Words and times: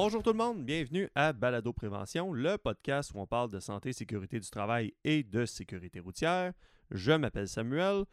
Bonjour 0.00 0.22
tout 0.22 0.30
le 0.30 0.36
monde, 0.36 0.64
bienvenue 0.64 1.10
à 1.16 1.32
Balado 1.32 1.72
Prévention, 1.72 2.32
le 2.32 2.56
podcast 2.56 3.10
où 3.12 3.18
on 3.18 3.26
parle 3.26 3.50
de 3.50 3.58
santé, 3.58 3.92
sécurité 3.92 4.38
du 4.38 4.48
travail 4.48 4.94
et 5.02 5.24
de 5.24 5.44
sécurité 5.44 5.98
routière. 5.98 6.52
Je 6.92 7.10
m'appelle 7.10 7.48
Samuel. 7.48 8.04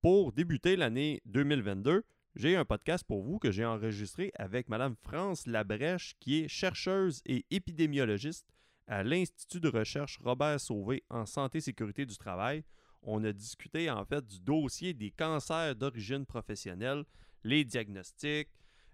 Pour 0.00 0.32
débuter 0.32 0.74
l'année 0.74 1.20
2022, 1.26 2.02
j'ai 2.34 2.56
un 2.56 2.64
podcast 2.64 3.04
pour 3.06 3.22
vous 3.22 3.38
que 3.38 3.50
j'ai 3.50 3.66
enregistré 3.66 4.32
avec 4.36 4.70
Madame 4.70 4.96
France 4.96 5.46
Labrèche, 5.46 6.14
qui 6.18 6.44
est 6.44 6.48
chercheuse 6.48 7.20
et 7.26 7.44
épidémiologiste 7.50 8.46
à 8.86 9.02
l'Institut 9.02 9.60
de 9.60 9.68
recherche 9.68 10.18
Robert 10.24 10.58
Sauvé 10.58 11.04
en 11.10 11.26
santé 11.26 11.58
et 11.58 11.60
sécurité 11.60 12.06
du 12.06 12.16
travail. 12.16 12.64
On 13.02 13.22
a 13.22 13.34
discuté 13.34 13.90
en 13.90 14.06
fait 14.06 14.26
du 14.26 14.40
dossier 14.40 14.94
des 14.94 15.10
cancers 15.10 15.76
d'origine 15.76 16.24
professionnelle, 16.24 17.04
les 17.42 17.66
diagnostics, 17.66 18.48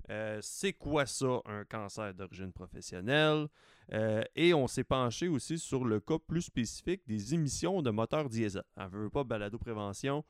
euh, 0.09 0.39
c'est 0.43 0.73
quoi 0.73 1.07
ça, 1.07 1.41
un 1.45 1.65
cancer 1.65 2.15
d'origine 2.15 2.53
professionnelle? 2.53 3.49
Euh, 3.93 4.23
et 4.35 4.55
on 4.55 4.67
s'est 4.67 4.85
penché 4.85 5.29
aussi 5.29 5.59
sur 5.59 5.85
le 5.85 6.01
cas 6.01 6.19
plus 6.19 6.43
spécifique 6.43 7.03
des 7.07 7.35
émissions 7.35 7.83
de 7.83 7.91
moteurs 7.91 8.29
diesel. 8.29 8.63
On 8.77 8.85
ne 8.85 8.89
veut 8.89 9.11
pas 9.11 9.25
balado 9.25 9.59
prévention. 9.59 10.25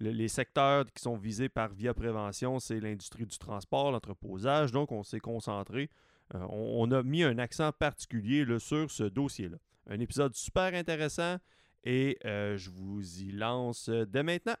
les 0.00 0.28
secteurs 0.28 0.84
qui 0.92 1.02
sont 1.02 1.16
visés 1.16 1.48
par 1.48 1.72
via 1.72 1.94
prévention, 1.94 2.58
c'est 2.58 2.80
l'industrie 2.80 3.26
du 3.26 3.38
transport, 3.38 3.92
l'entreposage. 3.92 4.72
Donc, 4.72 4.92
on 4.92 5.02
s'est 5.02 5.20
concentré, 5.20 5.90
euh, 6.34 6.46
on, 6.50 6.90
a 6.90 7.02
mis 7.02 7.22
un 7.22 7.38
accent 7.38 7.72
particulier 7.72 8.44
sur 8.58 8.90
ce 8.90 9.04
dossier-là. 9.04 9.58
Un 9.88 10.00
épisode 10.00 10.34
super 10.34 10.74
intéressant 10.74 11.38
et 11.84 12.18
je 12.24 12.68
vous 12.68 13.22
y 13.22 13.30
lance 13.30 13.88
dès 13.88 14.24
maintenant. 14.24 14.56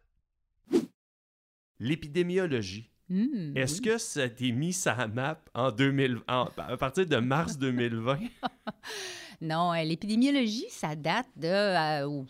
L'épidémiologie 1.78 2.90
Mmh, 3.08 3.56
Est-ce 3.56 3.80
que 3.80 3.98
ça 3.98 4.28
t'est 4.28 4.50
mis 4.50 4.72
sa 4.72 5.06
map 5.06 5.40
en 5.54 5.70
2000, 5.70 6.18
à 6.26 6.76
partir 6.76 7.06
de 7.06 7.16
mars 7.18 7.56
2020? 7.58 8.18
non, 9.40 9.72
euh, 9.72 9.82
l'épidémiologie, 9.84 10.66
ça 10.70 10.96
date 10.96 11.28
de, 11.36 11.46
euh, 11.46 12.08
au 12.08 12.26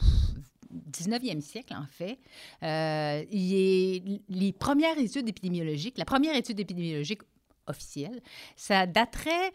19e 0.92 1.40
siècle, 1.40 1.74
en 1.74 1.86
fait. 1.86 2.18
Euh, 2.62 3.24
les 3.30 4.52
premières 4.58 4.98
études 4.98 5.28
épidémiologiques, 5.28 5.96
la 5.96 6.04
première 6.04 6.36
étude 6.36 6.60
épidémiologique 6.60 7.22
officielle, 7.66 8.20
ça 8.54 8.86
daterait, 8.86 9.52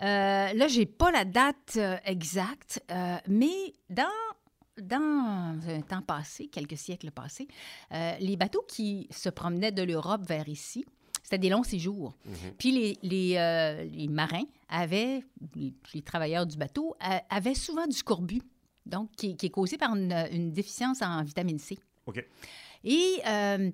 là, 0.00 0.66
j'ai 0.68 0.86
pas 0.86 1.12
la 1.12 1.24
date 1.24 1.78
exacte, 2.04 2.82
mais 3.28 3.72
dans 3.90 4.04
dans 4.80 5.58
un 5.68 5.80
temps 5.82 6.02
passé, 6.02 6.48
quelques 6.48 6.76
siècles 6.76 7.10
passés, 7.10 7.48
euh, 7.92 8.14
les 8.20 8.36
bateaux 8.36 8.64
qui 8.68 9.08
se 9.10 9.28
promenaient 9.28 9.72
de 9.72 9.82
l'Europe 9.82 10.22
vers 10.26 10.48
ici, 10.48 10.84
c'était 11.22 11.38
des 11.38 11.48
longs 11.48 11.62
séjours. 11.62 12.14
Mhm. 12.24 12.34
Puis 12.58 12.72
les, 12.72 12.98
les, 13.02 13.36
euh, 13.36 13.84
les, 13.84 14.08
marins 14.08 14.44
avaient, 14.68 15.24
les, 15.54 16.02
travailleurs 16.02 16.46
du 16.46 16.56
bateau, 16.56 16.96
avaient 17.30 17.54
souvent 17.54 17.86
du 17.86 17.96
scorbut, 17.96 18.42
donc 18.84 19.10
qui, 19.16 19.36
est 19.40 19.50
causé 19.50 19.78
par 19.78 19.94
une, 19.94 20.52
déficience 20.52 21.02
en 21.02 21.22
vitamine 21.22 21.58
C. 21.58 21.78
OK. 22.06 22.24
Et 22.84 23.20
euh, 23.26 23.70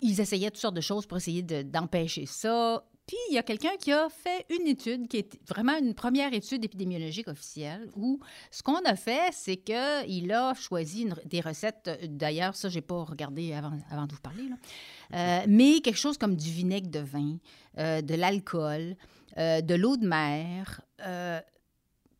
ils 0.00 0.20
essayaient 0.20 0.50
toutes 0.50 0.60
sortes 0.60 0.76
de 0.76 0.80
choses 0.80 1.06
pour 1.06 1.18
essayer 1.18 1.42
d'empêcher 1.42 2.24
ça. 2.24 2.82
Puis, 3.08 3.16
il 3.30 3.34
y 3.34 3.38
a 3.38 3.42
quelqu'un 3.42 3.74
qui 3.80 3.90
a 3.90 4.10
fait 4.10 4.44
une 4.50 4.66
étude 4.66 5.08
qui 5.08 5.16
est 5.16 5.40
vraiment 5.48 5.78
une 5.78 5.94
première 5.94 6.34
étude 6.34 6.62
épidémiologique 6.62 7.26
officielle 7.26 7.90
où 7.96 8.20
ce 8.50 8.62
qu'on 8.62 8.84
a 8.84 8.96
fait, 8.96 9.32
c'est 9.32 9.56
qu'il 9.56 10.30
a 10.30 10.52
choisi 10.52 11.08
des 11.24 11.40
recettes. 11.40 11.90
D'ailleurs, 12.04 12.54
ça, 12.54 12.68
je 12.68 12.74
n'ai 12.74 12.82
pas 12.82 13.02
regardé 13.04 13.54
avant, 13.54 13.72
avant 13.90 14.06
de 14.06 14.12
vous 14.12 14.20
parler, 14.20 14.44
euh, 15.14 15.40
mais 15.48 15.80
quelque 15.80 15.96
chose 15.96 16.18
comme 16.18 16.36
du 16.36 16.50
vinaigre 16.50 16.90
de 16.90 16.98
vin, 16.98 17.38
euh, 17.78 18.02
de 18.02 18.14
l'alcool, 18.14 18.94
euh, 19.38 19.62
de 19.62 19.74
l'eau 19.74 19.96
de 19.96 20.06
mer. 20.06 20.82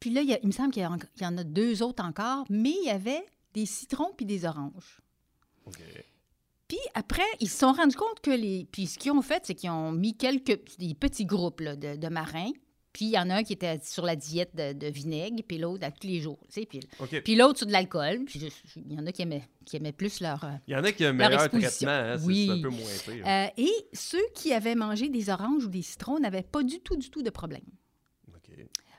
puis 0.01 0.09
là, 0.09 0.23
il, 0.23 0.47
me 0.47 0.53
semble 0.53 0.73
qu'il 0.73 0.83
y, 0.83 1.27
en 1.27 1.37
a 1.37 1.45
deux 1.45 1.83
autres 1.83 2.03
encore, 2.03 2.47
mais 2.49 2.71
il 2.71 2.87
y 2.87 2.91
avait 2.91 3.27
des 3.53 3.67
citrons 3.67 4.15
puis 4.17 4.25
des 4.25 4.47
oranges. 4.47 5.03
OK. 5.67 5.83
Puis 6.69 6.79
après, 6.95 7.23
ils 7.41 7.49
se 7.49 7.59
sont 7.59 7.73
rendus 7.73 7.97
compte 7.97 8.21
que 8.21 8.31
les. 8.31 8.69
Puis 8.71 8.87
ce 8.87 8.99
qu'ils 8.99 9.13
ont 9.13 9.23
fait, 9.23 9.43
c'est 9.45 9.55
qu'ils 9.55 9.71
ont 9.71 9.91
mis 9.91 10.17
quelques 10.17 10.61
des 10.79 10.95
petits 10.95 11.25
groupes 11.25 11.63
de, 11.63 12.09
marins. 12.09 12.53
Puis 12.93 13.07
il 13.07 13.13
y 13.13 13.19
en 13.19 13.31
a 13.31 13.37
un 13.37 13.43
qui 13.43 13.55
était 13.55 13.79
sur 13.83 14.05
la 14.05 14.17
diète 14.17 14.55
de, 14.55 14.87
vinaigre, 14.87 15.43
puis 15.47 15.57
l'autre 15.57 15.87
à 15.87 15.91
tous 15.91 16.07
les 16.07 16.21
jours. 16.21 16.39
Tu 16.53 16.61
sais, 16.61 16.67
puis, 16.67 16.81
puis 17.25 17.37
l'autre 17.37 17.59
sur 17.59 17.67
de 17.67 17.73
l'alcool. 17.73 18.25
Puis 18.27 18.51
il 18.77 18.93
y 18.93 18.99
en 18.99 19.07
a 19.07 19.13
qui 19.13 19.23
aimaient, 19.23 19.49
qui 19.65 19.77
aimaient 19.77 19.93
plus 19.93 20.21
leur. 20.21 20.45
Euh, 20.45 20.49
il 20.67 20.75
y 20.75 20.77
en 20.77 20.85
a 20.85 20.93
qui 20.93 21.05
ont 21.05 21.09
un 21.09 21.13
meilleur 21.15 21.49
traitement, 21.49 21.91
hein, 21.91 22.17
oui. 22.25 22.47
c'est 22.47 22.59
un 22.59 22.63
peu 22.63 22.69
moins 22.69 22.91
pire. 23.05 23.27
Euh, 23.27 23.47
et 23.57 23.73
ceux 23.95 24.27
qui 24.35 24.53
avaient 24.53 24.75
mangé 24.75 25.09
des 25.09 25.31
oranges 25.31 25.65
ou 25.65 25.69
des 25.69 25.83
citrons 25.83 26.19
n'avaient 26.19 26.43
pas 26.43 26.63
du 26.63 26.81
tout, 26.81 26.97
du 26.97 27.09
tout 27.09 27.23
de 27.23 27.31
problème. 27.31 27.65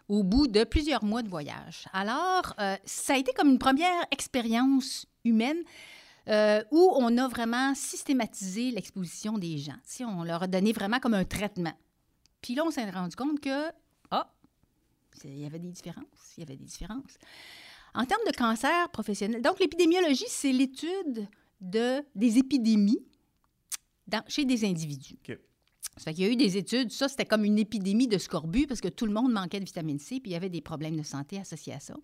Au 0.08 0.24
bout 0.24 0.48
de 0.48 0.64
plusieurs 0.64 1.04
mois 1.04 1.22
de 1.22 1.30
voyage. 1.30 1.86
Alors, 1.94 2.56
euh, 2.60 2.76
ça 2.84 3.14
a 3.14 3.18
été 3.18 3.32
comme 3.34 3.50
une 3.50 3.60
première 3.60 4.08
expérience 4.10 5.06
humaine 5.24 5.62
euh, 6.30 6.64
où 6.72 6.92
on 6.96 7.18
a 7.18 7.28
vraiment 7.28 7.74
systématisé 7.76 8.72
l'exposition 8.72 9.38
des 9.38 9.58
gens. 9.58 9.78
Si 9.84 10.04
on 10.06 10.24
leur 10.24 10.44
a 10.44 10.48
donné 10.48 10.74
vraiment 10.74 11.00
comme 11.00 11.14
un 11.14 11.26
traitement. 11.26 11.74
Puis 12.42 12.56
là, 12.56 12.64
on 12.66 12.72
s'est 12.72 12.90
rendu 12.90 13.16
compte 13.16 13.40
que, 13.40 13.70
ah, 14.12 14.32
il 15.24 15.40
y 15.40 15.46
avait 15.46 15.60
des 15.60 15.72
différences. 15.72 16.34
Il 16.38 16.42
y 16.42 16.44
avait 16.44 16.56
des 16.56 16.66
différences. 16.66 17.18
En 17.94 18.06
termes 18.06 18.22
de 18.28 18.36
cancer 18.36 18.90
professionnel, 18.92 19.42
donc 19.42 19.60
l'épidémiologie, 19.60 20.26
c'est 20.28 20.52
l'étude 20.52 21.28
de, 21.60 22.04
des 22.16 22.38
épidémies 22.38 23.04
dans, 24.08 24.24
chez 24.28 24.46
des 24.46 24.66
individus. 24.66 25.18
Ça 25.98 26.06
fait 26.06 26.14
qu'il 26.14 26.24
y 26.26 26.28
a 26.28 26.32
eu 26.32 26.38
des 26.38 26.56
études, 26.56 26.92
ça 26.92 27.10
c'était 27.10 27.26
comme 27.26 27.44
une 27.44 27.60
épidémie 27.60 28.08
de 28.08 28.18
scorbut 28.18 28.68
parce 28.68 28.80
que 28.80 28.88
tout 28.88 29.06
le 29.06 29.12
monde 29.12 29.34
manquait 29.34 29.60
de 29.60 29.66
vitamine 29.66 30.00
C, 30.00 30.20
puis 30.22 30.32
il 30.32 30.34
y 30.34 30.38
avait 30.38 30.50
des 30.50 30.62
problèmes 30.62 30.96
de 30.96 31.04
santé 31.04 31.40
associés 31.40 31.74
à 31.74 31.80
ça. 31.80 31.96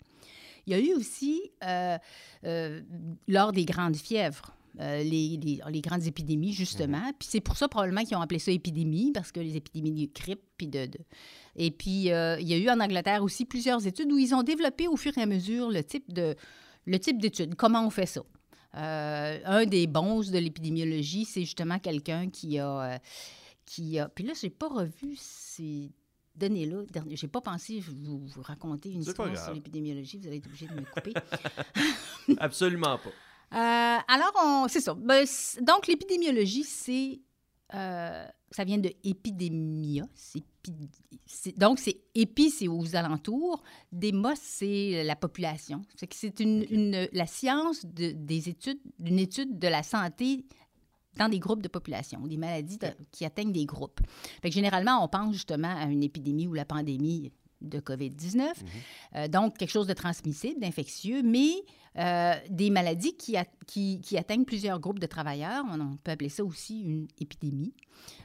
Il 0.68 0.74
y 0.74 0.76
a 0.76 0.80
eu 0.80 0.94
aussi, 0.94 1.52
euh, 1.64 1.98
euh, 2.46 2.82
lors 3.28 3.52
des 3.52 3.66
grandes 3.66 3.96
fièvres, 3.96 4.54
euh, 4.80 5.04
les, 5.04 5.40
les, 5.70 5.82
grandes 5.82 6.06
épidémies, 6.06 6.54
justement. 6.54 7.00
Mhm. 7.00 7.14
Puis 7.20 7.30
c'est 7.32 7.42
pour 7.42 7.56
ça 7.56 7.68
probablement 7.68 8.04
qu'ils 8.04 8.18
ont 8.18 8.22
appelé 8.22 8.40
ça 8.40 8.52
épidémie, 8.52 9.12
parce 9.14 9.32
que 9.32 9.40
les 9.40 9.56
épidémies 9.56 10.08
de 10.08 10.14
grippe, 10.14 10.42
puis 10.58 10.68
de... 10.68 10.90
Et 11.56 11.72
puis, 11.72 12.08
il 12.08 12.48
y 12.48 12.54
a 12.54 12.58
eu 12.58 12.70
en 12.70 12.80
Angleterre 12.80 13.24
aussi 13.24 13.46
plusieurs 13.46 13.86
études 13.88 14.12
où 14.12 14.18
ils 14.18 14.36
ont 14.36 14.44
développé 14.44 14.88
au 14.88 14.98
fur 14.98 15.18
et 15.18 15.22
à 15.22 15.26
mesure 15.26 15.72
le 15.72 15.84
type 15.84 16.12
de 16.14 16.36
le 16.88 17.00
type 17.00 17.20
d'études, 17.20 17.56
comment 17.56 17.84
on 17.88 17.90
fait 17.90 18.06
ça? 18.06 18.22
un 18.78 19.66
des 19.66 19.88
bons 19.88 20.30
de 20.30 20.38
l'épidémiologie, 20.38 21.24
c'est 21.24 21.42
justement 21.42 21.80
quelqu'un 21.80 22.30
qui 22.30 22.60
a... 22.60 23.00
qui 23.66 23.98
a... 23.98 24.10
Puis 24.10 24.26
là, 24.26 24.34
je 24.40 24.46
n'ai 24.46 24.50
pas 24.50 24.68
revu 24.68 25.16
ces 25.18 25.92
Donnez-là. 26.36 26.84
Je 26.94 27.26
n'ai 27.26 27.32
pas 27.32 27.42
pensé 27.42 27.80
vous, 27.80 28.26
vous 28.26 28.42
raconter 28.42 28.92
une 28.92 29.02
histoire 29.02 29.36
sur 29.38 29.54
l'épidémiologie. 29.54 30.18
Vous 30.20 30.28
allez 30.28 30.38
être 30.38 30.48
obligé 30.48 30.68
de 30.68 30.74
me 30.74 30.82
couper. 30.82 31.14
Absolument 32.40 32.98
pas. 32.98 33.10
Euh, 33.54 34.00
alors, 34.08 34.66
c'est 34.70 34.82
ça. 34.82 34.94
Ben, 34.96 35.26
donc, 35.62 35.88
l'épidémiologie, 35.88 36.64
c'est. 36.64 37.22
Euh, 37.74 38.28
ça 38.52 38.64
vient 38.64 38.78
de 38.78 38.92
épidémia. 39.04 40.06
donc, 41.58 41.80
c'est 41.80 41.98
épi, 42.14 42.50
c'est 42.50 42.68
aux 42.68 42.96
alentours. 42.96 43.64
Démos, 43.92 44.40
c'est 44.40 45.04
la 45.04 45.16
population. 45.16 45.82
C'est 45.96 46.08
que 46.08 46.16
c'est 46.16 46.40
une, 46.40 47.08
la 47.12 47.28
science 47.28 47.86
de, 47.86 48.12
des 48.12 48.50
études, 48.50 48.80
d'une 49.00 49.20
étude 49.20 49.58
de 49.60 49.68
la 49.68 49.84
santé 49.84 50.46
dans 51.18 51.30
des 51.30 51.40
groupes 51.40 51.62
de 51.62 51.68
population, 51.68 52.20
des 52.28 52.38
maladies 52.38 52.80
qui 53.12 53.26
atteignent 53.26 53.54
des 53.54 53.66
groupes. 53.66 54.02
Fait 54.42 54.52
généralement, 54.52 55.04
on 55.04 55.08
pense 55.08 55.34
justement 55.34 55.76
à 55.76 55.86
une 55.86 56.04
épidémie 56.04 56.48
ou 56.48 56.54
la 56.54 56.66
pandémie 56.66 57.32
de 57.62 57.80
COVID-19, 57.80 58.38
mhm. 58.38 58.54
euh, 59.16 59.28
donc 59.28 59.58
quelque 59.58 59.72
chose 59.72 59.88
de 59.88 59.94
transmissible, 59.94 60.60
d'infectieux, 60.60 61.22
mais 61.24 61.52
euh, 61.98 62.34
des 62.50 62.70
maladies 62.70 63.16
qui, 63.16 63.38
qui, 63.66 64.18
atteignent 64.18 64.44
plusieurs 64.44 64.80
groupes 64.80 65.00
de 65.00 65.06
travailleurs. 65.06 65.64
On, 65.72 65.96
peut 65.96 66.12
appeler 66.12 66.30
ça 66.30 66.44
aussi 66.44 66.82
une 66.82 67.08
épidémie. 67.20 67.74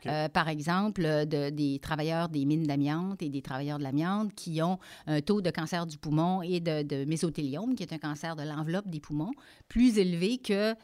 Euh, 0.07 0.29
par 0.29 0.49
exemple, 0.49 1.03
des 1.27 1.79
travailleurs 1.81 2.29
des 2.29 2.45
mines 2.45 2.65
d'amiante 2.65 3.23
et 3.23 3.29
des 3.29 3.43
travailleurs 3.43 3.79
de 3.79 3.85
l'amiante 3.85 4.35
qui 4.35 4.61
ont 4.61 4.79
un 5.07 5.21
taux 5.21 5.41
de 5.41 5.51
cancer 5.51 5.87
du 5.87 5.99
poumon 5.99 6.43
et 6.43 6.59
de, 6.59 6.83
de 6.83 7.05
mésothéliome, 7.05 7.77
qui 7.77 7.85
est 7.85 7.93
un 7.93 7.99
cancer 7.99 8.35
de 8.35 8.43
l'enveloppe 8.43 8.89
des 8.89 9.01
poumons, 9.01 9.31
plus 9.69 9.99
élevé 9.99 10.39
que 10.39 10.75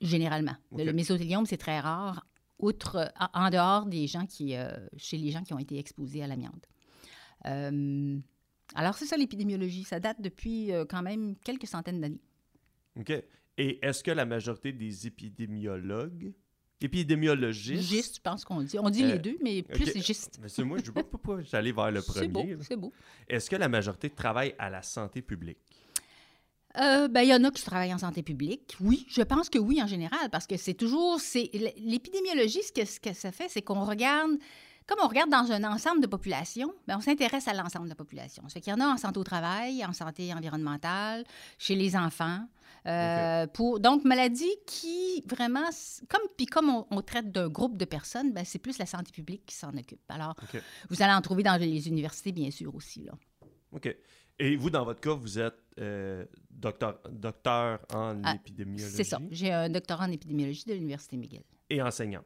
généralement. 0.00 0.56
Le 0.76 0.92
mésothéliome, 0.92 1.46
c'est 1.46 1.56
très 1.56 1.80
rare, 1.80 2.26
outre, 2.58 3.12
en 3.32 3.50
dehors 3.50 3.86
des 3.86 4.06
gens 4.06 4.26
qui, 4.26 4.56
euh, 4.56 4.70
chez 4.96 5.16
les 5.16 5.30
gens 5.30 5.42
qui 5.42 5.52
ont 5.54 5.58
été 5.58 5.78
exposés 5.78 6.22
à 6.22 6.26
l'amiante. 6.26 6.68
Euh, 7.46 8.18
alors, 8.74 8.94
c'est 8.94 9.06
ça 9.06 9.16
l'épidémiologie. 9.16 9.84
Ça 9.84 10.00
date 10.00 10.20
depuis 10.20 10.72
euh, 10.72 10.84
quand 10.88 11.02
même 11.02 11.36
quelques 11.44 11.66
centaines 11.66 12.00
d'années. 12.00 12.22
OK. 12.98 13.12
Et 13.56 13.84
est-ce 13.84 14.02
que 14.02 14.10
la 14.10 14.24
majorité 14.24 14.72
des 14.72 15.06
épidémiologues, 15.06 16.32
épidémiologistes... 16.80 17.82
Gistes, 17.82 18.16
je 18.16 18.20
pense 18.20 18.44
qu'on 18.44 18.62
dit. 18.62 18.78
On 18.78 18.90
dit 18.90 19.04
les 19.04 19.18
deux, 19.18 19.36
mais 19.42 19.62
plus 19.62 19.88
okay. 19.88 20.00
gistes. 20.00 20.40
Mais 20.40 20.64
moi, 20.64 20.78
je 20.78 20.90
ne 20.90 20.96
veux 20.96 21.02
pas, 21.04 21.42
j'allais 21.42 21.72
vers 21.72 21.90
le 21.90 22.02
premier. 22.02 22.20
C'est 22.20 22.28
beau, 22.28 22.62
c'est 22.62 22.76
beau. 22.76 22.92
Est-ce 23.28 23.48
que 23.48 23.56
la 23.56 23.68
majorité 23.68 24.10
travaille 24.10 24.54
à 24.58 24.70
la 24.70 24.82
santé 24.82 25.22
publique? 25.22 25.83
Euh, 26.78 27.08
ben, 27.08 27.22
il 27.22 27.28
y 27.28 27.34
en 27.34 27.44
a 27.44 27.50
qui 27.50 27.62
travaillent 27.62 27.94
en 27.94 27.98
santé 27.98 28.22
publique. 28.22 28.76
Oui, 28.80 29.06
je 29.08 29.22
pense 29.22 29.48
que 29.48 29.58
oui 29.58 29.82
en 29.82 29.86
général, 29.86 30.30
parce 30.30 30.46
que 30.46 30.56
c'est 30.56 30.74
toujours. 30.74 31.20
c'est 31.20 31.50
L'épidémiologie, 31.78 32.62
ce 32.62 32.72
que, 32.72 32.84
ce 32.84 32.98
que 32.98 33.12
ça 33.12 33.30
fait, 33.30 33.48
c'est 33.48 33.62
qu'on 33.62 33.84
regarde 33.84 34.32
comme 34.86 34.98
on 35.02 35.08
regarde 35.08 35.30
dans 35.30 35.50
un 35.50 35.64
ensemble 35.64 36.02
de 36.02 36.06
population, 36.06 36.74
bien, 36.86 36.98
on 36.98 37.00
s'intéresse 37.00 37.48
à 37.48 37.54
l'ensemble 37.54 37.86
de 37.86 37.90
la 37.90 37.94
population. 37.94 38.42
Ça 38.48 38.54
fait 38.54 38.60
qu'il 38.60 38.72
y 38.72 38.76
en 38.76 38.80
a 38.80 38.86
en 38.86 38.98
santé 38.98 39.18
au 39.18 39.24
travail, 39.24 39.84
en 39.84 39.94
santé 39.94 40.34
environnementale, 40.34 41.24
chez 41.58 41.74
les 41.74 41.96
enfants. 41.96 42.46
Euh, 42.86 43.46
pour, 43.46 43.80
donc, 43.80 44.04
maladie 44.04 44.54
qui 44.66 45.24
vraiment, 45.26 45.70
comme, 46.08 46.28
puis 46.36 46.44
comme 46.44 46.84
on, 46.90 47.00
traite 47.00 47.32
d'un 47.32 47.48
groupe 47.48 47.78
de 47.78 47.86
personnes, 47.86 48.32
ben, 48.32 48.44
c'est 48.44 48.58
plus 48.58 48.76
la 48.76 48.84
santé 48.84 49.10
publique 49.10 49.46
qui 49.46 49.54
s'en 49.54 49.74
occupe. 49.74 50.02
Alors, 50.10 50.34
vous 50.90 51.02
allez 51.02 51.14
en 51.14 51.22
trouver 51.22 51.42
dans 51.42 51.56
les 51.56 51.88
universités, 51.88 52.32
bien 52.32 52.50
sûr, 52.50 52.74
aussi. 52.74 53.04
Là. 53.04 53.12
OK. 53.72 53.88
Et 54.38 54.56
vous, 54.56 54.70
dans 54.70 54.84
votre 54.84 55.00
cas, 55.00 55.12
vous 55.12 55.38
êtes 55.38 55.54
euh, 55.80 56.24
docteur, 56.50 56.98
docteur 57.10 57.80
en 57.92 58.20
ah, 58.24 58.34
épidémiologie. 58.34 58.94
C'est 58.94 59.04
ça. 59.04 59.20
J'ai 59.30 59.52
un 59.52 59.68
doctorat 59.68 60.06
en 60.06 60.10
épidémiologie 60.10 60.64
de 60.66 60.74
l'Université 60.74 61.16
McGill. 61.16 61.42
Et 61.70 61.80
enseignant. 61.80 62.22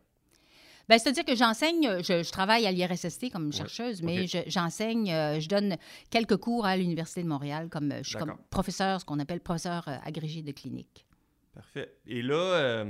Ben, 0.88 0.98
C'est-à-dire 0.98 1.24
que 1.24 1.34
j'enseigne, 1.34 2.02
je, 2.02 2.30
travaille 2.30 2.66
à 2.66 2.72
l'IRSST 2.72 3.30
comme 3.30 3.52
chercheuse, 3.52 4.02
mais 4.02 4.26
j'enseigne, 4.46 5.12
euh, 5.12 5.38
je, 5.38 5.48
donne 5.48 5.76
quelques 6.08 6.38
cours 6.38 6.64
à 6.64 6.78
l'Université 6.78 7.22
de 7.22 7.28
Montréal, 7.28 7.68
comme 7.68 7.92
je 8.02 8.08
suis 8.08 8.18
comme 8.18 8.38
professeur, 8.48 9.00
ce 9.00 9.04
qu'on 9.04 9.18
appelle 9.18 9.40
professeur 9.40 9.86
euh, 9.88 9.96
agrégé 10.02 10.40
de 10.40 10.52
clinique. 10.52 11.06
Parfait. 11.52 11.94
Et 12.06 12.22
là, 12.22 12.86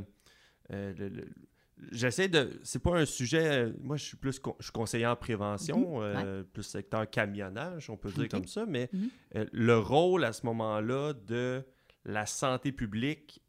j'essaie 1.93 2.29
de. 2.29 2.61
C'est 2.63 2.83
pas 2.83 2.97
un 2.97 3.07
sujet. 3.07 3.73
Moi, 3.81 3.97
je 3.97 4.05
suis 4.05 4.17
plus 4.17 4.41
je 4.59 4.65
suis 4.65 4.73
conseiller 4.73 5.07
en 5.07 5.17
prévention, 5.17 6.01
mhm. 6.01 6.45
plus 6.53 6.63
secteur 6.63 7.09
camionnage, 7.09 7.91
on 7.91 7.97
peut 7.97 8.11
dire 8.11 8.29
comme 8.29 8.47
ça, 8.47 8.67
mais 8.67 8.91
mhm. 8.93 9.47
le 9.53 9.79
rôle 9.79 10.25
à 10.25 10.33
ce 10.33 10.47
moment-là 10.47 11.13
de 11.13 11.63
la 12.05 12.27
santé 12.27 12.73
publique 12.73 13.43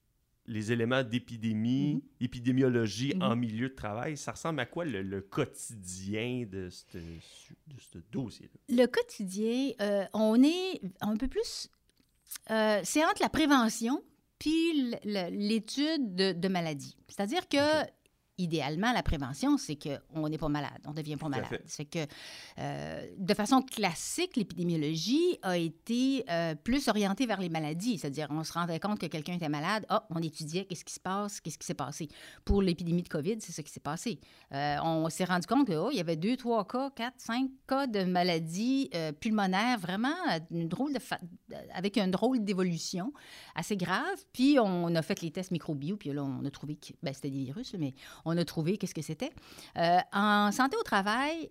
les 0.50 0.72
éléments 0.72 1.04
d'épidémie, 1.04 1.96
mhm. 1.96 2.02
épidémiologie 2.22 3.14
en 3.22 3.36
milieu 3.36 3.70
de 3.70 3.76
travail, 3.76 4.18
ça 4.18 4.32
ressemble 4.32 4.60
à 4.60 4.66
quoi 4.66 4.84
le, 4.84 5.22
quotidien 5.22 6.46
de 6.50 6.70
ce 6.70 7.98
dossier-là? 8.12 8.60
Le 8.68 8.86
quotidien, 8.88 9.72
euh, 9.80 10.06
on 10.14 10.44
est 10.44 10.82
un 11.02 11.16
peu 11.16 11.28
plus... 11.28 11.70
Euh, 12.50 12.82
c'est 12.84 13.04
entre 13.06 13.22
la 13.22 13.30
prévention 13.30 14.04
puis 14.40 14.96
l'étude 15.04 16.16
de, 16.16 16.48
maladies. 16.48 16.96
C'est-à-dire 17.10 17.48
que 17.50 17.58
idéalement, 18.40 18.92
la 18.94 19.04
prévention, 19.04 19.58
c'est 19.58 19.78
qu'on 19.78 20.30
n'est 20.30 20.38
pas 20.38 20.48
malade, 20.48 20.80
on 20.86 20.92
ne 20.92 20.96
devient 20.96 21.18
pas 21.18 21.30
malade. 21.30 21.62
C'est 21.66 21.86
que, 21.86 22.06
euh, 22.58 23.08
de 23.18 23.34
façon 23.34 23.62
classique, 23.62 24.36
l'épidémiologie 24.38 25.38
a 25.44 25.58
été 25.58 26.24
euh, 26.30 26.56
plus 26.56 26.88
orientée 26.88 27.26
vers 27.26 27.40
les 27.40 27.50
maladies, 27.50 27.98
c'est-à-dire 28.00 28.28
on 28.32 28.44
se 28.44 28.54
rendait 28.54 28.80
compte 28.80 28.98
que 28.98 29.06
quelqu'un 29.06 29.34
était 29.34 29.50
malade, 29.50 29.86
oh, 29.92 29.98
on 30.10 30.22
étudiait 30.22 30.66
qu'est-ce 30.66 30.86
qui 30.86 30.94
se 30.94 31.00
passe, 31.00 31.42
qu'est-ce 31.42 31.58
qui 31.58 31.68
s'est 31.68 31.74
passé. 31.74 32.08
Pour 32.46 32.62
l'épidémie 32.62 33.04
de 33.04 33.10
COVID, 33.10 33.38
c'est 33.40 33.52
ce 33.52 33.62
qui 33.62 33.72
s'est 33.72 33.80
passé. 33.80 34.20
Euh, 34.54 34.78
on 34.84 35.10
s'est 35.10 35.26
rendu 35.26 35.46
compte 35.46 35.68
qu'il 35.68 35.78
oh, 35.78 35.92
y 35.92 36.00
avait 36.00 36.16
deux, 36.16 36.38
trois 36.38 36.66
cas, 36.66 36.90
quatre, 36.92 37.20
cinq 37.20 37.50
cas 37.68 37.86
de 37.86 38.06
maladies 38.06 38.90
pulmonaires 39.20 39.78
vraiment 39.78 40.16
une 40.52 40.68
drôle 40.68 40.94
de 40.94 41.00
avec 41.74 41.98
un 41.98 42.08
drôle 42.08 42.44
d'évolution 42.44 43.14
assez 43.56 43.76
grave. 43.76 44.24
Puis 44.32 44.58
on 44.60 44.96
a 44.96 45.02
fait 45.02 45.22
les 45.22 45.32
tests 45.32 45.52
microbiaux, 45.52 45.98
puis 45.98 46.12
là, 46.14 46.24
on 46.24 46.46
a 46.46 46.52
trouvé 46.52 46.76
que 46.76 46.94
ben, 47.04 47.14
c'était 47.14 47.30
des 47.30 47.44
virus, 47.44 47.76
mais 47.78 47.94
on 48.26 48.29
a 48.38 48.46
trouvé 48.46 48.78
qu'est-ce 48.78 48.96
que 48.96 49.02
c'était. 49.02 49.32
Euh, 49.78 50.00
en 50.14 50.52
santé 50.52 50.78
au 50.78 50.84
travail, 50.84 51.50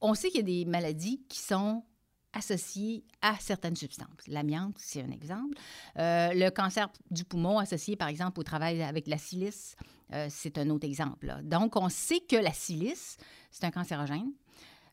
on 0.00 0.14
sait 0.14 0.28
qu'il 0.28 0.40
y 0.40 0.42
a 0.42 0.64
des 0.64 0.64
maladies 0.64 1.24
qui 1.28 1.38
sont 1.38 1.84
associées 2.32 3.04
à 3.22 3.34
certaines 3.40 3.76
substances. 3.76 4.26
L'amiante, 4.26 4.76
c'est 4.78 5.02
un 5.02 5.10
exemple. 5.10 5.56
Euh, 5.98 6.28
le 6.34 6.50
cancer 6.50 6.90
du 7.10 7.24
poumon 7.24 7.58
associé, 7.58 7.96
par 7.96 8.08
exemple, 8.08 8.38
au 8.40 8.42
travail 8.42 8.82
avec 8.82 9.06
la 9.06 9.16
silice, 9.16 9.74
euh, 10.12 10.26
c'est 10.28 10.58
un 10.58 10.68
autre 10.68 10.86
exemple. 10.86 11.34
Donc, 11.42 11.76
on 11.76 11.88
sait 11.88 12.20
que 12.20 12.36
la 12.36 12.52
silice, 12.52 13.16
c'est 13.50 13.64
un 13.64 13.70
cancérogène. 13.70 14.32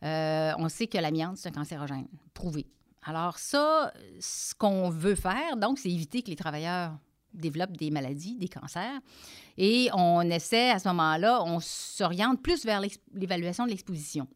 on 0.01 0.69
sait 0.69 0.87
que 0.87 0.97
l'amiante, 0.97 1.37
c'est 1.37 1.49
un 1.49 1.51
cancérogène, 1.51 2.07
prouvé. 2.33 2.65
Alors 3.05 3.37
ça, 3.37 3.93
ce 4.21 4.55
qu'on 4.55 4.89
veut 4.89 5.15
faire, 5.15 5.57
donc, 5.57 5.79
c'est 5.79 5.91
éviter 5.91 6.21
que 6.23 6.29
les 6.29 6.37
travailleurs 6.37 6.97
développent 7.33 7.77
des 7.77 7.91
maladies, 7.91 8.37
des 8.37 8.47
cancers. 8.47 8.99
Et 9.57 9.89
on 9.93 10.21
essaie, 10.21 10.71
à 10.71 10.79
ce 10.79 10.87
moment-là, 10.89 11.43
on 11.43 11.59
s'oriente 11.59 12.41
plus 12.41 12.65
vers 12.65 12.81
l'évaluation 13.13 13.65
de 13.65 13.71
l'exposition. 13.71 14.27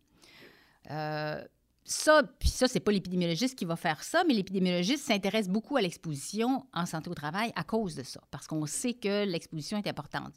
Euh, 0.92 1.44
ça, 1.84 2.22
puis 2.40 2.50
ça, 2.50 2.68
c'est 2.68 2.82
pas 2.82 2.92
l'épidémiologiste 2.92 3.58
qui 3.58 3.66
va 3.66 3.76
faire 3.76 4.04
ça, 4.04 4.24
mais 4.28 4.34
l'épidémiologiste 4.34 5.06
s'intéresse 5.06 5.48
beaucoup 5.48 5.78
à 5.78 5.82
l'exposition 5.82 6.66
en 6.74 6.86
santé 6.86 7.10
au 7.10 7.14
travail 7.14 7.52
à 7.56 7.64
cause 7.64 7.96
de 7.96 8.04
ça, 8.04 8.22
parce 8.30 8.46
qu'on 8.46 8.66
sait 8.66 8.94
que 8.94 9.26
l'exposition 9.26 9.78
est 9.78 9.88
importante. 9.88 10.34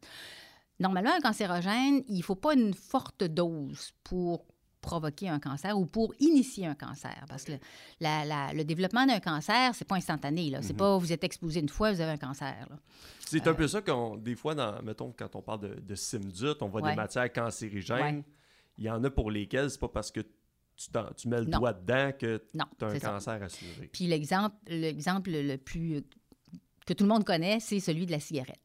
Normalement, 0.79 1.11
un 1.13 1.21
cancérogène, 1.21 2.03
il 2.09 2.19
ne 2.19 2.23
faut 2.23 2.37
pas 2.37 2.55
une 2.55 2.73
forte 2.73 3.25
dose 3.25 3.93
pour 4.05 4.47
provoquer 4.81 5.29
un 5.29 5.39
cancer 5.39 5.79
ou 5.79 5.87
pour 5.87 6.15
initier 6.19 6.67
un 6.67 6.75
cancer. 6.75 7.25
Parce 7.29 7.45
que 7.45 7.53
le 8.01 8.63
développement 8.63 9.07
d'un 9.07 9.21
cancer, 9.21 9.75
c'est 9.75 9.87
pas 9.87 9.97
instantané. 9.97 10.53
C'est 10.63 10.73
mhm. 10.73 10.79
pas 10.79 10.99
vous 10.99 11.13
êtes 11.13 11.25
exposé 11.25 11.61
une 11.61 11.69
fois, 11.69 11.93
vous 11.93 12.01
avez 12.01 12.13
un 12.13 12.17
cancer. 12.17 12.69
C'est 13.21 13.47
un 13.47 13.55
peu 13.55 13.69
ça 13.69 13.81
qu'on, 13.81 14.17
des 14.17 14.35
fois, 14.35 14.55
dans, 14.55 14.83
mettons, 14.83 15.15
quand 15.17 15.37
on 15.37 15.43
parle 15.43 15.61
de, 15.61 15.81
de 15.81 15.95
SIMDUT, 15.95 16.57
on 16.61 16.69
voit 16.69 16.83
des 16.83 16.97
matières 16.97 17.33
cancérigènes. 17.33 18.25
Il 18.79 18.85
y 18.85 18.91
en 18.91 19.05
a 19.05 19.11
pour 19.11 19.31
lesquelles 19.31 19.71
c'est 19.71 19.81
pas 19.81 19.89
parce 19.89 20.11
que 20.11 20.21
tu, 20.21 20.89
tu 21.17 21.29
mets 21.29 21.41
le 21.41 21.47
doigt 21.47 21.75
dedans 21.75 22.13
que 22.19 22.43
tu 22.55 22.85
as 22.85 22.89
un 22.89 22.99
cancer 22.99 23.43
assuré. 23.43 23.91
Puis 23.93 24.07
l'exemple, 24.07 24.57
l'exemple 24.67 25.31
le 25.31 25.57
plus 25.57 26.03
que 26.87 26.95
tout 26.95 27.05
le 27.05 27.09
monde 27.11 27.25
connaît, 27.25 27.61
c'est 27.61 27.79
celui 27.79 28.07
de 28.07 28.11
la 28.11 28.21
cigarette. 28.21 28.59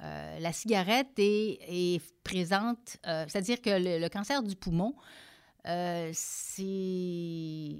Euh, 0.00 0.38
la 0.38 0.52
cigarette 0.52 1.12
est, 1.16 2.02
présente, 2.22 2.98
euh, 3.06 3.24
c'est-à-dire 3.28 3.60
que 3.60 3.70
le, 3.70 4.08
cancer 4.08 4.42
du 4.42 4.54
poumon, 4.54 4.94
euh, 5.66 6.10
c'est 6.12 7.76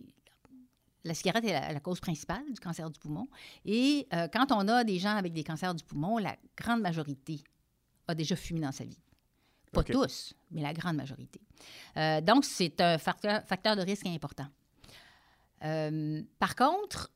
la 1.07 1.13
cigarette 1.13 1.45
est 1.45 1.73
la, 1.73 1.81
cause 1.81 2.01
principale 2.01 2.45
du 2.51 2.59
cancer 2.59 2.89
du 2.89 2.99
poumon. 2.99 3.29
Et 3.67 4.07
euh, 4.15 4.27
quand 4.33 4.53
on 4.53 4.67
a 4.69 4.85
des 4.85 4.99
gens 4.99 5.17
avec 5.17 5.35
des 5.35 5.45
cancers 5.45 5.75
du 5.75 5.85
poumon, 5.85 6.17
la 6.17 6.35
grande 6.57 6.81
majorité 6.81 7.43
a 8.09 8.15
déjà 8.15 8.37
fumé 8.37 8.61
dans 8.61 8.73
sa 8.73 8.85
vie. 8.85 8.99
Pas 9.71 9.83
tous, 9.83 10.33
mais 10.51 10.63
la 10.63 10.73
grande 10.73 10.97
majorité. 10.97 11.41
Euh, 11.97 12.21
donc, 12.21 12.45
c'est 12.45 12.81
un 12.81 12.97
facteur, 12.97 13.43
facteur, 13.45 13.77
de 13.77 13.83
risque 13.83 14.07
important. 14.07 14.47
par 16.39 16.55
contre, 16.55 17.11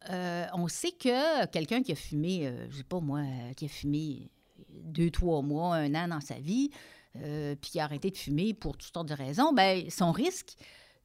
on 0.53 0.69
sait 0.69 0.93
que 0.93 1.47
quelqu'un 1.47 1.83
qui 1.83 1.93
a 1.93 1.95
fumé, 1.95 2.53
je 2.69 2.77
sais 2.79 2.85
pas 2.85 3.01
moi, 3.01 3.23
qui 3.57 3.67
a 3.67 3.69
fumé 3.69 4.31
deux, 4.71 5.11
trois 5.11 5.41
mois, 5.41 5.77
un 5.77 5.95
an 5.95 6.09
dans 6.09 6.21
sa 6.21 6.35
vie, 6.35 6.71
euh, 7.17 7.57
puis 7.61 7.73
qui 7.73 7.81
a 7.81 7.85
arrêté 7.85 8.11
de 8.11 8.17
fumer 8.17 8.55
pour 8.55 8.77
toutes 8.77 8.93
sortes 8.93 9.09
de 9.09 9.15
raisons, 9.15 9.53
ben 9.53 9.89
son 9.91 10.13
risque, 10.13 10.57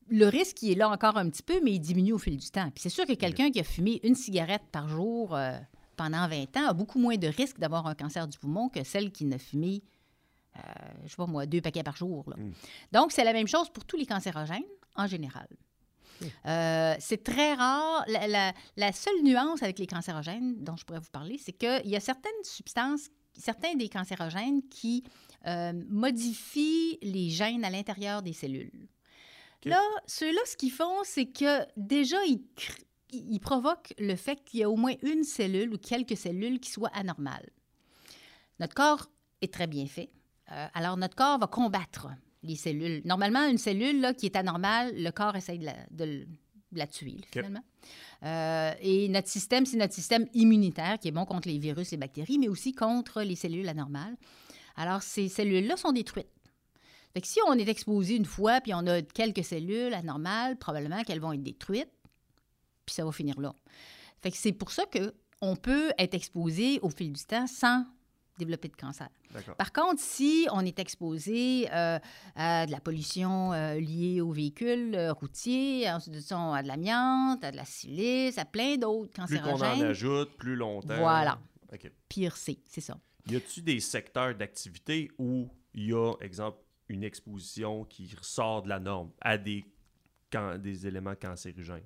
le 0.10 0.28
risque, 0.28 0.62
il 0.62 0.74
est 0.74 0.76
là 0.76 0.90
encore 0.90 1.18
un 1.18 1.30
petit 1.30 1.44
peu, 1.44 1.62
mais 1.64 1.72
il 1.72 1.80
diminue 1.80 2.14
au 2.14 2.18
fil 2.18 2.38
du 2.38 2.50
temps. 2.50 2.70
Puis 2.72 2.82
c'est 2.82 2.90
sûr 2.90 3.06
que 3.06 3.14
quelqu'un 3.14 3.52
qui 3.52 3.60
a 3.60 3.64
fumé 3.64 4.00
une 4.04 4.16
cigarette 4.16 4.64
par 4.72 4.90
jour 4.90 5.36
euh, 5.36 5.58
pendant 5.96 6.28
20 6.28 6.58
ans 6.58 6.68
a 6.68 6.74
beaucoup 6.74 7.00
moins 7.00 7.16
de 7.16 7.28
risque 7.28 7.58
d'avoir 7.58 7.88
un 7.88 7.96
cancer 7.96 8.28
du 8.28 8.38
poumon 8.38 8.70
que 8.70 8.84
celle 8.84 9.12
qui 9.12 9.26
n'a 9.26 9.38
fumé, 9.38 9.82
euh, 10.58 10.60
je 11.04 11.10
sais 11.10 11.16
pas 11.16 11.26
moi, 11.26 11.46
deux 11.46 11.62
paquets 11.62 11.84
par 11.84 11.96
jour. 11.96 12.26
Mm. 12.28 12.52
Donc, 12.92 13.12
c'est 13.12 13.24
la 13.24 13.34
même 13.34 13.48
chose 13.48 13.70
pour 13.70 13.86
tous 13.86 13.98
les 13.98 14.06
cancérogènes 14.06 14.64
en 14.96 15.08
général. 15.08 15.48
Mm. 16.22 16.26
c'est 17.00 17.24
très 17.24 17.54
rare. 17.54 18.04
La, 18.08 18.54
la, 18.78 18.92
seule 18.92 19.24
nuance 19.24 19.64
avec 19.64 19.80
les 19.80 19.88
cancérogènes 19.88 20.64
dont 20.64 20.76
je 20.76 20.86
pourrais 20.86 21.00
vous 21.00 21.12
parler, 21.12 21.40
c'est 21.44 21.54
qu'il 21.54 21.90
y 21.90 21.96
a 21.96 22.00
certaines 22.00 22.32
substances, 22.44 23.10
certains 23.34 23.74
des 23.76 23.90
cancérogènes 23.90 24.62
qui 24.70 25.04
euh, 25.46 25.74
modifient 25.90 26.98
les 27.02 27.30
gènes 27.30 27.66
à 27.66 27.70
l'intérieur 27.70 28.22
des 28.22 28.34
cellules. 28.34 28.88
Là, 29.66 29.82
ceux-là, 30.08 30.40
ce 30.46 30.58
qu'ils 30.58 30.72
font, 30.72 31.04
c'est 31.04 31.26
que 31.26 31.66
déjà, 31.78 32.18
ils, 32.26 33.40
provoquent 33.40 33.94
le 33.98 34.16
fait 34.16 34.44
qu'il 34.44 34.62
y 34.62 34.64
a 34.64 34.70
au 34.70 34.76
moins 34.76 34.94
une 35.02 35.24
cellule 35.24 35.74
ou 35.74 35.78
quelques 35.78 36.18
cellules 36.18 36.60
qui 36.60 36.72
soient 36.72 36.92
anormales. 36.94 37.50
Notre 38.60 38.74
corps 38.74 39.10
est 39.42 39.54
très 39.54 39.68
bien 39.68 39.86
fait. 39.86 40.10
Euh, 40.52 40.68
alors, 40.74 40.98
notre 40.98 41.16
corps 41.16 41.40
va 41.40 41.48
combattre 41.48 42.08
les 42.44 42.56
cellules. 42.56 43.02
Normalement, 43.06 43.46
une 43.48 43.58
cellule 43.58 44.02
là, 44.02 44.14
qui 44.14 44.26
est 44.26 44.36
anormale, 44.36 44.94
le 44.96 45.12
corps 45.12 45.36
essaye 45.36 45.60
de 45.60 46.26
la, 46.74 46.88
tuer, 46.88 47.18
finalement. 47.32 47.64
Euh, 48.24 48.74
et 48.82 49.08
notre 49.10 49.28
système, 49.28 49.66
c'est 49.66 49.78
notre 49.78 49.94
système 49.94 50.28
immunitaire 50.34 51.00
qui 51.00 51.08
est 51.10 51.12
bon 51.12 51.26
contre 51.26 51.48
les 51.48 51.58
virus 51.58 51.94
et 51.94 51.96
les 51.96 52.00
bactéries, 52.00 52.38
mais 52.38 52.48
aussi 52.48 52.74
contre 52.74 53.22
les 53.22 53.36
cellules 53.36 53.68
anormales. 53.68 54.16
Alors, 54.76 55.02
ces 55.02 55.30
cellules-là 55.30 55.78
sont 55.78 55.92
détruites. 55.92 56.28
Fait 57.14 57.22
que 57.22 57.28
si 57.28 57.40
on 57.48 57.54
est 57.54 57.70
exposé 57.70 58.16
une 58.16 58.26
fois, 58.26 58.60
puis 58.60 58.74
on 58.74 58.88
a 58.88 59.02
quelques 59.02 59.44
cellules 59.44 59.94
anormales, 59.94 60.58
probablement 60.58 61.04
qu'elles 61.04 61.20
vont 61.20 61.34
être 61.34 61.44
détruites, 61.44 61.92
puis 62.86 62.96
ça 62.96 63.06
va 63.06 63.12
finir 63.12 63.40
là. 63.40 63.54
Fait 64.22 64.32
que 64.32 64.38
c'est 64.38 64.52
pour 64.54 64.72
ça 64.72 64.84
qu'on 64.86 65.56
peut 65.56 65.92
être 66.00 66.16
exposé 66.16 66.80
au 66.82 66.90
fil 66.90 67.14
du 67.14 67.24
temps 67.24 67.46
sans 67.46 67.86
développer 68.40 68.68
de 68.68 68.76
cancer. 68.76 69.10
Par 69.58 69.72
contre, 69.72 70.02
si 70.02 70.48
on 70.52 70.62
est 70.62 70.80
exposé 70.80 71.68
euh, 71.72 72.00
à 72.36 72.66
de 72.66 72.72
la 72.72 72.80
pollution 72.80 73.54
euh, 73.54 73.80
liée 73.80 74.22
aux 74.22 74.32
véhicules 74.32 74.96
euh, 74.96 75.14
routiers, 75.14 75.88
à 75.88 76.00
de 76.00 76.68
l'amiante, 76.68 77.44
à 77.44 77.52
de 77.52 77.58
la 77.58 77.66
silice, 77.66 78.38
à 78.38 78.46
plein 78.46 78.78
d'autres 78.78 79.14
cancérogènes. 79.14 79.54
Plus 79.54 79.80
qu'on 79.80 79.86
en 79.86 79.90
ajoute, 79.90 80.38
plus 80.38 80.56
longtemps. 80.56 80.98
Voilà. 80.98 81.40
Pire 82.10 82.38
c'est, 82.38 82.60
c'est 82.68 82.82
ça. 82.82 82.98
Y 83.30 83.36
a-t-il 83.36 83.64
des 83.64 83.80
secteurs 83.80 84.36
d'activité 84.36 85.10
où 85.18 85.50
il 85.74 85.86
y 85.86 85.94
a, 85.94 86.14
exemple, 86.22 86.58
une 86.90 87.04
exposition 87.04 87.86
qui 87.86 88.14
sort 88.22 88.64
de 88.64 88.70
la 88.70 88.80
norme 88.80 89.12
à 89.22 89.38
des, 89.38 89.66
des 90.60 90.88
éléments 90.88 91.16
cancérigènes? 91.16 91.86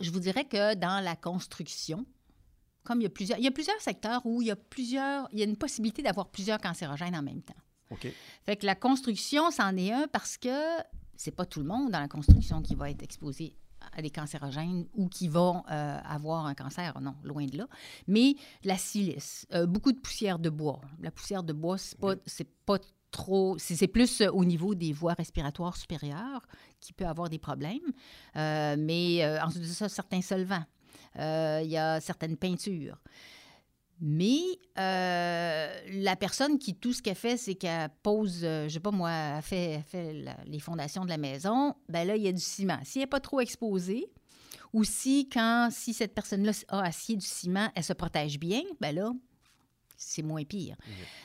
Je 0.00 0.10
vous 0.10 0.20
dirais 0.20 0.44
que 0.44 0.74
dans 0.74 1.02
la 1.02 1.16
construction, 1.16 2.06
comme 2.84 3.00
il 3.00 3.04
y 3.04 3.06
a 3.06 3.10
plusieurs, 3.10 3.38
il 3.38 3.44
y 3.44 3.48
a 3.48 3.52
plusieurs 3.52 3.80
secteurs 3.80 4.24
où 4.24 4.42
il 4.42 4.48
y 4.48 4.50
a 4.50 4.56
plusieurs, 4.56 5.28
il 5.32 5.38
y 5.38 5.42
a 5.42 5.44
une 5.44 5.56
possibilité 5.56 6.02
d'avoir 6.02 6.28
plusieurs 6.30 6.60
cancérogènes 6.60 7.14
en 7.14 7.22
même 7.22 7.42
temps. 7.42 7.54
OK. 7.90 8.08
Fait 8.46 8.56
que 8.56 8.66
la 8.66 8.74
construction, 8.74 9.50
c'en 9.50 9.76
est 9.76 9.92
un 9.92 10.08
parce 10.08 10.36
que 10.38 10.48
c'est 11.16 11.30
pas 11.30 11.44
tout 11.44 11.60
le 11.60 11.66
monde 11.66 11.90
dans 11.90 12.00
la 12.00 12.08
construction 12.08 12.62
qui 12.62 12.74
va 12.74 12.90
être 12.90 13.02
exposé 13.02 13.54
à 13.92 14.02
des 14.02 14.10
cancérogènes 14.10 14.86
ou 14.94 15.08
qui 15.08 15.28
vont 15.28 15.62
euh, 15.70 15.98
avoir 16.04 16.46
un 16.46 16.54
cancer, 16.54 17.00
non, 17.00 17.14
loin 17.22 17.46
de 17.46 17.58
là. 17.58 17.66
Mais 18.06 18.36
la 18.64 18.76
silice, 18.76 19.46
euh, 19.52 19.66
beaucoup 19.66 19.92
de 19.92 19.98
poussière 19.98 20.38
de 20.38 20.50
bois. 20.50 20.80
La 21.00 21.10
poussière 21.10 21.42
de 21.42 21.52
bois, 21.52 21.78
c'est 21.78 21.98
pas, 21.98 22.14
c'est 22.26 22.48
pas 22.64 22.78
trop, 23.10 23.56
c'est 23.58 23.86
plus 23.88 24.22
au 24.22 24.44
niveau 24.44 24.74
des 24.74 24.92
voies 24.92 25.12
respiratoires 25.14 25.76
supérieures 25.76 26.46
qui 26.80 26.92
peut 26.92 27.06
avoir 27.06 27.28
des 27.28 27.38
problèmes. 27.38 27.92
Euh, 28.36 28.76
mais 28.78 29.40
ensuite 29.40 29.62
de 29.62 29.68
ça, 29.68 29.88
certains 29.88 30.22
solvants. 30.22 30.64
Il 31.16 31.68
y 31.68 31.76
a 31.76 32.00
certaines 32.00 32.36
peintures. 32.36 32.98
Mais 34.00 34.40
euh, 34.78 35.80
la 35.88 36.16
personne 36.16 36.58
qui, 36.58 36.74
tout 36.74 36.92
ce 36.92 37.02
qu'elle 37.02 37.14
fait, 37.14 37.36
c'est 37.36 37.54
qu'elle 37.54 37.88
pose, 38.02 38.40
euh, 38.42 38.68
je 38.68 38.74
sais 38.74 38.80
pas 38.80 38.90
moi, 38.90 39.10
elle 39.10 39.42
fait, 39.42 39.82
fait 39.86 40.24
les 40.44 40.58
fondations 40.58 41.04
de 41.04 41.10
la 41.10 41.18
maison, 41.18 41.76
ben 41.88 42.06
là, 42.06 42.16
il 42.16 42.22
y 42.22 42.28
a 42.28 42.32
du 42.32 42.40
ciment. 42.40 42.78
Si 42.82 42.98
elle 42.98 43.04
n'est 43.04 43.08
pas 43.08 43.20
trop 43.20 43.40
exposée, 43.40 44.10
ou 44.72 44.84
si, 44.84 45.28
quand, 45.28 45.68
si 45.70 45.94
cette 45.94 46.14
personne-là 46.14 46.52
a 46.68 46.82
assied 46.82 47.16
du 47.16 47.26
ciment, 47.26 47.70
elle 47.74 47.84
se 47.84 47.92
protège 47.92 48.40
bien, 48.40 48.62
ben 48.80 48.94
là, 48.94 49.12
c'est 49.96 50.22
moins 50.22 50.42
pire. 50.42 50.76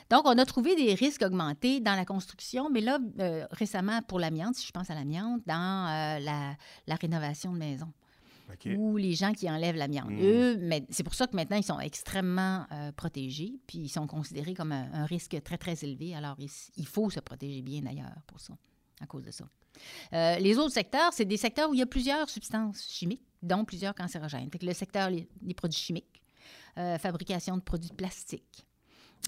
Donc, 0.08 0.22
on 0.26 0.38
a 0.38 0.44
trouvé 0.44 0.76
des 0.76 0.94
risques 0.94 1.22
augmentés 1.22 1.80
dans 1.80 1.96
la 1.96 2.04
construction, 2.04 2.70
mais 2.70 2.80
là, 2.80 3.00
euh, 3.18 3.44
récemment, 3.50 4.02
pour 4.02 4.20
l'amiante, 4.20 4.54
si 4.54 4.66
je 4.66 4.70
pense 4.70 4.88
à 4.88 4.94
l'amiante, 4.94 5.42
dans 5.46 6.20
la, 6.22 6.54
la, 6.86 6.94
rénovation 6.94 7.52
de 7.52 7.58
maison 7.58 7.92
ou 8.76 8.96
les 8.96 9.14
gens 9.14 9.32
qui 9.32 9.48
enlèvent 9.50 9.76
l'amiante. 9.76 10.10
Hmm. 10.10 10.20
Eux, 10.20 10.56
mais 10.58 10.84
c'est 10.90 11.02
pour 11.02 11.14
ça 11.14 11.26
que 11.26 11.36
maintenant, 11.36 11.56
ils 11.56 11.64
sont 11.64 11.80
extrêmement 11.80 12.66
euh, 12.72 12.92
protégés, 12.92 13.54
puis 13.66 13.78
ils 13.78 13.88
sont 13.88 14.06
considérés 14.06 14.54
comme 14.54 14.72
un, 14.72 15.04
risque 15.04 15.40
très, 15.42 15.58
très 15.58 15.84
élevé. 15.84 16.14
Alors, 16.14 16.36
il, 16.38 16.86
faut 16.86 17.10
se 17.10 17.20
protéger 17.20 17.62
bien 17.62 17.82
d'ailleurs 17.82 18.14
pour 18.26 18.40
ça, 18.40 18.54
à 19.00 19.06
cause 19.06 19.24
de 19.24 19.30
ça. 19.30 19.44
Euh, 20.12 20.38
les 20.38 20.58
autres 20.58 20.74
secteurs, 20.74 21.12
c'est 21.12 21.24
des 21.24 21.36
secteurs 21.36 21.70
où 21.70 21.74
il 21.74 21.80
y 21.80 21.82
a 21.82 21.86
plusieurs 21.86 22.28
substances 22.28 22.86
chimiques, 22.88 23.26
dont 23.42 23.64
plusieurs 23.64 23.94
cancérogènes. 23.94 24.50
Fait 24.50 24.58
que 24.58 24.66
le 24.66 24.74
secteur 24.74 25.10
des 25.10 25.54
produits 25.54 25.78
chimiques, 25.78 26.22
euh, 26.78 26.98
fabrication 26.98 27.56
de 27.56 27.62
produits 27.62 27.92
plastiques. 27.92 28.66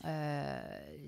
je 0.05 1.07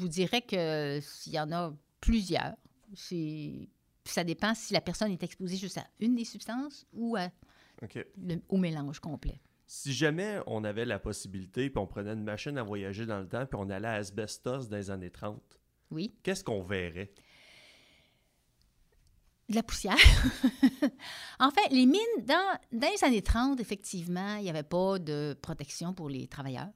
vous 0.00 0.08
dirais 0.08 0.42
qu'il 0.42 1.32
y 1.32 1.38
en 1.38 1.52
a 1.52 1.72
plusieurs. 2.00 2.56
C'est 2.94 3.68
ça 4.04 4.24
dépend 4.24 4.54
si 4.54 4.72
la 4.72 4.80
personne 4.80 5.10
est 5.12 5.22
exposée 5.22 5.56
juste 5.56 5.78
à 5.78 5.86
une 6.00 6.14
des 6.14 6.24
substances 6.24 6.86
ou 6.92 7.16
au 8.48 8.56
mélange 8.56 9.00
complet. 9.00 9.40
Si 9.66 9.92
jamais 9.92 10.40
on 10.46 10.64
avait 10.64 10.84
la 10.84 10.98
possibilité, 10.98 11.70
puis 11.70 11.78
on 11.78 11.86
prenait 11.86 12.12
une 12.12 12.24
machine 12.24 12.58
à 12.58 12.62
voyager 12.64 13.06
dans 13.06 13.20
le 13.20 13.28
temps, 13.28 13.46
puis 13.46 13.56
on 13.56 13.70
allait 13.70 13.86
à 13.86 13.92
Asbestos 13.92 14.68
dans 14.68 14.76
les 14.76 14.90
années 14.90 15.10
30, 15.10 15.40
oui. 15.92 16.12
qu'est-ce 16.24 16.42
qu'on 16.42 16.62
verrait? 16.62 17.12
De 19.48 19.54
la 19.54 19.62
poussière. 19.62 19.96
en 21.38 21.50
fait, 21.50 21.68
les 21.70 21.86
mines, 21.86 22.00
dans, 22.24 22.58
les 22.72 23.04
années 23.04 23.22
30, 23.22 23.60
effectivement, 23.60 24.36
il 24.36 24.42
n'y 24.42 24.50
avait 24.50 24.64
pas 24.64 24.98
de 24.98 25.36
protection 25.40 25.94
pour 25.94 26.08
les 26.08 26.26
travailleurs. 26.26 26.70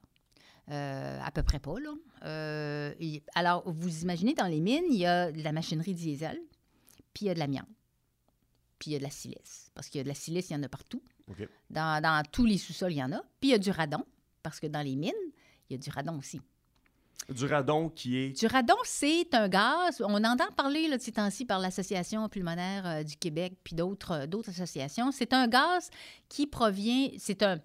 Euh, 0.71 1.19
à 1.21 1.31
peu 1.31 1.43
près 1.43 1.59
pas, 1.59 1.79
là. 1.79 1.93
Euh, 2.23 2.93
alors, 3.35 3.69
vous 3.69 4.03
imaginez, 4.03 4.33
dans 4.33 4.47
les 4.47 4.61
mines, 4.61 4.85
il 4.89 4.97
y 4.97 5.05
a 5.05 5.31
de 5.31 5.43
la 5.43 5.51
machinerie 5.51 5.93
diesel, 5.93 6.39
puis 7.15 7.25
il 7.25 7.27
y 7.29 7.31
a 7.31 7.33
de 7.33 7.39
l'amiante, 7.39 7.69
puis 8.77 8.91
il 8.91 8.93
y 8.93 8.95
a 8.97 8.99
de 8.99 9.03
la 9.03 9.09
silice. 9.09 9.71
Parce 9.73 9.89
qu'il 9.89 9.99
y 9.99 10.01
a 10.01 10.03
de 10.03 10.09
la 10.09 10.15
silice, 10.15 10.49
il 10.49 10.53
y 10.53 10.55
en 10.55 10.63
a 10.63 10.69
partout. 10.69 11.01
Dans, 11.71 12.23
tous 12.31 12.45
les 12.45 12.59
sous-sols, 12.59 12.91
il 12.91 12.97
y 12.97 13.03
en 13.03 13.11
a. 13.13 13.21
Puis 13.39 13.49
il 13.49 13.51
y 13.51 13.53
a 13.53 13.57
du 13.57 13.71
radon, 13.71 14.05
parce 14.43 14.59
que 14.59 14.67
dans 14.67 14.81
les 14.81 14.95
mines, 14.95 15.11
il 15.69 15.73
y 15.73 15.75
a 15.75 15.77
du 15.79 15.89
radon 15.89 16.19
aussi. 16.19 16.41
Du 17.29 17.45
radon 17.45 17.89
qui 17.89 18.17
est... 18.17 18.39
Du 18.39 18.45
radon, 18.45 18.75
c'est 18.83 19.33
un 19.33 19.47
gaz. 19.47 20.01
On 20.01 20.23
entend 20.23 20.51
parler 20.55 20.87
là, 20.89 20.97
de 20.97 21.01
ces 21.01 21.13
temps-ci 21.13 21.45
par 21.45 21.59
l'Association 21.59 22.27
pulmonaire 22.29 22.85
euh, 22.85 23.03
du 23.03 23.15
Québec 23.15 23.53
puis 23.63 23.73
d'autres, 23.73 24.11
euh, 24.11 24.27
d'autres 24.27 24.49
associations. 24.49 25.11
C'est 25.11 25.33
un 25.33 25.47
gaz 25.47 25.89
qui 26.29 26.45
provient... 26.45 27.09
C'est 27.17 27.41
un, 27.41 27.59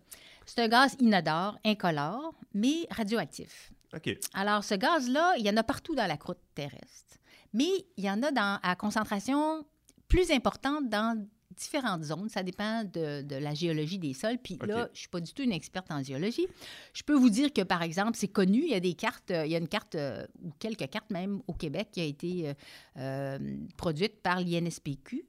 c'est 0.47 0.61
un 0.61 0.69
gaz 0.69 0.97
inodore, 1.01 1.59
incolore, 1.65 2.33
mais 2.55 2.87
radioactif. 2.91 3.73
OK. 3.95 4.17
Alors, 4.33 4.65
ce 4.65 4.77
gaz-là, 4.77 5.35
il 5.37 5.45
y 5.45 5.51
en 5.51 5.57
a 5.57 5.63
partout 5.63 5.95
dans 5.95 6.07
la 6.07 6.17
croûte 6.17 6.41
terrestre. 6.55 7.19
Mais 7.53 7.71
il 7.97 8.05
y 8.05 8.11
en 8.11 8.23
a 8.23 8.31
dans, 8.31 8.59
à 8.63 8.77
concentration 8.77 9.65
plus 10.09 10.31
importante 10.31 10.89
dans 10.89 11.27
différentes 11.57 12.05
zones. 12.05 12.29
Ça 12.29 12.43
dépend 12.43 12.85
de, 12.85 13.25
la 13.37 13.55
géologie 13.55 13.99
des 13.99 14.15
sols. 14.15 14.39
Puis 14.43 14.59
là, 14.67 14.87
je 14.87 14.91
ne 14.91 14.97
suis 14.97 15.09
pas 15.09 15.21
du 15.21 15.33
tout 15.33 15.43
une 15.43 15.53
experte 15.53 15.91
en 15.91 16.03
géologie. 16.03 16.47
Je 16.93 17.03
peux 17.03 17.15
vous 17.15 17.31
dire 17.31 17.53
que, 17.53 17.63
par 17.63 17.83
exemple, 17.83 18.13
c'est 18.15 18.29
connu, 18.29 18.63
il 18.63 18.71
y 18.71 18.75
a 18.75 18.81
des 18.81 18.95
cartes, 18.95 19.31
il 19.31 19.51
y 19.51 19.55
a 19.55 19.59
une 19.59 19.69
carte, 19.69 19.95
euh, 19.95 20.27
ou 20.43 20.51
quelques 20.59 20.89
cartes 20.89 21.11
même 21.11 21.43
au 21.47 21.53
Québec, 21.53 21.89
qui 21.93 22.01
a 22.01 22.05
été 22.05 22.49
euh, 22.49 22.55
euh, 22.99 23.39
produite 23.77 24.23
par 24.23 24.41
l'INSPQ, 24.41 25.25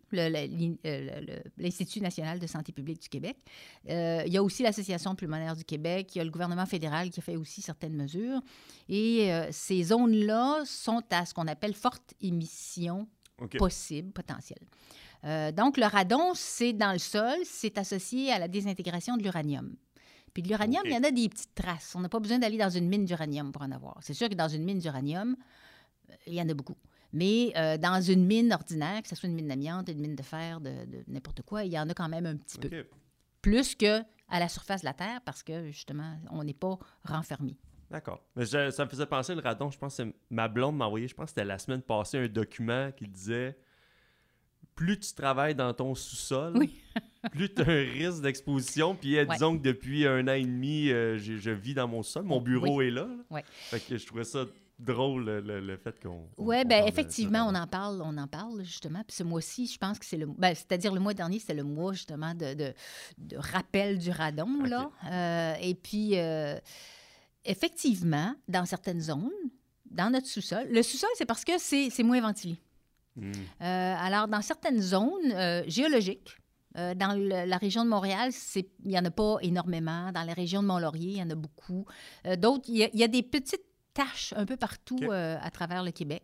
l'Institut 1.58 2.02
national 2.02 2.40
de 2.40 2.48
santé 2.48 2.72
publique 2.72 3.02
du 3.02 3.10
Québec. 3.10 3.38
il 3.88 4.32
y 4.32 4.38
a 4.38 4.44
aussi 4.44 4.64
l'Association 4.64 5.16
pulmonaire 5.16 5.56
du 5.56 5.64
Québec, 5.64 6.16
il 6.16 6.18
y 6.20 6.22
a 6.22 6.24
le 6.24 6.32
gouvernement 6.32 6.66
fédéral 6.66 7.10
qui 7.10 7.20
a 7.20 7.24
fait 7.24 7.38
aussi 7.38 7.62
certaines 7.62 7.96
mesures. 7.96 8.42
Et 8.90 9.32
ces 9.52 9.84
zones-là 9.84 10.64
sont 10.66 11.04
à 11.12 11.26
ce 11.26 11.34
qu'on 11.34 11.48
appelle 11.48 11.74
forte 11.74 12.14
émission 12.20 13.08
possible, 13.58 14.12
potentielle. 14.12 14.66
Euh, 15.24 15.52
donc, 15.52 15.78
le 15.78 15.86
radon, 15.86 16.34
c'est 16.34 16.74
dans 16.74 16.94
le 16.94 17.00
sol, 17.00 17.38
c'est 17.46 17.78
associé 17.78 18.32
à 18.32 18.40
la 18.40 18.48
désintégration 18.48 19.18
de 19.18 19.24
l'uranium. 19.24 19.76
Puis 20.34 20.44
de 20.44 20.48
l'uranium, 20.48 20.84
il 20.86 20.92
y 20.92 20.98
en 20.98 21.04
a 21.04 21.12
des 21.12 21.28
petites 21.30 21.54
traces. 21.54 21.94
On 21.96 22.00
n'a 22.00 22.10
pas 22.10 22.20
besoin 22.20 22.40
d'aller 22.40 22.58
dans 22.58 22.70
une 22.70 22.88
mine 22.88 23.06
d'uranium 23.06 23.52
pour 23.52 23.62
en 23.62 23.72
avoir. 23.72 23.98
C'est 24.02 24.14
sûr 24.14 24.30
que 24.30 24.36
dans 24.36 24.48
une 24.48 24.64
mine 24.64 24.80
d'uranium, 24.80 25.36
il 26.26 26.34
y 26.34 26.42
en 26.42 26.48
a 26.48 26.54
beaucoup. 26.54 26.78
Mais 27.14 27.52
euh, 27.58 27.78
dans 27.78 28.02
une 28.02 28.26
mine 28.26 28.54
ordinaire, 28.54 29.02
que 29.02 29.10
ce 29.10 29.16
soit 29.16 29.28
une 29.28 29.36
mine 29.36 29.50
d'amiante, 29.50 29.90
une 29.90 30.00
mine 30.00 30.16
de 30.16 30.24
fer, 30.24 30.62
de, 30.62 30.72
n'importe 31.08 31.42
quoi, 31.42 31.66
il 31.66 31.72
y 31.72 31.80
en 31.80 31.90
a 31.90 31.94
quand 31.94 32.08
même 32.08 32.26
un 32.26 32.38
petit 32.38 32.58
peu. 32.58 32.86
Plus 33.42 33.76
que 33.76 34.02
à 34.30 34.40
la 34.40 34.48
surface 34.48 34.82
de 34.82 34.86
la 34.86 34.94
Terre, 34.94 35.20
parce 35.26 35.44
que 35.44 35.70
justement, 35.72 36.18
on 36.30 36.44
n'est 36.44 36.54
pas 36.54 36.78
renfermé. 37.04 37.58
D'accord. 37.90 38.24
Mais 38.38 38.46
ça 38.46 38.86
me 38.86 38.90
faisait 38.90 39.06
penser 39.06 39.36
le 39.36 39.42
radon. 39.42 39.70
Je 39.70 39.78
pense 39.78 39.98
que 39.98 40.14
ma 40.30 40.48
blonde 40.48 40.78
m'a 40.78 40.86
envoyé, 40.86 41.10
je 41.10 41.14
pense 41.14 41.26
que 41.26 41.30
c'était 41.32 41.44
la 41.44 41.60
semaine 41.60 41.82
passée, 41.82 42.20
un 42.20 42.28
document 42.30 42.92
qui 42.94 43.08
disait 43.08 43.58
plus 44.82 45.00
tu 45.00 45.14
travailles 45.14 45.54
dans 45.54 45.72
ton 45.76 45.94
sous-sol, 45.94 46.60
plus 47.32 47.54
tu 47.54 47.62
as 47.62 47.70
un 47.70 47.84
risque 47.84 48.22
d'exposition. 48.22 48.96
Puis 48.96 49.16
euh, 49.16 49.26
disons 49.26 49.56
que 49.56 49.62
depuis 49.62 50.08
un 50.08 50.28
an 50.28 50.34
et 50.34 50.44
demi, 50.44 50.90
euh, 50.90 51.20
je 51.20 51.52
vis 51.52 51.76
dans 51.76 51.88
mon 51.88 52.02
sol. 52.02 52.24
Mon 52.24 52.42
bureau 52.42 52.82
est 52.82 52.90
là. 52.90 53.08
Fait 53.70 53.80
que 53.80 53.96
je 53.96 54.06
trouvais 54.08 54.24
ça 54.24 54.46
drôle 54.80 55.26
le, 55.26 55.78
fait 55.78 56.02
qu'on. 56.02 56.28
Oui, 56.40 56.66
ben 56.66 56.88
effectivement, 56.88 57.46
on 57.48 57.54
en 57.54 57.68
parle, 57.68 58.02
on 58.04 58.18
en 58.18 58.26
parle 58.26 58.64
justement. 58.64 59.04
Puis 59.08 59.18
ce 59.18 59.24
mois-ci, 59.24 59.68
je 59.68 59.78
pense 59.78 60.00
que 60.00 60.06
c'est 60.06 60.18
le, 60.18 60.26
ben, 60.26 60.56
c'est-à-dire 60.56 60.92
le 60.92 61.00
mois 61.00 61.14
dernier, 61.14 61.38
c'était 61.38 61.54
le 61.54 61.64
mois 61.64 61.94
justement 61.94 62.34
de, 62.34 62.56
de, 62.56 63.38
rappel 63.38 64.00
du 64.00 64.10
radon 64.10 64.64
là. 64.64 64.90
Euh, 65.12 65.54
et 65.62 65.76
puis 65.76 66.16
effectivement, 67.46 68.34
dans 68.48 68.66
certaines 68.66 69.02
zones, 69.02 69.30
dans 69.86 70.10
notre 70.10 70.26
sous-sol, 70.26 70.66
le 70.72 70.82
sous-sol, 70.82 71.10
c'est 71.16 71.28
parce 71.28 71.46
que 71.46 71.60
c'est 71.60 72.04
moins 72.04 72.22
ventilé. 72.22 72.58
Hmm. 73.16 73.32
Euh, 73.62 73.96
alors, 73.98 74.28
dans 74.28 74.42
certaines 74.42 74.82
zones 74.82 75.32
euh, 75.34 75.64
géologiques, 75.68 76.38
euh, 76.78 76.96
dans 76.96 77.14
la 77.20 77.58
région 77.58 77.84
de 77.84 77.90
Montréal, 77.90 78.32
il 78.56 78.66
n'y 78.86 78.98
en 78.98 79.04
a 79.04 79.12
pas 79.12 79.38
énormément. 79.42 80.12
Dans 80.14 80.24
la 80.24 80.34
région 80.34 80.62
de 80.62 80.68
Mont-Laurier, 80.68 81.12
il 81.12 81.18
y 81.18 81.24
en 81.24 81.30
a 81.30 81.36
beaucoup. 81.36 81.86
D'autres, 82.38 82.66
il 82.70 82.90
y, 82.94 83.04
a 83.04 83.08
des 83.10 83.24
petites 83.24 83.66
taches 83.94 84.34
un 84.38 84.46
peu 84.46 84.56
partout 84.56 85.00
à 85.12 85.52
travers 85.52 85.84
le 85.84 85.92
Québec 85.92 86.24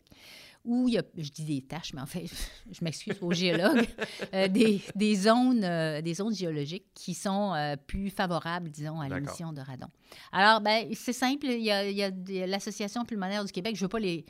où 0.64 0.90
il 0.90 0.96
y 0.96 0.98
a, 0.98 1.04
je 1.18 1.30
dis 1.30 1.46
des 1.46 1.62
taches, 1.62 1.94
mais 1.94 2.02
en 2.02 2.06
fait, 2.06 2.26
je 2.72 2.84
m'excuse 2.84 3.16
aux 3.22 3.32
géologues, 3.32 3.88
des, 4.50 4.82
des, 4.96 5.16
zones, 5.16 6.02
des 6.02 6.14
zones 6.14 6.34
géologiques 6.36 6.88
qui 6.94 7.14
sont 7.14 7.76
plus 7.86 8.10
favorables, 8.10 8.70
disons, 8.70 9.02
à 9.02 9.10
l'émission 9.10 9.52
de 9.52 9.60
radon. 9.60 9.88
Alors, 10.32 10.62
ben, 10.62 10.88
c'est 10.94 11.14
simple, 11.14 11.46
il 11.48 11.62
y 11.62 11.72
a, 11.72 12.08
a 12.08 12.48
l'Association 12.48 13.04
pulmonaire 13.04 13.44
du 13.44 13.52
Québec, 13.52 13.76
je 13.76 13.82
ne 13.82 13.86
veux 13.86 13.90
pas 13.90 14.00
les 14.00 14.26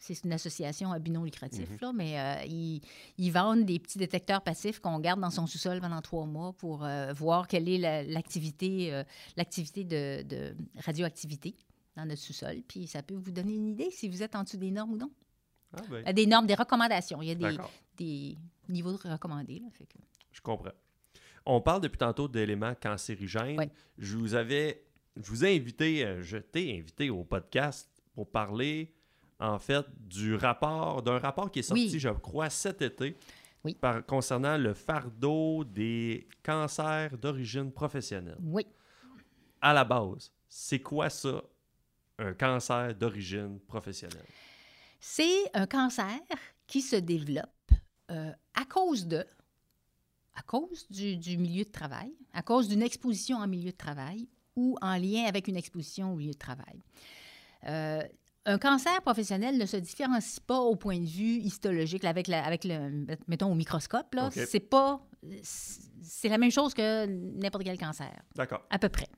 c'est 0.00 0.24
une 0.24 0.32
association 0.32 0.92
à 0.92 0.98
but 0.98 1.10
non 1.10 1.24
lucratif, 1.24 1.68
mhm. 1.70 1.78
là, 1.82 1.92
mais 1.92 2.18
euh, 2.18 2.80
ils, 3.18 3.30
vendent 3.30 3.66
des 3.66 3.78
petits 3.78 3.98
détecteurs 3.98 4.40
passifs 4.40 4.80
qu'on 4.80 4.98
garde 4.98 5.20
dans 5.20 5.30
son 5.30 5.46
sous-sol 5.46 5.80
pendant 5.80 6.00
trois 6.00 6.24
mois 6.24 6.54
pour 6.54 6.84
euh, 6.84 7.12
voir 7.12 7.46
quelle 7.46 7.68
est 7.68 8.06
l'activité 8.08 8.92
euh, 8.94 9.04
l'activité 9.36 9.84
de, 9.84 10.56
radioactivité 10.78 11.54
dans 11.96 12.06
notre 12.06 12.22
sous-sol. 12.22 12.62
Puis 12.66 12.86
ça 12.86 13.02
peut 13.02 13.14
vous 13.14 13.30
donner 13.30 13.54
une 13.54 13.68
idée 13.68 13.90
si 13.90 14.08
vous 14.08 14.22
êtes 14.22 14.34
en 14.34 14.42
dessous 14.42 14.56
des 14.56 14.70
normes 14.70 14.92
ou 14.92 14.96
non. 14.96 15.10
Ah 15.76 15.82
ben. 15.88 16.12
Des 16.14 16.26
normes, 16.26 16.46
des 16.46 16.54
recommandations. 16.54 17.20
Il 17.20 17.28
y 17.28 17.32
a 17.32 17.34
des, 17.34 17.58
des 17.96 18.38
niveaux 18.68 18.92
de 18.92 19.08
recommandés. 19.08 19.58
Là, 19.60 19.68
fait 19.70 19.84
que... 19.84 19.98
Je 20.32 20.40
comprends. 20.40 20.72
On 21.44 21.60
parle 21.60 21.82
depuis 21.82 21.98
tantôt 21.98 22.26
d'éléments 22.26 22.74
cancérigènes. 22.74 23.70
Je 23.98 24.16
vous 24.16 24.34
avais, 24.34 24.82
je 25.16 25.28
vous 25.28 25.44
ai 25.44 25.54
invité, 25.54 26.16
je 26.22 26.38
t'ai 26.38 26.76
invité 26.78 27.10
au 27.10 27.22
podcast 27.22 27.88
pour 28.14 28.30
parler 28.30 28.94
en 29.40 29.58
fait, 29.58 29.86
du 30.06 30.34
rapport, 30.34 31.02
d'un 31.02 31.18
rapport 31.18 31.50
qui 31.50 31.60
est 31.60 31.62
sorti, 31.62 31.98
je 31.98 32.10
crois, 32.10 32.50
cet 32.50 32.82
été, 32.82 33.16
par, 33.80 34.04
concernant 34.04 34.58
le 34.58 34.74
fardeau 34.74 35.64
des 35.64 36.28
cancers 36.42 37.16
d'origine 37.16 37.72
professionnelle. 37.72 38.38
Oui. 38.42 38.66
À 39.60 39.72
la 39.72 39.84
base, 39.84 40.30
c'est 40.48 40.80
quoi 40.80 41.08
ça, 41.10 41.42
un 42.18 42.34
cancer 42.34 42.94
d'origine 42.94 43.58
professionnelle? 43.60 44.26
C'est 45.00 45.50
un 45.54 45.66
cancer 45.66 46.20
qui 46.66 46.82
se 46.82 46.96
développe 46.96 47.72
euh, 48.10 48.32
à 48.54 48.64
cause 48.66 49.06
de, 49.06 49.24
à 50.34 50.42
cause 50.42 50.86
du, 50.90 51.16
du, 51.16 51.38
milieu 51.38 51.64
de 51.64 51.70
travail, 51.70 52.12
à 52.34 52.42
cause 52.42 52.68
d'une 52.68 52.82
exposition 52.82 53.38
en 53.38 53.46
milieu 53.46 53.70
de 53.70 53.76
travail 53.76 54.28
ou 54.54 54.76
en 54.82 54.96
lien 54.96 55.24
avec 55.24 55.48
une 55.48 55.56
exposition 55.56 56.12
au 56.12 56.16
milieu 56.16 56.32
de 56.32 56.38
travail. 56.38 56.82
Euh, 57.66 58.02
un 58.46 58.58
cancer 58.58 59.02
professionnel 59.02 59.58
ne 59.58 59.66
se 59.66 59.76
différencie 59.76 60.40
pas 60.40 60.58
au 60.58 60.76
point 60.76 60.98
de 60.98 61.06
vue 61.06 61.38
histologique 61.38 62.04
avec, 62.04 62.26
la, 62.26 62.44
avec 62.44 62.64
le, 62.64 63.06
mettons, 63.28 63.52
au 63.52 63.54
microscope. 63.54 64.14
Là. 64.14 64.30
C'est 64.30 64.60
pas... 64.60 65.06
C'est 66.02 66.28
la 66.28 66.38
même 66.38 66.50
chose 66.50 66.72
que 66.72 67.06
n'importe 67.06 67.64
quel 67.64 67.78
cancer. 67.78 68.10
D'accord. 68.34 68.62
À 68.70 68.78
peu 68.78 68.88
près. 68.88 69.08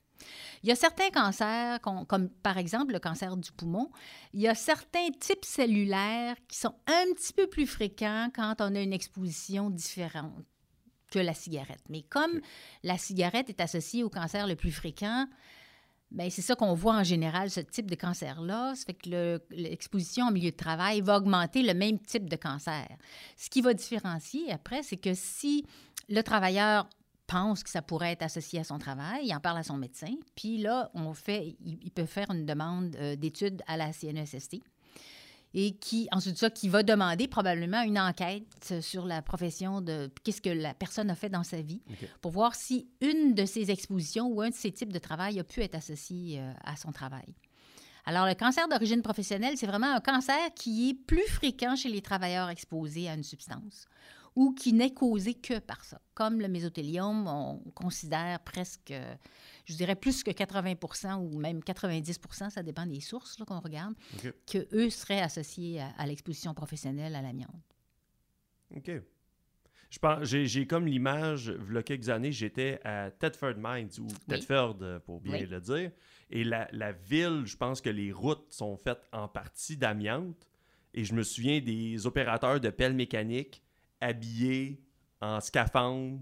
Il 0.62 0.68
y 0.68 0.72
a 0.72 0.76
certains 0.76 1.10
cancers, 1.10 1.80
comme 1.80 2.28
par 2.42 2.58
exemple 2.58 2.92
le 2.92 3.00
cancer 3.00 3.36
du 3.36 3.50
poumon, 3.52 3.90
il 4.32 4.40
y 4.40 4.48
a 4.48 4.54
certains 4.54 5.10
types 5.18 5.44
cellulaires 5.44 6.36
qui 6.48 6.58
sont 6.58 6.74
un 6.86 7.12
petit 7.14 7.32
peu 7.32 7.48
plus 7.48 7.66
fréquents 7.66 8.28
quand 8.34 8.56
on 8.60 8.74
a 8.74 8.80
une 8.80 8.92
exposition 8.92 9.70
différente 9.70 10.44
que 11.10 11.18
la 11.18 11.34
cigarette. 11.34 11.82
Mais 11.88 12.02
comme 12.02 12.40
la 12.82 12.98
cigarette 12.98 13.48
est 13.48 13.60
associée 13.60 14.02
au 14.02 14.10
cancer 14.10 14.46
le 14.46 14.56
plus 14.56 14.72
fréquent, 14.72 15.26
Bien, 16.12 16.28
c'est 16.28 16.42
ça 16.42 16.54
qu'on 16.54 16.74
voit 16.74 16.94
en 16.94 17.04
général, 17.04 17.50
ce 17.50 17.60
type 17.60 17.90
de 17.90 17.94
cancer-là. 17.94 18.74
Ça 18.74 18.84
fait 18.84 18.92
que 18.92 19.40
l'exposition 19.50 20.26
en 20.26 20.30
milieu 20.30 20.50
de 20.50 20.56
travail 20.56 21.00
va 21.00 21.16
augmenter 21.16 21.62
le 21.62 21.72
même 21.72 21.98
type 21.98 22.28
de 22.28 22.36
cancer. 22.36 22.86
Ce 23.38 23.48
qui 23.48 23.62
va 23.62 23.72
différencier 23.72 24.52
après, 24.52 24.82
c'est 24.82 24.98
que 24.98 25.14
si 25.14 25.64
le 26.10 26.20
travailleur 26.22 26.86
pense 27.26 27.62
que 27.62 27.70
ça 27.70 27.80
pourrait 27.80 28.12
être 28.12 28.22
associé 28.22 28.60
à 28.60 28.64
son 28.64 28.78
travail, 28.78 29.24
il 29.24 29.34
en 29.34 29.40
parle 29.40 29.56
à 29.56 29.62
son 29.62 29.78
médecin, 29.78 30.14
puis 30.34 30.58
là, 30.58 30.90
on 30.92 31.14
fait, 31.14 31.56
il, 31.64 31.90
peut 31.90 32.04
faire 32.04 32.30
une 32.30 32.44
demande 32.44 32.94
euh, 32.96 33.16
d'étude 33.16 33.62
à 33.66 33.78
la 33.78 33.94
CNESST 33.94 34.60
et 35.54 35.72
qui, 35.76 36.08
ensuite 36.12 36.34
de 36.34 36.38
ça, 36.38 36.50
qui 36.50 36.68
va 36.68 36.82
demander 36.82 37.28
probablement 37.28 37.82
une 37.82 37.98
enquête 37.98 38.74
sur 38.80 39.04
la 39.06 39.22
profession 39.22 39.80
de 39.80 40.10
qu'est-ce 40.24 40.40
que 40.40 40.50
la 40.50 40.74
personne 40.74 41.10
a 41.10 41.14
fait 41.14 41.28
dans 41.28 41.44
sa 41.44 41.60
vie 41.60 41.82
pour 42.20 42.32
voir 42.32 42.54
si 42.54 42.88
une 43.00 43.34
de 43.34 43.44
ces 43.44 43.70
expositions 43.70 44.28
ou 44.28 44.40
un 44.40 44.50
de 44.50 44.54
ces 44.54 44.72
types 44.72 44.92
de 44.92 44.98
travail 44.98 45.38
a 45.38 45.44
pu 45.44 45.60
être 45.60 45.74
associé 45.74 46.40
euh, 46.40 46.52
à 46.64 46.76
son 46.76 46.92
travail. 46.92 47.34
Alors, 48.04 48.26
le 48.26 48.34
cancer 48.34 48.66
d'origine 48.66 49.02
professionnelle, 49.02 49.56
c'est 49.56 49.66
vraiment 49.66 49.94
un 49.94 50.00
cancer 50.00 50.52
qui 50.56 50.90
est 50.90 50.94
plus 50.94 51.26
fréquent 51.28 51.76
chez 51.76 51.88
les 51.88 52.02
travailleurs 52.02 52.48
exposés 52.48 53.08
à 53.08 53.14
une 53.14 53.22
substance 53.22 53.86
ou 54.34 54.52
qui 54.52 54.72
n'est 54.72 54.92
causé 54.92 55.34
que 55.34 55.58
par 55.58 55.84
ça. 55.84 56.00
Comme 56.14 56.40
le 56.40 56.48
mésothélium, 56.48 57.26
on 57.26 57.58
considère 57.74 58.40
presque 58.40 58.94
je 59.64 59.74
dirais 59.74 59.96
plus 59.96 60.22
que 60.22 60.30
80% 60.30 61.16
ou 61.16 61.38
même 61.38 61.62
90 61.62 62.20
ça 62.50 62.62
dépend 62.62 62.86
des 62.86 63.00
sources 63.00 63.36
qu'on 63.46 63.60
regarde, 63.60 63.94
que 64.46 64.66
eux 64.74 64.90
seraient 64.90 65.20
associés 65.20 65.80
à, 65.80 66.06
l'exposition 66.06 66.54
professionnelle 66.54 67.14
à 67.14 67.22
l'amiante. 67.22 67.50
OK. 68.74 68.90
Je 69.90 69.98
pense, 69.98 70.24
j'ai, 70.24 70.66
comme 70.66 70.86
l'image, 70.86 71.54
il 71.68 71.74
y 71.74 71.76
a 71.76 71.82
quelques 71.82 72.08
années, 72.08 72.32
j'étais 72.32 72.80
à 72.82 73.10
Thetford 73.10 73.56
Mines, 73.58 73.90
ou 74.00 74.06
Thetford, 74.26 74.78
pour 75.04 75.20
bien 75.20 75.44
le 75.44 75.60
dire. 75.60 75.90
Et 76.30 76.44
la, 76.44 76.66
la, 76.72 76.92
ville, 76.92 77.42
je 77.44 77.58
pense 77.58 77.82
que 77.82 77.90
les 77.90 78.10
routes 78.10 78.50
sont 78.50 78.78
faites 78.78 79.06
en 79.12 79.28
partie 79.28 79.76
d'amiante. 79.76 80.48
Et 80.94 81.04
je 81.04 81.12
me 81.12 81.22
souviens 81.22 81.60
des 81.60 82.06
opérateurs 82.06 82.58
de 82.58 82.70
pelles 82.70 82.94
mécaniques 82.94 83.62
habillés 84.00 84.82
en 85.20 85.40
scaphandre, 85.40 86.20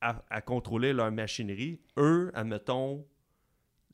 à, 0.00 0.40
contrôler 0.40 0.92
leur 0.92 1.10
machinerie. 1.10 1.80
Eux, 1.96 2.30
admettons, 2.34 3.06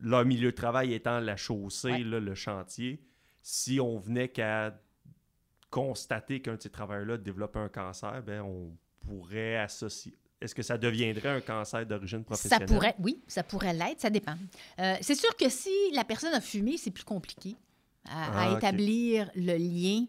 leur 0.01 0.25
milieu 0.25 0.51
de 0.51 0.57
travail 0.57 0.93
étant 0.95 1.21
la 1.21 1.37
chaussée, 1.37 1.99
le 1.99 2.35
chantier, 2.35 3.03
si 3.43 3.81
on 3.81 3.99
venait 3.99 4.29
qu'à 4.29 4.75
constater 5.73 6.41
qu'un 6.41 6.55
de 6.57 6.63
ces 6.63 6.71
travailleurs-là 6.71 7.17
développait 7.17 7.59
un 7.59 7.69
cancer, 7.69 8.23
ben 8.23 8.43
on 8.43 8.77
pourrait 9.07 9.57
associer. 9.57 10.15
Est-ce 10.41 10.55
que 10.55 10.63
ça 10.63 10.77
deviendrait 10.77 11.31
un 11.31 11.41
cancer 11.41 11.87
d'origine 11.87 12.25
professionnelle? 12.25 12.69
Ça 12.69 12.75
pourrait, 12.75 12.95
oui, 12.99 13.23
ça 13.27 13.43
pourrait 13.43 13.73
l'être, 13.73 14.01
ça 14.01 14.11
dépend. 14.11 14.35
Euh, 14.79 14.97
c'est 15.01 15.15
sûr 15.15 15.35
que 15.37 15.49
si 15.49 15.71
la 15.95 16.05
personne 16.05 16.35
a 16.35 16.41
fumé, 16.41 16.77
c'est 16.77 16.91
plus 16.91 17.05
compliqué 17.05 17.57
à, 18.09 18.51
ah, 18.51 18.57
établir 18.57 19.31
le 19.35 19.57
lien 19.57 20.05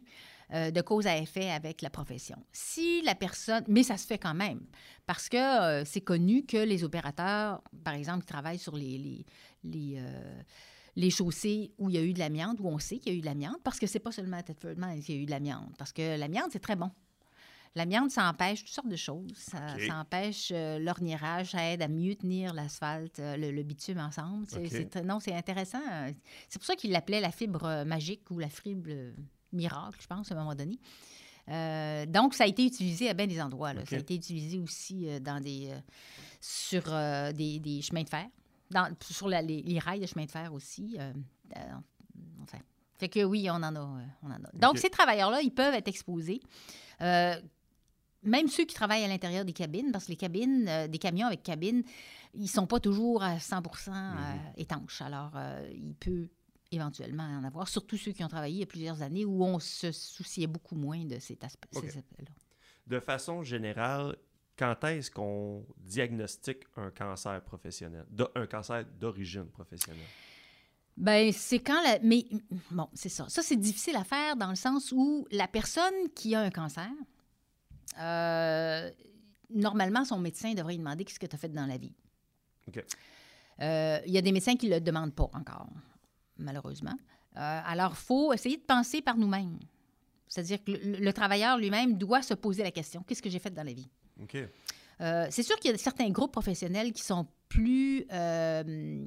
euh, 0.51 0.71
de 0.71 0.81
cause 0.81 1.07
à 1.07 1.17
effet 1.17 1.49
avec 1.49 1.81
la 1.81 1.89
profession. 1.89 2.37
Si 2.51 3.01
la 3.03 3.15
personne, 3.15 3.63
mais 3.67 3.83
ça 3.83 3.97
se 3.97 4.05
fait 4.05 4.17
quand 4.17 4.33
même, 4.33 4.61
parce 5.05 5.29
que 5.29 5.37
euh, 5.37 5.85
c'est 5.85 6.01
connu 6.01 6.45
que 6.45 6.57
les 6.57 6.83
opérateurs, 6.83 7.61
par 7.83 7.93
exemple, 7.93 8.21
qui 8.21 8.27
travaillent 8.27 8.59
sur 8.59 8.75
les, 8.75 8.97
les, 8.97 9.25
les, 9.63 9.95
euh, 9.97 10.41
les 10.95 11.09
chaussées 11.09 11.71
où 11.77 11.89
il 11.89 11.95
y 11.95 11.97
a 11.97 12.01
eu 12.01 12.13
de 12.13 12.19
l'amiante, 12.19 12.57
où 12.59 12.67
on 12.67 12.77
sait 12.77 12.99
qu'il 12.99 13.13
y 13.13 13.15
a 13.15 13.17
eu 13.17 13.21
de 13.21 13.25
l'amiante, 13.25 13.57
parce 13.63 13.79
que 13.79 13.87
c'est 13.87 13.99
pas 13.99 14.11
seulement 14.11 14.37
à 14.37 14.43
Thetford 14.43 14.75
qu'il 15.03 15.15
y 15.15 15.17
a 15.17 15.21
eu 15.21 15.25
de 15.25 15.31
l'amiante, 15.31 15.73
parce 15.77 15.93
que 15.93 16.17
l'amiante, 16.17 16.49
c'est 16.51 16.59
très 16.61 16.75
bon. 16.75 16.91
L'amiante, 17.75 18.11
ça 18.11 18.29
empêche 18.29 18.59
toutes 18.59 18.75
sortes 18.75 18.89
de 18.89 18.95
choses. 18.95 19.33
Ça, 19.35 19.59
empêche 19.99 20.51
l'ornirage, 20.51 21.51
ça 21.51 21.71
aide 21.71 21.81
à 21.81 21.87
mieux 21.87 22.13
tenir 22.13 22.53
l'asphalte, 22.53 23.19
le, 23.19 23.63
bitume 23.63 23.97
ensemble. 23.97 24.45
C'est, 24.47 25.03
non, 25.03 25.19
c'est 25.19 25.33
intéressant. 25.33 25.81
C'est 26.47 26.59
pour 26.59 26.67
ça 26.67 26.75
qu'ils 26.75 26.91
l'appelaient 26.91 27.19
la 27.19 27.31
fibre 27.31 27.83
magique 27.83 28.29
ou 28.29 28.37
la 28.37 28.49
fibre 28.49 28.91
miracle, 29.53 29.99
je 30.01 30.07
pense, 30.07 30.31
à 30.31 30.35
un 30.35 30.37
moment 30.37 30.55
donné. 30.55 30.79
Euh, 31.49 32.05
donc, 32.05 32.33
ça 32.33 32.45
a 32.45 32.47
été 32.47 32.65
utilisé 32.65 33.09
à 33.09 33.13
bien 33.13 33.27
des 33.27 33.41
endroits. 33.41 33.73
Ça 33.85 33.95
a 33.95 33.99
été 33.99 34.15
utilisé 34.15 34.59
aussi 34.59 35.07
euh, 35.07 35.19
dans 35.19 35.41
des, 35.41 35.69
euh, 35.71 35.79
sur 36.39 36.83
des, 37.33 37.81
chemins 37.81 38.03
de 38.03 38.09
fer, 38.09 38.27
dans, 38.71 38.93
sur 39.01 39.27
les, 39.27 39.79
rails 39.79 39.99
de 39.99 40.05
chemin 40.05 40.25
de 40.25 40.31
fer 40.31 40.53
aussi. 40.53 40.97
enfin, 42.41 42.59
fait 42.95 43.09
que 43.09 43.23
oui, 43.23 43.47
on 43.49 43.55
en 43.55 43.75
a. 43.75 43.81
On 44.23 44.27
en 44.27 44.43
a. 44.43 44.49
Donc, 44.53 44.77
ces 44.77 44.89
travailleurs-là, 44.89 45.41
ils 45.41 45.53
peuvent 45.53 45.73
être 45.73 45.87
exposés. 45.87 46.41
même 46.99 48.47
ceux 48.47 48.63
qui 48.65 48.75
travaillent 48.75 49.03
à 49.03 49.07
l'intérieur 49.07 49.43
des 49.43 49.53
cabines, 49.53 49.91
parce 49.91 50.05
que 50.05 50.11
les 50.11 50.17
cabines, 50.17 50.87
des 50.87 50.99
camions 50.99 51.27
avec 51.27 51.43
cabine, 51.43 51.83
ils 52.35 52.43
ne 52.43 52.47
sont 52.47 52.67
pas 52.67 52.79
toujours 52.79 53.21
à 53.21 53.39
100 53.39 53.61
mm-hmm. 53.61 54.01
étanches. 54.57 55.01
Alors, 55.01 55.33
il 55.73 55.93
peut 55.95 56.29
éventuellement 56.73 57.23
en 57.23 57.43
avoir, 57.43 57.67
surtout 57.67 57.97
ceux 57.97 58.11
qui 58.11 58.23
ont 58.23 58.27
travaillé 58.27 58.55
il 58.55 58.59
y 58.59 58.63
a 58.63 58.67
plusieurs 58.67 59.01
années 59.01 59.25
où 59.25 59.43
on 59.43 59.59
se 59.59 59.91
souciait 59.91 60.47
beaucoup 60.47 60.75
moins 60.75 61.05
de 61.05 61.19
cet 61.19 61.43
aspect, 61.43 61.69
là 61.73 62.31
De 62.87 62.99
façon 62.99 63.43
générale, 63.43 64.15
quand 64.57 64.83
est-ce 64.85 65.09
qu'on 65.09 65.65
diagnostique 65.77 66.59
un 66.75 66.91
cancer 66.91 67.41
professionnel, 67.43 68.05
un 68.35 68.47
cancer 68.47 68.85
d'origine 68.99 69.45
professionnelle? 69.45 70.05
Ben 70.95 71.31
c'est 71.31 71.59
quand 71.59 71.81
la... 71.81 71.97
Mais 72.03 72.25
bon, 72.69 72.87
c'est 72.93 73.09
ça. 73.09 73.27
Ça, 73.27 73.41
c'est 73.41 73.55
difficile 73.55 73.95
à 73.95 74.03
faire 74.03 74.35
dans 74.35 74.49
le 74.49 74.55
sens 74.55 74.91
où 74.91 75.27
la 75.31 75.47
personne 75.47 76.09
qui 76.15 76.35
a 76.35 76.41
un 76.41 76.51
cancer, 76.51 76.89
euh, 77.99 78.91
normalement, 79.49 80.05
son 80.05 80.19
médecin 80.19 80.53
devrait 80.53 80.73
lui 80.73 80.79
demander 80.79 81.03
qu'est-ce 81.03 81.19
que 81.19 81.25
tu 81.25 81.35
as 81.35 81.39
fait 81.39 81.49
dans 81.49 81.65
la 81.65 81.77
vie. 81.77 81.95
OK. 82.67 82.83
Euh, 83.59 83.99
il 84.05 84.13
y 84.13 84.17
a 84.17 84.21
des 84.21 84.31
médecins 84.31 84.55
qui 84.55 84.67
ne 84.67 84.75
le 84.75 84.81
demandent 84.81 85.15
pas 85.15 85.29
encore 85.33 85.67
malheureusement. 86.37 86.97
Euh, 87.37 87.61
alors, 87.65 87.91
il 87.93 88.05
faut 88.05 88.33
essayer 88.33 88.57
de 88.57 88.63
penser 88.63 89.01
par 89.01 89.17
nous-mêmes. 89.17 89.57
C'est-à-dire 90.27 90.63
que 90.63 90.71
le, 90.71 91.13
travailleur 91.13 91.57
lui-même 91.57 91.97
doit 91.97 92.21
se 92.21 92.33
poser 92.33 92.63
la 92.63 92.71
question 92.71 93.03
qu'est-ce 93.03 93.21
que 93.21 93.29
j'ai 93.29 93.39
fait 93.39 93.51
dans 93.51 93.63
la 93.63 93.73
vie? 93.73 93.87
Euh, 95.01 95.27
C'est 95.29 95.43
sûr 95.43 95.57
qu'il 95.57 95.71
y 95.71 95.73
a 95.73 95.77
certains 95.77 96.09
groupes 96.09 96.31
professionnels 96.31 96.91
qui 96.91 97.03
sont 97.03 97.27
plus, 97.49 98.05
euh, 98.11 99.05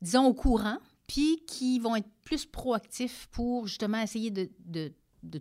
disons, 0.00 0.26
au 0.26 0.34
courant, 0.34 0.78
puis 1.06 1.42
qui 1.46 1.78
vont 1.80 1.96
être 1.96 2.08
plus 2.24 2.46
proactifs 2.46 3.28
pour 3.30 3.66
justement 3.66 4.00
essayer 4.00 4.30
de, 4.30 4.48
de, 4.64 4.92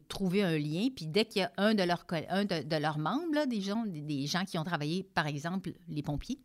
trouver 0.10 0.44
un 0.44 0.58
lien. 0.58 0.90
Puis 0.94 1.08
dès 1.08 1.26
qu'il 1.26 1.42
y 1.42 1.46
a 1.46 1.52
un 1.58 1.74
de 1.74 1.84
leurs, 1.84 2.06
un 2.30 2.46
de, 2.46 2.76
leurs 2.76 2.98
membres, 2.98 3.46
des, 3.46 3.62
gens, 3.62 3.86
des 3.86 4.26
gens 4.26 4.44
qui 4.44 4.58
ont 4.58 4.64
travaillé, 4.64 5.04
par 5.04 5.28
exemple, 5.28 5.72
les 5.88 6.04
pompiers, 6.04 6.40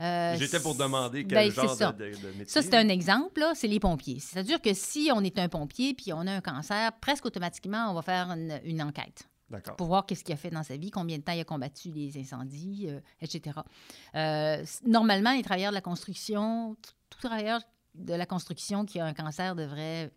euh, 0.00 0.36
J'étais 0.36 0.60
pour 0.60 0.74
demander 0.74 1.24
quel 1.24 1.48
ben, 1.48 1.50
genre 1.50 1.74
ça. 1.74 1.92
De, 1.92 2.06
métier. 2.06 2.46
Ça, 2.46 2.62
c'est 2.62 2.74
un 2.74 2.88
exemple, 2.88 3.44
c'est 3.54 3.68
les 3.68 3.80
pompiers. 3.80 4.18
C'est-à-dire 4.20 4.60
que 4.60 4.74
si 4.74 5.10
on 5.14 5.22
est 5.22 5.38
un 5.38 5.48
pompier 5.48 5.94
puis 5.94 6.12
on 6.12 6.26
a 6.26 6.32
un 6.32 6.40
cancer, 6.40 6.92
presque 7.00 7.26
automatiquement, 7.26 7.90
on 7.90 7.94
va 7.94 8.02
faire 8.02 8.30
une, 8.64 8.82
enquête. 8.82 9.28
Pour 9.76 9.86
voir 9.86 10.04
qu'est-ce 10.04 10.24
qu'il 10.24 10.34
a 10.34 10.36
fait 10.36 10.50
dans 10.50 10.64
sa 10.64 10.76
vie, 10.76 10.90
combien 10.90 11.18
de 11.18 11.22
temps 11.22 11.32
il 11.32 11.40
a 11.40 11.44
combattu 11.44 11.92
les 11.92 12.18
incendies, 12.18 12.86
euh, 12.88 12.98
etc. 13.20 13.60
Euh, 14.16 14.64
normalement, 14.84 15.32
les 15.32 15.42
travailleurs 15.42 15.70
de 15.70 15.76
la 15.76 15.80
construction, 15.80 16.76
tout, 16.82 17.18
travailleur 17.20 17.60
de 17.94 18.14
la 18.14 18.26
construction 18.26 18.84
qui 18.84 18.98
a 18.98 19.06
un 19.06 19.14
cancer 19.14 19.54
devrait, 19.54 20.10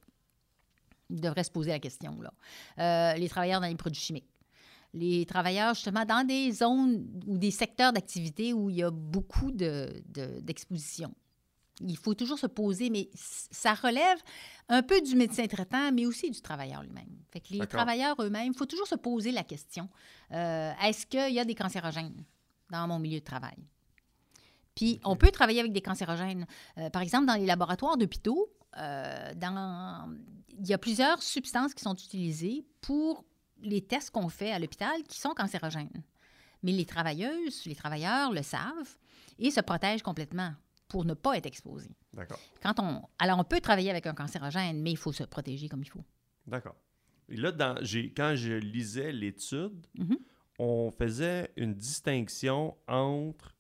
devrait 1.12 1.44
se 1.44 1.52
poser 1.52 1.70
la 1.70 1.80
question. 1.80 2.18
Là. 2.20 3.14
les 3.16 3.30
travailleurs 3.30 3.62
dans 3.62 3.68
les 3.68 3.76
produits 3.76 4.02
chimiques 4.02 4.28
les 4.94 5.26
travailleurs 5.26 5.74
justement 5.74 6.06
dans 6.06 6.26
des 6.26 6.52
zones 6.52 7.06
ou 7.28 7.38
des 7.38 7.52
secteurs 7.52 7.94
d'activité 7.94 8.54
où 8.54 8.70
il 8.70 8.78
y 8.78 8.84
a 8.84 8.92
beaucoup 8.92 9.52
d'exposition. 9.52 11.14
Il 11.82 11.98
faut 11.98 12.16
toujours 12.16 12.40
se 12.40 12.48
poser, 12.48 12.90
mais 12.90 13.10
ça 13.14 13.76
relève 13.76 14.18
un 14.68 14.82
peu 14.82 15.00
du 15.00 15.16
médecin 15.16 15.46
traitant, 15.46 15.92
mais 15.92 16.08
aussi 16.08 16.32
du 16.32 16.42
travailleur 16.42 16.82
lui-même. 16.82 17.06
Fait 17.32 17.40
que 17.40 17.54
les 17.54 17.68
travailleurs 17.68 18.20
eux-mêmes, 18.20 18.52
il 18.52 18.58
faut 18.58 18.66
toujours 18.66 18.88
se 18.88 18.96
poser 18.96 19.32
la 19.32 19.44
question 19.44 19.88
euh, 20.32 20.72
est-ce 20.84 21.06
qu'il 21.06 21.34
y 21.34 21.40
a 21.40 21.46
des 21.46 21.56
cancérogènes 21.56 22.24
dans 22.72 22.88
mon 22.88 23.00
milieu 23.00 23.20
de 23.20 23.26
travail? 23.26 23.58
Puis 24.76 25.00
on 25.04 25.16
peut 25.16 25.32
travailler 25.32 25.60
avec 25.60 25.72
des 25.72 25.82
cancérogènes. 25.82 26.46
Euh, 26.78 26.90
par 26.90 27.02
exemple, 27.02 27.26
dans 27.26 27.36
les 27.36 27.46
laboratoires 27.46 27.98
d'hôpitaux, 27.98 28.50
euh, 28.78 29.34
il 30.60 30.68
y 30.68 30.74
a 30.74 30.78
plusieurs 30.78 31.22
substances 31.22 31.74
qui 31.74 31.84
sont 31.84 31.96
utilisées 31.96 32.66
pour 32.82 33.24
les 33.62 33.82
tests 33.82 34.12
qu'on 34.12 34.30
fait 34.30 34.52
à 34.52 34.60
l'hôpital 34.60 35.04
qui 35.04 35.20
sont 35.20 35.34
cancérogènes. 35.34 36.04
Mais 36.64 36.72
les 36.72 36.86
travailleuses, 36.86 37.66
les 37.66 37.76
travailleurs 37.76 38.32
le 38.32 38.42
savent 38.42 38.98
et 39.40 39.52
se 39.52 39.62
protègent 39.62 40.02
complètement 40.02 40.54
pour 40.88 41.06
ne 41.06 41.14
pas 41.14 41.38
être 41.38 41.46
exposés. 41.46 41.96
D'accord. 42.14 42.40
Quand 42.62 42.80
on, 42.80 43.04
alors, 43.20 43.40
on 43.40 43.44
peut 43.44 43.60
travailler 43.60 43.90
avec 43.90 44.08
un 44.08 44.14
cancérogène, 44.14 44.82
mais 44.82 44.92
il 44.92 44.98
faut 44.98 45.12
se 45.12 45.24
protéger 45.24 45.68
comme 45.68 45.82
il 45.82 45.90
faut. 45.90 46.04
D'accord. 46.46 46.76
Et 47.30 47.36
là, 47.36 47.52
dans, 47.52 47.76
quand 48.16 48.36
je 48.36 48.54
lisais 48.54 49.12
l'étude, 49.12 49.86
mm-hmm. 49.98 50.18
on 50.60 50.92
faisait 50.92 51.52
une 51.58 51.74
distinction 51.74 52.78
entre 52.88 53.54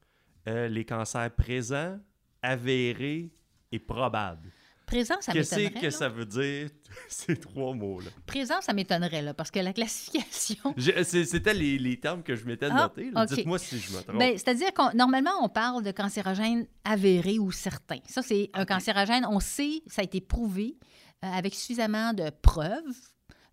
euh, 0.47 0.69
les 0.69 0.86
cancers 0.86 1.33
présents, 1.36 1.99
avérés 2.41 3.33
et 3.71 3.79
probables. 3.79 4.51
Présent, 4.88 5.15
ça 5.19 5.34
m'étonnerait. 5.34 5.69
Qu'est-ce 5.71 5.82
que 5.82 5.89
ça 5.89 6.08
veut 6.08 6.26
dire, 6.26 6.69
ces 7.10 7.36
trois 7.36 7.73
mots-là? 7.73 8.10
Présent, 8.26 8.62
ça 8.62 8.71
m'étonnerait, 8.71 9.21
là, 9.21 9.34
parce 9.34 9.52
que 9.52 9.60
la 9.60 9.73
classification... 9.73 10.73
C'était 11.04 11.54
les, 11.54 11.78
les, 11.78 12.00
termes 12.00 12.23
que 12.23 12.36
je 12.36 12.45
m'étais 12.45 12.69
ah, 12.71 12.89
notés. 12.95 13.12
Dites-moi 13.36 13.60
si 13.60 13.80
je 13.80 13.91
me 13.91 14.02
trompe. 14.02 14.17
Ben, 14.17 14.38
C'est-à-dire 14.38 14.73
qu'on 14.73 14.89
normalement, 14.93 15.32
on 15.41 15.50
parle 15.50 15.84
de 15.84 15.91
cancérogènes 15.91 16.65
avérés 16.86 17.38
ou 17.38 17.52
certains. 17.52 18.00
Ça, 18.08 18.21
c'est 18.21 18.50
un 18.54 18.65
cancérogène, 18.65 19.26
on 19.30 19.41
sait, 19.41 19.82
ça 19.88 20.02
a 20.02 20.06
été 20.06 20.21
prouvé 20.21 20.78
euh, 21.23 21.28
avec 21.28 21.54
suffisamment 21.54 22.13
de 22.13 22.32
preuves 22.41 22.95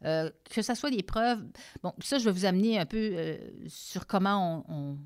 euh, 0.04 0.30
que 0.50 0.62
ce 0.62 0.74
soit 0.74 0.90
des 0.90 1.02
preuves. 1.02 1.42
Bon, 1.82 1.92
ça, 2.00 2.18
je 2.18 2.24
vais 2.24 2.30
vous 2.30 2.44
amener 2.44 2.78
un 2.78 2.84
peu 2.84 2.98
euh, 2.98 3.38
sur 3.68 4.06
comment 4.06 4.64
on, 4.68 4.74
on 4.74 4.98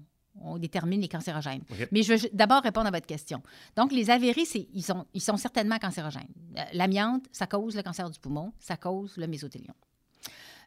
détermine 0.59 1.01
les 1.01 1.09
cancérogènes. 1.09 1.63
Mais 1.93 2.03
je 2.03 2.15
veux 2.15 2.29
d'abord 2.33 2.63
répondre 2.63 2.87
à 2.87 2.91
votre 2.91 3.07
question. 3.07 3.43
Donc, 3.77 3.93
les 3.93 4.11
avérés, 4.11 4.45
ils 4.75 4.83
sont, 4.83 5.07
ils 5.15 5.21
sont 5.21 5.37
certainement 5.37 5.79
cancérogènes. 5.79 6.29
Euh, 6.57 6.63
l'amiante, 6.73 7.25
ça 7.33 7.47
cause 7.47 7.77
le 7.77 7.83
cancer 7.83 8.09
du 8.11 8.19
poumon, 8.19 8.53
ça 8.59 8.77
cause 8.77 9.17
le 9.17 9.27
mésothélion. 9.27 9.75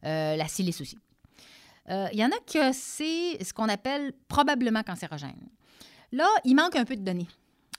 Euh, 0.04 0.36
la 0.36 0.48
silice 0.48 0.82
aussi. 0.82 0.98
Euh, 1.90 2.08
il 2.14 2.20
y 2.20 2.26
en 2.26 2.30
a 2.30 2.40
que 2.46 2.74
c'est 2.74 3.44
ce 3.44 3.54
qu'on 3.54 3.70
appelle 3.70 4.14
probablement 4.28 4.84
cancérogène. 4.84 5.50
Là, 6.12 6.28
il 6.46 6.56
manque 6.56 6.76
un 6.76 6.86
peu 6.86 6.96
de 6.96 7.04
données. 7.04 7.28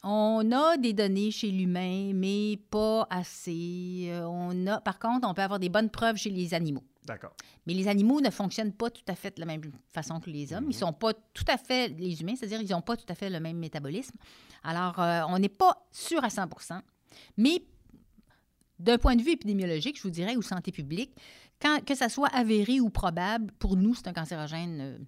On 0.03 0.51
a 0.51 0.77
des 0.77 0.93
données 0.93 1.31
chez 1.31 1.51
l'humain, 1.51 2.13
mais 2.13 2.59
pas 2.71 3.07
assez. 3.09 4.11
On 4.25 4.67
a, 4.67 4.81
par 4.81 4.99
contre, 4.99 5.29
on 5.29 5.35
peut 5.35 5.43
avoir 5.43 5.61
des 5.61 5.69
bonnes 5.69 5.91
preuves 5.91 6.17
chez 6.17 6.31
les 6.31 6.55
animaux. 6.55 6.83
D'accord. 7.05 7.35
Mais 7.67 7.75
les 7.75 7.89
animaux 7.89 8.21
ne 8.21 8.31
fonctionnent 8.31 8.73
pas 8.73 8.91
tout 8.91 9.05
à 9.09 9.15
fait 9.15 9.35
de 9.35 9.41
la 9.41 9.47
même 9.47 9.63
façon 9.93 10.21
que 10.21 10.31
les 10.31 10.53
hommes. 10.53 10.65
Ils 10.65 10.69
ne 10.69 10.73
mhm. 10.75 10.79
sont 10.79 10.93
pas 10.93 11.13
tout 11.13 11.45
à 11.49 11.57
fait 11.57 11.89
les 11.89 12.21
humains, 12.21 12.35
c'est-à-dire 12.37 12.61
ils 12.61 12.71
n'ont 12.71 12.83
pas 12.83 12.97
tout 12.97 13.07
à 13.09 13.15
fait 13.15 13.29
le 13.29 13.41
même 13.41 13.59
métabolisme. 13.59 14.17
Alors, 14.63 15.01
euh, 15.01 15.23
on 15.29 15.39
n'est 15.39 15.49
pas 15.49 15.87
sûr 15.91 16.23
à 16.23 16.31
100 16.31 16.49
mais 17.37 17.63
d'un 18.79 18.99
point 18.99 19.17
de 19.17 19.23
vue 19.23 19.33
épidémiologique, 19.33 19.97
je 19.99 20.03
vous 20.03 20.11
dirais, 20.11 20.37
ou 20.37 20.43
santé 20.43 20.73
publique, 20.73 21.15
quand, 21.61 21.85
que 21.85 21.95
ça 21.95 22.09
soit 22.09 22.29
avéré 22.29 22.81
ou 22.81 22.91
probable, 22.91 23.53
pour 23.59 23.77
nous, 23.77 23.95
c'est 23.95 24.09
un 24.09 24.13
cancérogène 24.13 24.81
euh, 24.81 24.99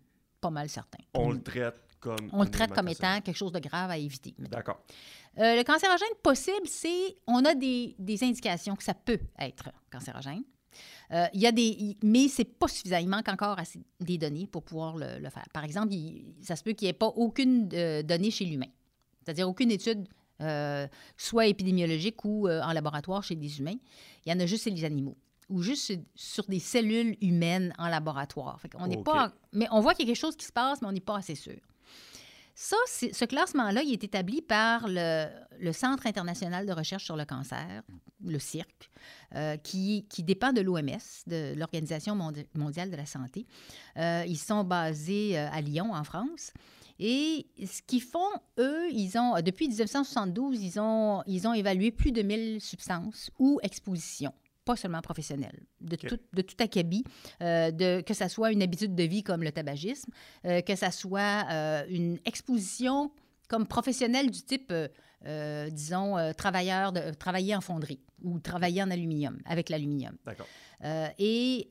pas 0.41 0.51
mal 0.51 0.69
certain. 0.69 1.03
On 1.15 1.33
le 1.33 1.43
traite 1.43 1.75
comme... 2.01 2.29
On 2.33 2.43
le 2.43 2.51
traite 2.51 2.73
comme 2.73 2.89
étant 2.89 3.21
quelque 3.21 3.37
chose 3.37 3.53
de 3.53 3.59
grave 3.59 3.91
à 3.91 3.97
éviter. 3.97 4.35
D'accord. 4.39 4.81
Euh, 5.39 5.57
le 5.57 5.65
cancérogène 5.65 6.15
possible, 6.23 6.67
c'est... 6.67 7.17
On 7.27 7.45
a 7.45 7.55
des, 7.55 7.97
des 7.99 8.23
indications 8.23 8.77
que 8.77 8.85
ça 8.85 8.95
peut 8.95 9.21
être 9.39 9.71
cancérogène. 9.91 10.45
Euh, 11.13 11.27
il 11.33 11.41
y 11.41 11.47
a 11.47 11.53
des, 11.53 11.97
mais 12.03 12.29
c'est 12.29 12.45
pas 12.45 12.69
suffisant. 12.69 12.99
Il 12.99 13.09
manque 13.09 13.29
encore 13.29 13.59
assez 13.59 13.81
des 14.01 14.19
données 14.19 14.47
pour 14.47 14.63
pouvoir 14.63 14.97
le, 14.97 15.29
faire. 15.31 15.47
Par 15.53 15.65
exemple, 15.65 15.95
ça 16.43 16.57
se 16.57 16.63
peut 16.63 16.73
qu'il 16.73 16.87
n'y 16.87 16.91
ait 16.91 16.95
pas 16.95 17.09
aucune 17.09 17.69
euh, 17.73 18.03
donnée 18.03 18.31
chez 18.31 18.45
l'humain, 18.45 18.71
c'est-à-dire 19.23 19.49
aucune 19.49 19.71
étude, 19.71 20.07
euh, 20.41 20.87
soit 21.17 21.47
épidémiologique 21.47 22.25
ou 22.25 22.49
en 22.49 22.73
laboratoire 22.73 23.23
chez 23.23 23.35
les 23.35 23.59
humains. 23.59 23.77
Il 24.27 24.33
y 24.33 24.35
en 24.35 24.41
a 24.41 24.47
juste 24.47 24.65
chez 24.65 24.71
les 24.71 24.85
animaux 24.85 25.17
ou 25.51 25.63
juste 25.63 25.93
sur 26.15 26.45
des 26.47 26.59
cellules 26.59 27.17
humaines 27.21 27.75
en 27.79 27.89
laboratoire. 27.89 28.61
on 28.79 28.87
n'est 28.87 29.03
pas, 29.03 29.33
mais 29.53 29.67
on 29.71 29.81
voit 29.81 29.95
qu'il 29.95 30.07
y 30.07 30.11
a 30.11 30.15
quelque 30.15 30.21
chose 30.21 30.37
qui 30.37 30.47
se 30.47 30.53
passe, 30.53 30.81
mais 30.81 30.89
on 30.89 30.93
n'est 30.93 31.01
pas 31.01 31.17
assez 31.17 31.35
sûr. 31.35 31.59
Ça, 32.57 32.77
ce 32.87 33.25
classement-là, 33.25 33.83
il 33.83 33.93
est 33.93 34.05
établi 34.05 34.40
par 34.40 34.87
le, 34.87 35.73
Centre 35.73 36.07
international 36.07 36.67
de 36.67 36.73
recherche 36.73 37.05
sur 37.05 37.17
le 37.17 37.25
cancer, 37.25 37.83
le 38.25 38.38
CIRC, 38.38 38.90
euh, 39.35 39.57
qui, 39.57 40.07
dépend 40.19 40.53
de 40.53 40.61
l'OMS, 40.61 41.25
de 41.27 41.55
l'Organisation 41.57 42.14
mondiale 42.55 42.90
de 42.90 42.97
la 42.97 43.07
santé. 43.07 43.45
Euh, 43.97 44.25
ils 44.29 44.38
sont 44.38 44.62
basés 44.62 45.37
euh, 45.37 45.49
à 45.51 45.61
Lyon, 45.61 45.93
en 45.93 46.05
France. 46.05 46.53
Et 47.01 47.47
ce 47.59 47.83
qu'ils 47.83 48.03
font, 48.03 48.31
eux, 48.61 48.88
ils 48.93 49.19
ont, 49.19 49.40
depuis 49.43 49.67
1972, 49.67 50.62
ils 50.62 50.79
ont, 50.79 51.25
ils 51.27 51.49
ont 51.49 51.55
évalué 51.55 51.90
plus 51.90 52.12
de 52.12 52.23
1000 52.23 52.61
substances 52.61 53.31
ou 53.40 53.59
expositions 53.64 54.33
pas 54.64 54.77
seulement 54.77 55.00
professionnel, 55.03 55.66
de, 55.81 55.96
tout, 55.96 56.18
de 56.33 56.42
tout 56.42 56.57
acabit, 56.59 57.05
euh, 57.42 57.70
de, 57.70 58.00
que 58.00 58.14
ce 58.14 58.29
soit 58.29 58.53
une 58.53 58.62
habitude 58.62 58.94
de 58.94 59.03
vie 59.03 59.22
comme 59.22 59.42
le 59.42 59.53
tabagisme, 59.53 60.11
euh, 60.46 60.61
que 60.62 60.74
ce 60.74 60.90
soit 60.90 61.46
euh, 61.50 61.85
une 61.88 62.18
exposition 62.24 63.11
comme 63.48 63.66
professionnelle 63.66 64.31
du 64.31 64.42
type, 64.42 64.72
disons, 65.70 66.33
travailleur 66.37 66.92
de, 66.92 67.12
travailler 67.12 67.55
en 67.55 67.61
fonderie 67.61 68.00
ou 68.22 68.40
travailler 68.40 68.83
en 68.83 68.90
aluminium, 68.90 69.38
avec 69.44 69.68
l'aluminium. 69.68 70.16
D'accord. 70.24 70.46
et 71.18 71.68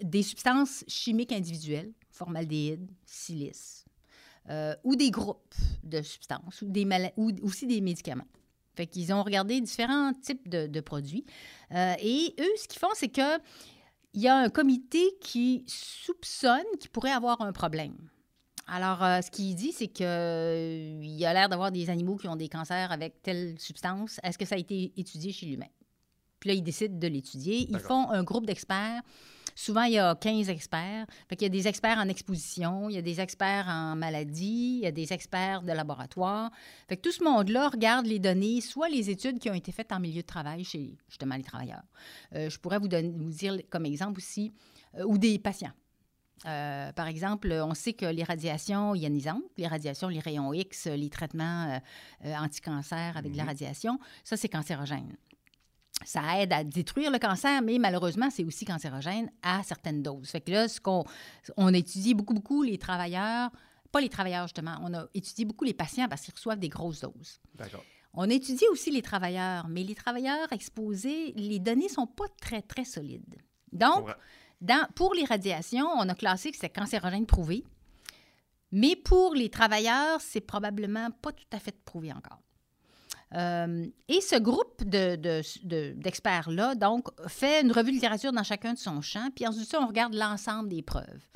des 0.00 0.22
substances 0.22 0.84
chimiques 0.86 1.32
individuelles, 1.32 1.90
formaldéhyde, 2.10 2.90
silice, 3.06 3.86
ou 4.84 4.94
des 4.94 5.10
groupes 5.10 5.54
de 5.82 6.02
substances, 6.02 6.60
ou, 6.60 6.68
des 6.68 6.86
ou 7.16 7.32
aussi 7.42 7.66
des 7.66 7.80
médicaments. 7.80 8.28
Fait 8.74 8.86
qu'ils 8.86 9.12
ont 9.12 9.22
regardé 9.22 9.60
différents 9.60 10.12
types 10.12 10.48
de, 10.48 10.80
produits. 10.80 11.24
Euh, 11.72 11.94
et 12.00 12.34
eux, 12.40 12.52
ce 12.56 12.68
qu'ils 12.68 12.80
font, 12.80 12.92
c'est 12.94 13.08
que 13.08 13.38
il 14.14 14.22
y 14.22 14.28
a 14.28 14.36
un 14.36 14.48
comité 14.48 15.02
qui 15.20 15.64
soupçonne 15.66 16.64
qu'il 16.78 16.90
pourrait 16.90 17.10
avoir 17.10 17.40
un 17.40 17.52
problème. 17.52 17.96
Alors, 18.66 19.02
euh, 19.02 19.20
ce 19.20 19.30
qu'il 19.30 19.54
dit, 19.54 19.72
c'est 19.72 19.88
qu'il 19.88 20.06
euh, 20.06 21.00
y 21.02 21.26
a 21.26 21.34
l'air 21.34 21.48
d'avoir 21.48 21.70
des 21.72 21.90
animaux 21.90 22.16
qui 22.16 22.28
ont 22.28 22.36
des 22.36 22.48
cancers 22.48 22.90
avec 22.92 23.20
telle 23.22 23.56
substance. 23.58 24.20
Est-ce 24.22 24.38
que 24.38 24.44
ça 24.44 24.54
a 24.54 24.58
été 24.58 24.92
étudié 24.96 25.32
chez 25.32 25.46
l'humain? 25.46 25.68
Puis 26.40 26.48
là, 26.48 26.54
ils 26.54 26.62
décident 26.62 26.96
de 26.96 27.06
l'étudier. 27.08 27.66
Ils 27.68 27.78
font 27.78 28.10
un 28.10 28.22
groupe 28.22 28.46
d'experts 28.46 29.02
Souvent, 29.54 29.84
il 29.84 29.92
y 29.92 29.98
a 29.98 30.14
15 30.14 30.48
experts. 30.48 31.06
Fait 31.28 31.36
il 31.36 31.42
y 31.42 31.46
a 31.46 31.48
des 31.48 31.68
experts 31.68 31.98
en 31.98 32.08
exposition, 32.08 32.88
il 32.88 32.96
y 32.96 32.98
a 32.98 33.02
des 33.02 33.20
experts 33.20 33.66
en 33.68 33.94
maladie, 33.94 34.78
il 34.78 34.84
y 34.84 34.86
a 34.86 34.92
des 34.92 35.12
experts 35.12 35.62
de 35.62 35.72
laboratoire. 35.72 36.50
Fait 36.88 36.96
que 36.96 37.02
tout 37.02 37.12
ce 37.12 37.22
monde-là 37.22 37.68
regarde 37.68 38.06
les 38.06 38.18
données, 38.18 38.60
soit 38.60 38.88
les 38.88 39.10
études 39.10 39.38
qui 39.38 39.50
ont 39.50 39.54
été 39.54 39.72
faites 39.72 39.92
en 39.92 40.00
milieu 40.00 40.22
de 40.22 40.26
travail 40.26 40.64
chez 40.64 40.96
justement 41.08 41.36
les 41.36 41.44
travailleurs. 41.44 41.84
Euh, 42.34 42.50
je 42.50 42.58
pourrais 42.58 42.78
vous, 42.78 42.88
donner, 42.88 43.10
vous 43.10 43.30
dire 43.30 43.58
comme 43.70 43.86
exemple 43.86 44.18
aussi, 44.18 44.52
euh, 44.96 45.04
ou 45.04 45.18
des 45.18 45.38
patients. 45.38 45.72
Euh, 46.46 46.92
par 46.92 47.06
exemple, 47.06 47.50
on 47.52 47.74
sait 47.74 47.92
que 47.94 48.06
les 48.06 48.24
radiations 48.24 48.94
ionisantes, 48.94 49.44
les 49.56 49.66
radiations, 49.66 50.08
les 50.08 50.18
rayons 50.18 50.52
X, 50.52 50.86
les 50.86 51.08
traitements 51.08 51.80
anti-cancer 52.22 53.16
avec 53.16 53.32
de 53.32 53.36
la 53.36 53.44
mhm. 53.44 53.48
radiation, 53.50 53.98
ça, 54.24 54.36
c'est 54.36 54.48
cancérogène 54.48 55.16
ça 56.04 56.40
aide 56.40 56.52
à 56.52 56.64
détruire 56.64 57.10
le 57.10 57.18
cancer, 57.18 57.62
mais 57.62 57.78
malheureusement, 57.78 58.28
c'est 58.30 58.44
aussi 58.44 58.64
cancérogène 58.64 59.30
à 59.42 59.62
certaines 59.62 60.02
doses. 60.02 60.28
Fait 60.28 60.40
que 60.40 60.50
là, 60.50 60.68
ce 60.68 60.80
qu'on 60.80 61.04
on 61.56 61.72
étudie 61.72 62.14
beaucoup, 62.14 62.34
beaucoup 62.34 62.62
les 62.62 62.78
travailleurs, 62.78 63.50
pas 63.92 64.00
les 64.00 64.08
travailleurs 64.08 64.46
justement, 64.46 64.76
on 64.82 64.92
a 64.92 65.06
étudié 65.14 65.44
beaucoup 65.44 65.64
les 65.64 65.74
patients 65.74 66.08
parce 66.08 66.22
qu'ils 66.22 66.34
reçoivent 66.34 66.58
des 66.58 66.68
grosses 66.68 67.00
doses. 67.00 67.40
D'accord. 67.54 67.84
On 68.12 68.30
a 68.30 68.32
étudié 68.32 68.68
aussi 68.68 68.90
les 68.90 69.02
travailleurs, 69.02 69.66
mais 69.68 69.82
les 69.82 69.94
travailleurs 69.94 70.52
exposés, 70.52 71.32
les 71.36 71.58
données 71.58 71.88
sont 71.88 72.06
pas 72.06 72.26
très, 72.40 72.62
très 72.62 72.84
solides. 72.84 73.36
Donc, 73.72 74.08
dans, 74.60 74.86
pour 74.94 75.14
les 75.14 75.24
radiations, 75.24 75.88
on 75.96 76.08
a 76.08 76.14
classé 76.14 76.52
que 76.52 76.56
c'est 76.56 76.68
cancérogène 76.68 77.26
prouvé, 77.26 77.64
mais 78.70 78.94
pour 78.94 79.34
les 79.34 79.50
travailleurs, 79.50 80.20
c'est 80.20 80.40
probablement 80.40 81.10
pas 81.10 81.32
tout 81.32 81.44
à 81.52 81.58
fait 81.58 81.76
prouvé 81.84 82.12
encore. 82.12 82.43
Euh, 83.34 83.86
et 84.08 84.20
ce 84.20 84.36
groupe 84.38 84.84
d'experts-là, 84.84 86.74
donc, 86.74 87.08
fait 87.28 87.62
une 87.62 87.72
revue 87.72 87.90
de 87.90 87.96
littérature 87.96 88.32
dans 88.32 88.42
chacun 88.42 88.74
de 88.74 88.78
son 88.78 89.00
champ, 89.00 89.28
puis 89.34 89.46
ensuite, 89.46 89.68
ça, 89.68 89.80
on 89.80 89.86
regarde 89.86 90.14
l'ensemble 90.14 90.68
des 90.68 90.82
preuves. 90.82 91.28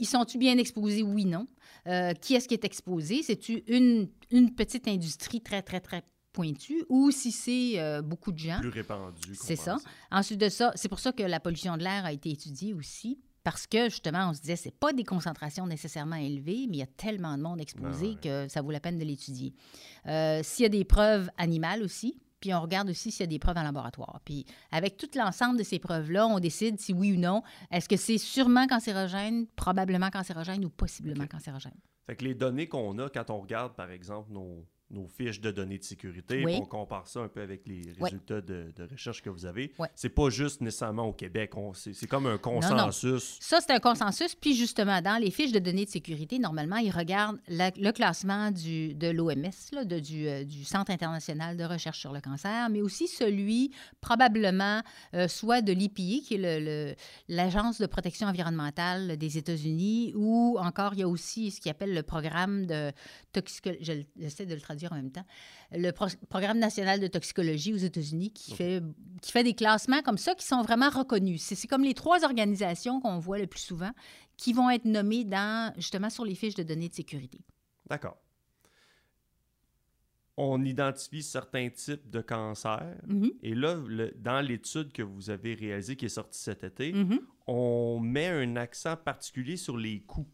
Ils 0.00 0.06
sont-ils 0.06 0.38
bien 0.38 0.58
exposés? 0.58 1.02
Oui, 1.02 1.24
non. 1.24 1.46
Euh, 1.86 2.12
qui 2.14 2.34
est-ce 2.34 2.48
qui 2.48 2.54
est 2.54 2.64
exposé? 2.64 3.22
C'est-tu 3.22 3.62
une, 3.68 4.08
une, 4.32 4.52
petite 4.52 4.88
industrie 4.88 5.40
très, 5.40 5.62
très, 5.62 5.78
très 5.78 6.02
pointue 6.32 6.84
ou 6.88 7.12
si 7.12 7.30
c'est 7.30 7.78
euh, 7.78 8.02
beaucoup 8.02 8.32
de 8.32 8.38
gens? 8.38 8.58
Plus 8.58 8.68
répandu. 8.70 9.34
C'est 9.34 9.54
ça. 9.54 9.76
Ensuite 10.10 10.40
de 10.40 10.48
ça, 10.48 10.72
c'est 10.74 10.88
pour 10.88 10.98
ça 10.98 11.12
que 11.12 11.22
la 11.22 11.38
pollution 11.38 11.76
de 11.76 11.84
l'air 11.84 12.04
a 12.04 12.12
été 12.12 12.30
étudiée 12.30 12.74
aussi 12.74 13.20
Parce 13.46 13.68
que, 13.68 13.84
justement, 13.84 14.30
on 14.30 14.32
se 14.34 14.40
disait, 14.40 14.56
c'est 14.56 14.76
pas 14.76 14.92
des 14.92 15.04
concentrations 15.04 15.68
nécessairement 15.68 16.16
élevées, 16.16 16.66
mais 16.68 16.78
il 16.78 16.80
y 16.80 16.82
a 16.82 16.86
tellement 16.86 17.38
de 17.38 17.42
monde 17.44 17.60
exposé 17.60 18.16
que 18.20 18.48
ça 18.48 18.60
vaut 18.60 18.72
la 18.72 18.80
peine 18.80 18.98
de 18.98 19.04
l'étudier. 19.04 19.54
Euh, 20.08 20.40
s'il 20.42 20.64
y 20.64 20.66
a 20.66 20.68
des 20.68 20.84
preuves 20.84 21.30
animales 21.38 21.84
aussi, 21.84 22.18
puis 22.40 22.52
on 22.52 22.60
regarde 22.60 22.90
aussi 22.90 23.12
s'il 23.12 23.20
y 23.20 23.22
a 23.22 23.28
des 23.28 23.38
preuves 23.38 23.56
en 23.56 23.62
laboratoire. 23.62 24.20
Puis 24.24 24.46
avec 24.72 24.96
tout 24.96 25.08
l'ensemble 25.14 25.58
de 25.58 25.62
ces 25.62 25.78
preuves-là, 25.78 26.26
on 26.26 26.40
décide 26.40 26.80
si 26.80 26.92
oui 26.92 27.12
ou 27.12 27.20
non, 27.20 27.44
est-ce 27.70 27.88
que 27.88 27.96
c'est 27.96 28.18
sûrement 28.18 28.66
cancérogène, 28.66 29.46
probablement 29.54 30.10
cancérogène 30.10 30.64
ou 30.64 30.68
possiblement 30.68 31.28
cancérogène. 31.28 31.78
Fait 32.08 32.16
que 32.16 32.24
les 32.24 32.34
données 32.34 32.66
qu'on 32.66 32.98
a 32.98 33.08
quand 33.08 33.30
on 33.30 33.40
regarde, 33.40 33.76
par 33.76 33.92
exemple, 33.92 34.32
nos, 34.32 34.66
nos 34.90 35.08
fiches 35.08 35.40
de 35.40 35.50
données 35.50 35.78
de 35.78 35.84
sécurité, 35.84 36.44
on 36.46 36.64
compare 36.64 37.08
ça 37.08 37.20
un 37.20 37.28
peu 37.28 37.42
avec 37.42 37.66
les 37.66 37.92
résultats 38.00 38.40
de, 38.40 38.72
recherche 38.90 39.22
que 39.22 39.30
vous 39.30 39.46
avez. 39.46 39.72
C'est 39.94 40.10
pas 40.10 40.30
juste 40.30 40.60
nécessairement 40.60 41.04
au 41.04 41.12
Québec, 41.12 41.52
c'est 41.74 42.06
comme 42.06 42.26
un 42.26 42.38
consensus. 42.38 43.38
Ça, 43.40 43.60
c'est 43.60 43.72
un 43.72 43.80
consensus. 43.80 44.34
Puis 44.34 44.54
justement, 44.54 45.00
dans 45.00 45.20
les 45.20 45.30
fiches 45.30 45.52
de 45.52 45.58
données 45.58 45.84
de 45.84 45.90
sécurité, 45.90 46.38
normalement, 46.38 46.76
ils 46.76 46.90
regardent 46.90 47.38
le 47.48 47.90
classement 47.90 48.50
du, 48.50 48.94
de 48.94 49.08
l'OMS, 49.08 49.94
du, 50.00 50.28
euh, 50.28 50.44
du 50.44 50.64
Centre 50.64 50.90
international 50.90 51.56
de 51.56 51.64
recherche 51.64 51.98
sur 51.98 52.12
le 52.12 52.20
cancer, 52.20 52.68
mais 52.70 52.80
aussi 52.80 53.08
celui 53.08 53.72
probablement 54.00 54.82
euh, 55.14 55.28
soit 55.28 55.62
de 55.62 55.72
l'IPI, 55.72 56.22
qui 56.22 56.34
est 56.34 56.96
l'Agence 57.28 57.80
de 57.80 57.86
protection 57.86 58.28
environnementale 58.28 59.16
des 59.16 59.38
États-Unis, 59.38 60.12
ou 60.14 60.56
encore 60.60 60.94
il 60.94 61.00
y 61.00 61.02
a 61.02 61.08
aussi 61.08 61.50
ce 61.50 61.60
qu'ils 61.60 61.70
appelle 61.70 61.94
le 61.94 62.02
programme 62.02 62.66
de 62.66 62.92
toxicologie, 63.32 64.06
j'essaie 64.18 64.46
de 64.46 64.54
le 64.54 64.60
traduire 64.60 64.75
en 64.90 64.96
même 64.96 65.10
temps, 65.10 65.24
le 65.72 65.90
Programme 66.28 66.58
national 66.58 67.00
de 67.00 67.06
toxicologie 67.06 67.72
aux 67.72 67.78
États-Unis 67.78 68.32
qui, 68.32 68.54
fait, 68.54 68.82
qui 69.22 69.32
fait 69.32 69.44
des 69.44 69.54
classements 69.54 70.02
comme 70.02 70.18
ça 70.18 70.34
qui 70.34 70.46
sont 70.46 70.62
vraiment 70.62 70.90
reconnus. 70.90 71.42
C'est 71.42 71.66
comme 71.66 71.82
les 71.82 71.94
trois 71.94 72.24
organisations 72.24 73.00
qu'on 73.00 73.18
voit 73.18 73.38
le 73.38 73.46
plus 73.46 73.60
souvent 73.60 73.92
qui 74.36 74.52
vont 74.52 74.70
être 74.70 74.84
nommées 74.84 75.24
dans, 75.24 75.72
justement 75.76 76.10
sur 76.10 76.24
les 76.24 76.34
fiches 76.34 76.54
de 76.54 76.62
données 76.62 76.88
de 76.88 76.94
sécurité. 76.94 77.40
D'accord. 77.88 78.16
On 80.36 80.62
identifie 80.64 81.22
certains 81.22 81.70
types 81.70 82.10
de 82.10 82.20
cancers. 82.20 82.96
Mm-hmm. 83.08 83.32
Et 83.42 83.54
là, 83.54 83.78
dans 84.16 84.46
l'étude 84.46 84.92
que 84.92 85.02
vous 85.02 85.30
avez 85.30 85.54
réalisée 85.54 85.96
qui 85.96 86.04
est 86.04 86.10
sortie 86.10 86.38
cet 86.38 86.62
été, 86.62 86.92
mm-hmm. 86.92 87.20
on 87.46 88.00
met 88.00 88.28
un 88.28 88.56
accent 88.56 88.96
particulier 88.96 89.56
sur 89.56 89.78
les 89.78 90.00
coûts 90.00 90.28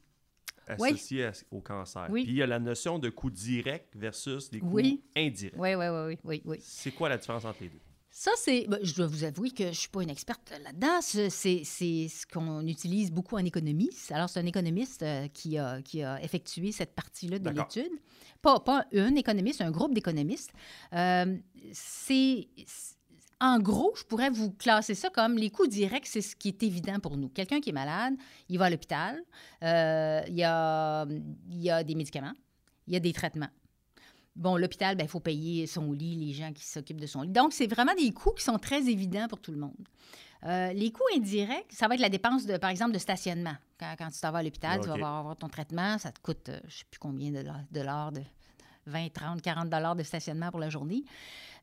associés 0.69 1.31
au 1.51 1.61
cancer. 1.61 2.09
Puis 2.13 2.25
il 2.25 2.35
y 2.35 2.43
a 2.43 2.47
la 2.47 2.59
notion 2.59 2.99
de 2.99 3.09
coût 3.11 3.31
direct 3.31 3.95
versus 3.97 4.51
des 4.51 4.61
coûts 4.61 4.79
indirects. 5.17 5.55
Oui, 5.59 5.75
oui, 5.75 5.87
oui, 5.89 6.19
oui, 6.25 6.43
oui. 6.45 6.59
C'est 6.61 6.93
quoi 6.93 7.09
la 7.09 7.19
différence 7.19 7.45
entre 7.45 7.63
les 7.63 7.69
deux? 7.69 7.81
Ça, 8.15 8.31
c'est. 8.37 8.67
Ben, 8.69 8.79
je 8.83 8.95
dois 8.95 9.07
vous 9.07 9.25
avouer 9.25 9.51
que 9.51 9.65
je 9.65 9.69
ne 9.69 9.73
suis 9.73 9.89
pas 9.89 10.03
une 10.03 10.11
experte 10.11 10.53
là-dedans. 10.63 11.01
C'est 11.01 11.31
ce 11.31 12.27
qu'on 12.27 12.67
utilise 12.67 13.11
beaucoup 13.11 13.37
en 13.37 13.45
économie. 13.45 13.89
Alors, 14.11 14.29
c'est 14.29 14.39
un 14.39 14.45
économiste 14.45 15.03
euh, 15.03 15.29
qui, 15.29 15.57
a, 15.57 15.81
qui 15.81 16.03
a 16.03 16.23
effectué 16.23 16.73
cette 16.73 16.95
partie-là 16.95 17.39
de 17.39 17.49
l'étude. 17.49 17.93
Pas, 18.43 18.61
pas 18.61 18.85
un 18.93 19.15
économiste, 19.15 19.63
un 19.63 19.71
groupe 19.71 19.95
d'économistes. 19.95 20.53
Euh, 20.93 21.39
c'est 21.73 22.49
en 23.43 23.59
gros, 23.59 23.93
je 23.97 24.05
pourrais 24.05 24.31
vous 24.31 24.53
classer 24.53 24.95
ça 24.95 25.11
comme 25.11 25.35
les 25.37 25.51
coûts 25.51 25.67
directs, 25.67 26.07
c'est 26.07 26.23
ce 26.23 26.37
qui 26.37 26.47
est 26.47 26.63
évident 26.63 27.01
pour 27.01 27.17
nous. 27.17 27.29
Quelqu'un 27.29 27.61
qui 27.61 27.71
est 27.71 27.75
malade, 27.75 28.15
il 28.49 28.57
va 28.57 28.67
à 28.67 28.71
l'hôpital, 28.71 29.21
euh, 29.65 30.23
il, 30.29 30.37
y 30.37 30.45
a, 30.45 31.05
il 31.51 31.61
y 31.61 31.69
a 31.69 31.83
des 31.83 31.97
médicaments, 31.97 32.35
il 32.87 32.93
y 32.93 32.97
a 32.97 33.01
des 33.01 33.13
traitements. 33.13 33.51
Bon, 34.37 34.57
l'hôpital, 34.57 34.97
ben, 34.97 35.05
il 35.05 35.09
faut 35.09 35.19
payer 35.19 35.67
son 35.67 35.91
lit, 35.91 36.15
les 36.15 36.33
gens 36.33 36.53
qui 36.53 36.65
s'occupent 36.65 37.01
de 37.01 37.07
son 37.07 37.23
lit. 37.23 37.33
Donc, 37.33 37.53
c'est 37.53 37.67
vraiment 37.67 37.95
des 37.95 38.13
coûts 38.13 38.31
qui 38.31 38.45
sont 38.45 38.59
très 38.59 38.89
évidents 38.89 39.27
pour 39.27 39.41
tout 39.41 39.51
le 39.51 39.59
monde. 39.59 39.89
Euh, 40.45 40.73
les 40.73 40.93
coûts 40.93 41.03
indirects, 41.15 41.73
ça 41.73 41.89
va 41.89 41.95
être 41.95 42.01
la 42.01 42.09
dépense, 42.09 42.47
de, 42.47 42.57
par 42.59 42.71
exemple, 42.71 42.93
de 42.93 42.99
stationnement. 42.99 43.57
Quand, 43.77 43.97
tu 43.97 44.21
t'en 44.21 44.31
vas 44.31 44.39
à 44.39 44.43
l'hôpital, 44.45 44.81
tu 44.81 44.87
vas 44.87 44.95
avoir, 44.95 45.37
ton 45.37 45.49
traitement, 45.49 45.99
ça 45.99 46.13
te 46.13 46.21
coûte, 46.21 46.49
euh, 46.49 46.61
je 46.63 46.67
ne 46.67 46.71
sais 46.71 46.85
plus 46.89 47.01
combien 47.01 47.33
de 47.33 47.45
dollars, 47.73 48.13
de 48.13 48.21
20, 48.87 49.13
30, 49.13 49.43
40 49.43 49.71
dollars 49.71 49.97
de 49.97 50.03
stationnement 50.03 50.51
pour 50.51 50.61
la 50.61 50.71
journée. 50.71 51.05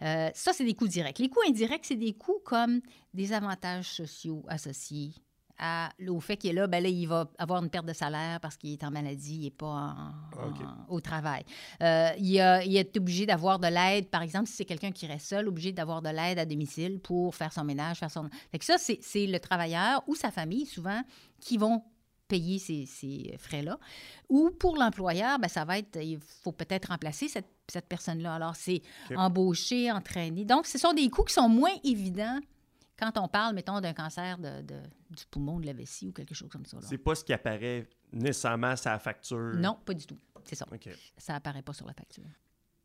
Euh, 0.02 0.30
ça, 0.34 0.54
c'est 0.54 0.66
des 0.66 0.74
coûts 0.74 0.88
directs. 0.88 1.20
Les 1.20 1.30
coûts 1.30 1.42
indirects, 1.48 1.86
c'est 1.86 1.96
des 1.96 2.14
coûts 2.14 2.42
comme 2.44 2.82
des 3.14 3.34
avantages 3.34 3.92
sociaux 3.92 4.46
associés 4.48 5.14
à, 5.60 5.92
au 6.08 6.20
fait 6.22 6.38
qu'il 6.38 6.52
est 6.52 6.54
là, 6.54 6.68
ben 6.68 6.82
là, 6.82 6.90
il 6.90 7.06
va 7.06 7.30
avoir 7.38 7.62
une 7.62 7.70
perte 7.70 7.86
de 7.86 7.94
salaire 7.94 8.40
parce 8.40 8.56
qu'il 8.56 8.72
est 8.72 8.84
en 8.84 8.92
maladie, 8.92 9.36
il 9.36 9.44
n'est 9.44 9.50
pas 9.52 9.96
au 10.88 11.02
travail. 11.02 11.44
Euh, 11.84 12.12
il, 12.18 12.40
a, 12.40 12.64
il, 12.64 12.78
est 12.78 12.96
obligé 12.98 13.26
d'avoir 13.26 13.60
de 13.60 13.68
l'aide, 13.68 14.08
par 14.08 14.22
exemple, 14.22 14.48
si 14.48 14.56
c'est 14.56 14.66
quelqu'un 14.66 14.92
qui 14.92 15.06
reste 15.06 15.28
seul, 15.28 15.48
obligé 15.48 15.74
d'avoir 15.74 16.02
de 16.02 16.10
l'aide 16.10 16.40
à 16.40 16.46
domicile 16.46 17.00
pour 17.00 17.36
faire 17.36 17.52
son 17.52 17.66
ménage, 17.66 17.98
faire 17.98 18.10
son... 18.10 18.30
Fait 18.52 18.60
que 18.60 18.66
ça, 18.66 18.78
c'est 18.78 19.28
le 19.28 19.40
travailleur 19.40 20.02
ou 20.08 20.16
sa 20.16 20.32
famille, 20.32 20.66
souvent, 20.66 21.02
qui 21.42 21.58
vont 21.58 21.84
payer 22.30 22.60
ces, 22.60 22.86
ces 22.86 23.36
frais-là. 23.38 23.78
Ou 24.30 24.52
pour 24.52 24.78
l'employeur, 24.78 25.38
ben, 25.40 25.50
ça 25.50 25.66
va 25.66 25.78
être, 25.78 26.02
il 26.02 26.20
faut 26.22 26.54
peut-être 26.54 26.88
remplacer 26.88 27.28
cette, 27.28 27.50
cette 27.68 27.88
personne-là. 27.88 28.36
Alors, 28.36 28.56
c'est 28.56 28.82
embaucher, 29.14 29.92
entraîner. 29.92 30.46
Donc, 30.46 30.66
ce 30.66 30.78
sont 30.78 30.94
des 30.94 31.10
coûts 31.10 31.26
qui 31.26 31.34
sont 31.34 31.50
moins 31.50 31.76
évidents 31.84 32.40
quand 32.98 33.18
on 33.18 33.28
parle, 33.28 33.56
mettons, 33.56 33.82
d'un 33.82 33.94
cancer 33.94 34.38
de, 34.38 34.62
de, 34.62 34.76
du 35.10 35.26
poumon, 35.30 35.60
de 35.60 35.66
la 35.66 35.74
vessie 35.74 36.08
ou 36.08 36.12
quelque 36.12 36.36
chose 36.36 36.50
comme 36.50 36.66
ça. 36.66 36.78
C'est 36.82 36.98
pas 36.98 37.16
ce 37.16 37.24
qui 37.24 37.34
apparaît 37.34 37.88
nécessairement 38.14 38.76
sur 38.76 38.92
la 38.92 39.00
facture. 39.00 39.54
Non, 39.56 39.78
pas 39.84 39.94
du 39.94 40.06
tout. 40.06 40.20
C'est 40.44 40.56
ça. 40.56 40.66
Ça 41.18 41.36
apparaît 41.36 41.62
pas 41.62 41.74
sur 41.74 41.86
la 41.88 41.94
facture. 41.94 42.24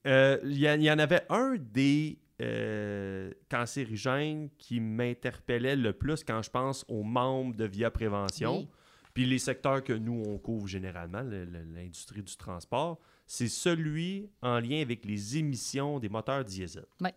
Euh, 0.06 0.38
il 0.44 0.58
y, 0.58 0.66
y, 0.66 0.90
en 0.90 0.98
avait 0.98 1.24
un 1.30 1.56
des 1.58 2.18
euh, 2.40 3.32
cancérigènes 3.48 4.50
qui 4.58 4.80
m'interpellait 4.80 5.76
le 5.76 5.92
plus 5.92 6.22
quand 6.24 6.42
je 6.42 6.50
pense 6.50 6.84
aux 6.88 7.02
membres 7.02 7.54
de 7.56 7.64
Via 7.64 7.90
Prévention. 7.90 8.58
Oui. 8.58 8.68
Puis 9.14 9.26
les 9.26 9.38
secteurs 9.38 9.82
que 9.82 9.92
nous, 9.92 10.24
on 10.26 10.38
couvre 10.38 10.66
généralement, 10.66 11.22
l'industrie 11.22 12.22
du 12.22 12.36
transport, 12.36 12.98
c'est 13.26 13.48
celui 13.48 14.28
en 14.42 14.58
lien 14.58 14.82
avec 14.82 15.04
les 15.04 15.38
émissions 15.38 16.00
des 16.00 16.08
moteurs 16.08 16.44
diesel. 16.44 16.84
Oui. 17.00 17.10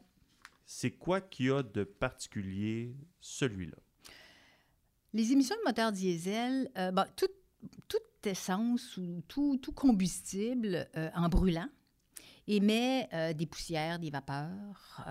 C'est 0.65 0.91
quoi 0.91 1.21
qu'il 1.21 1.47
y 1.47 1.51
a 1.51 1.63
de 1.63 1.83
particulier, 1.83 2.95
celui-là? 3.19 3.77
Les 5.13 5.31
émissions 5.31 5.55
de 5.55 5.67
moteurs 5.67 5.91
diesel, 5.91 6.69
euh, 6.77 6.91
toute, 7.15 7.31
essence 8.25 8.97
ou 8.97 9.23
tout, 9.25 9.57
tout 9.61 9.71
combustible 9.71 10.85
euh, 10.97 11.09
en 11.15 11.29
brûlant 11.29 11.69
émet 12.45 13.07
euh, 13.13 13.31
des 13.31 13.45
poussières, 13.45 13.99
des 13.99 14.09
vapeurs, 14.09 15.05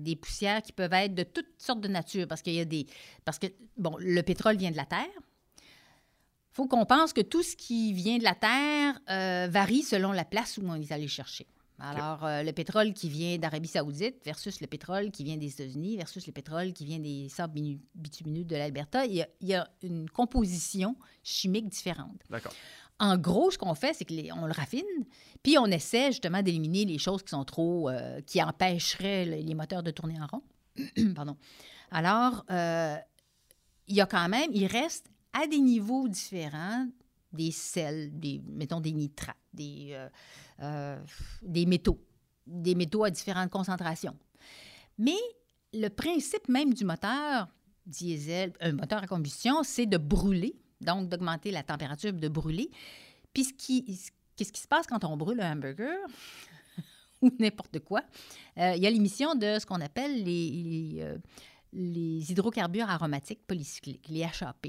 des 0.00 0.16
poussières 0.16 0.60
qui 0.62 0.72
peuvent 0.72 0.92
être 0.92 1.14
de 1.14 1.22
toutes 1.22 1.54
sortes 1.58 1.80
de 1.80 1.88
nature 1.88 2.26
parce 2.26 2.42
qu'il 2.42 2.54
y 2.54 2.60
a 2.60 2.64
des... 2.64 2.86
Parce 3.24 3.38
que, 3.38 3.46
bon, 3.76 3.96
le 4.00 4.20
pétrole 4.22 4.56
vient 4.56 4.72
de 4.72 4.76
la 4.76 4.86
Terre, 4.86 5.06
faut 6.54 6.68
qu'on 6.68 6.86
pense 6.86 7.12
que 7.12 7.20
tout 7.20 7.42
ce 7.42 7.56
qui 7.56 7.92
vient 7.92 8.16
de 8.16 8.22
la 8.22 8.36
Terre 8.36 8.98
euh, 9.10 9.48
varie 9.50 9.82
selon 9.82 10.12
la 10.12 10.24
place 10.24 10.56
où 10.56 10.62
on 10.64 10.76
est 10.76 10.92
allé 10.92 11.08
chercher. 11.08 11.46
Alors, 11.80 12.24
euh, 12.24 12.44
le 12.44 12.52
pétrole 12.52 12.94
qui 12.94 13.08
vient 13.08 13.36
d'Arabie 13.36 13.66
saoudite 13.66 14.24
versus 14.24 14.60
le 14.60 14.68
pétrole 14.68 15.10
qui 15.10 15.24
vient 15.24 15.36
des 15.36 15.48
États-Unis 15.48 15.96
versus 15.96 16.24
le 16.28 16.32
pétrole 16.32 16.72
qui 16.72 16.84
vient 16.84 17.00
des 17.00 17.28
sables 17.28 17.60
bitumineux 17.96 18.44
de 18.44 18.54
l'Alberta, 18.54 19.04
il, 19.04 19.26
y 19.40 19.54
a 19.54 19.68
une 19.82 20.08
composition 20.08 20.96
chimique 21.24 21.68
différente. 21.68 22.22
D'accord. 22.30 22.52
En 23.00 23.18
gros, 23.18 23.50
ce 23.50 23.58
qu'on 23.58 23.74
fait, 23.74 23.92
c'est 23.92 24.04
qu'on 24.04 24.46
le 24.46 24.52
raffine, 24.52 24.84
puis 25.42 25.58
on 25.58 25.66
essaie 25.66 26.12
justement 26.12 26.42
d'éliminer 26.42 26.84
les 26.84 26.98
choses 26.98 27.24
qui 27.24 27.30
sont 27.30 27.44
trop... 27.44 27.90
Euh, 27.90 28.20
qui 28.20 28.40
empêcheraient 28.40 29.24
les 29.24 29.54
moteurs 29.54 29.82
de 29.82 29.90
tourner 29.90 30.14
en 30.20 30.28
rond. 30.28 30.42
Pardon. 31.16 31.36
Alors, 31.90 32.44
il 32.48 33.96
y 33.96 34.00
a 34.00 34.06
quand 34.06 34.28
même, 34.28 34.50
il 34.52 34.66
reste 34.66 35.10
à 35.34 35.46
des 35.46 35.60
niveaux 35.60 36.08
différents 36.08 36.86
des 37.34 37.50
sels, 37.50 38.18
des, 38.18 38.40
mettons 38.46 38.80
des 38.80 38.92
nitrates, 38.92 39.36
des, 39.52 39.90
euh, 39.92 40.08
euh, 40.60 40.98
des 41.42 41.66
métaux, 41.66 42.00
des 42.46 42.74
métaux 42.74 43.04
à 43.04 43.10
différentes 43.10 43.50
concentrations. 43.50 44.16
Mais 44.96 45.18
le 45.72 45.88
principe 45.88 46.48
même 46.48 46.72
du 46.72 46.84
moteur 46.84 47.48
diesel, 47.84 48.52
un 48.60 48.72
moteur 48.72 49.02
à 49.02 49.06
combustion, 49.06 49.62
c'est 49.62 49.86
de 49.86 49.98
brûler, 49.98 50.54
donc 50.80 51.08
d'augmenter 51.08 51.50
la 51.50 51.62
température, 51.62 52.12
de 52.12 52.28
brûler. 52.28 52.70
Puis 53.34 53.44
qu'est-ce 54.36 54.52
qui 54.52 54.60
se 54.60 54.68
passe 54.68 54.86
quand 54.86 55.04
on 55.04 55.16
brûle 55.16 55.40
un 55.40 55.52
hamburger 55.52 55.98
ou 57.22 57.30
n'importe 57.40 57.80
quoi? 57.80 58.02
Euh, 58.58 58.74
il 58.76 58.82
y 58.82 58.86
a 58.86 58.90
l'émission 58.90 59.34
de 59.34 59.58
ce 59.58 59.66
qu'on 59.66 59.80
appelle 59.80 60.22
les, 60.22 61.04
les 61.72 62.30
hydrocarbures 62.30 62.88
aromatiques 62.88 63.44
polycycliques, 63.44 64.08
les 64.08 64.22
HAP. 64.22 64.68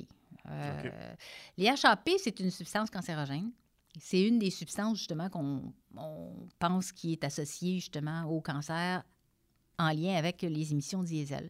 Euh, 0.49 1.13
les 1.57 1.67
HAP, 1.67 2.09
c'est 2.17 2.39
une 2.39 2.51
substance 2.51 2.89
cancérogène. 2.89 3.51
C'est 3.99 4.21
une 4.21 4.39
des 4.39 4.49
substances, 4.49 4.97
justement, 4.97 5.29
qu'on 5.29 5.73
pense 6.59 6.91
qui 6.91 7.13
est 7.13 7.23
associée, 7.23 7.75
justement, 7.75 8.23
au 8.25 8.41
cancer 8.41 9.03
en 9.77 9.89
lien 9.89 10.15
avec 10.15 10.41
les 10.41 10.71
émissions 10.71 11.03
diesel. 11.03 11.49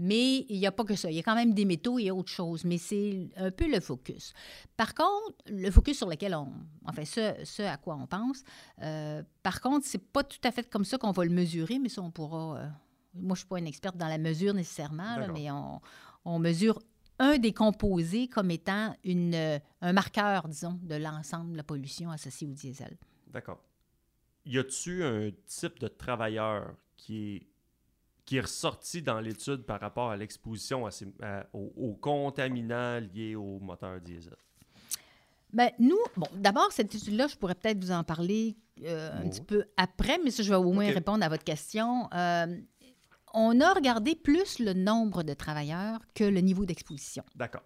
Mais 0.00 0.46
il 0.48 0.60
n'y 0.60 0.66
a 0.66 0.70
pas 0.72 0.84
que 0.84 0.94
ça. 0.94 1.10
Il 1.10 1.16
y 1.16 1.18
a 1.18 1.22
quand 1.24 1.34
même 1.34 1.54
des 1.54 1.64
métaux 1.64 1.98
et 1.98 2.10
autre 2.12 2.30
chose, 2.30 2.64
mais 2.64 2.78
c'est 2.78 3.28
un 3.36 3.50
peu 3.50 3.68
le 3.68 3.80
focus. 3.80 4.32
Par 4.76 4.94
contre, 4.94 5.34
le 5.46 5.70
focus 5.72 5.96
sur 5.96 6.08
lequel 6.08 6.36
on. 6.36 6.52
Enfin, 6.84 7.04
ce, 7.04 7.34
ce 7.44 7.62
à 7.62 7.76
quoi 7.78 7.96
on 7.96 8.06
pense. 8.06 8.44
Euh, 8.80 9.22
par 9.42 9.60
contre, 9.60 9.86
c'est 9.86 9.98
pas 9.98 10.22
tout 10.22 10.38
à 10.44 10.52
fait 10.52 10.70
comme 10.70 10.84
ça 10.84 10.98
qu'on 10.98 11.10
va 11.10 11.24
le 11.24 11.32
mesurer, 11.32 11.80
mais 11.80 11.88
ça, 11.88 12.00
on 12.02 12.12
pourra. 12.12 12.58
Euh, 12.58 12.68
moi, 13.14 13.30
je 13.30 13.30
ne 13.30 13.36
suis 13.36 13.46
pas 13.46 13.58
une 13.58 13.66
experte 13.66 13.96
dans 13.96 14.06
la 14.06 14.18
mesure 14.18 14.54
nécessairement, 14.54 15.26
mais 15.34 15.50
on, 15.50 15.80
on 16.24 16.38
mesure 16.38 16.78
un 17.18 17.38
des 17.38 17.52
composés 17.52 18.28
comme 18.28 18.50
étant 18.50 18.94
une, 19.04 19.60
un 19.80 19.92
marqueur, 19.92 20.48
disons, 20.48 20.78
de 20.82 20.94
l'ensemble 20.94 21.52
de 21.52 21.56
la 21.56 21.62
pollution 21.62 22.10
associée 22.10 22.46
au 22.46 22.52
diesel. 22.52 22.96
D'accord. 23.26 23.60
Y 24.44 24.58
a-tu 24.58 25.04
un 25.04 25.30
type 25.46 25.78
de 25.78 25.88
travailleur 25.88 26.74
qui 26.96 27.36
est, 27.36 27.46
qui 28.24 28.36
est 28.36 28.40
ressorti 28.40 29.02
dans 29.02 29.20
l'étude 29.20 29.64
par 29.64 29.80
rapport 29.80 30.10
à 30.10 30.16
l'exposition 30.16 30.88
aux, 31.52 31.94
contaminants 32.00 33.00
liés 33.00 33.34
au 33.34 33.58
moteur 33.58 34.00
diesel? 34.00 34.36
Bien, 35.52 35.70
nous, 35.78 35.98
bon, 36.16 36.26
d'abord, 36.34 36.70
cette 36.72 36.94
étude-là, 36.94 37.26
je 37.26 37.36
pourrais 37.36 37.54
peut-être 37.54 37.82
vous 37.82 37.90
en 37.90 38.04
parler 38.04 38.56
euh, 38.84 39.10
un 39.22 39.28
petit 39.28 39.40
peu 39.40 39.64
après, 39.76 40.18
mais 40.22 40.30
ça, 40.30 40.42
je 40.42 40.50
vais 40.50 40.56
au 40.56 40.72
moins 40.72 40.90
répondre 40.90 41.24
à 41.24 41.28
votre 41.28 41.44
question. 41.44 42.08
Euh, 42.12 42.46
on 43.34 43.60
a 43.60 43.72
regardé 43.72 44.14
plus 44.14 44.58
le 44.58 44.72
nombre 44.72 45.22
de 45.22 45.34
travailleurs 45.34 46.00
que 46.14 46.24
le 46.24 46.40
niveau 46.40 46.64
d'exposition. 46.64 47.24
D'accord. 47.34 47.62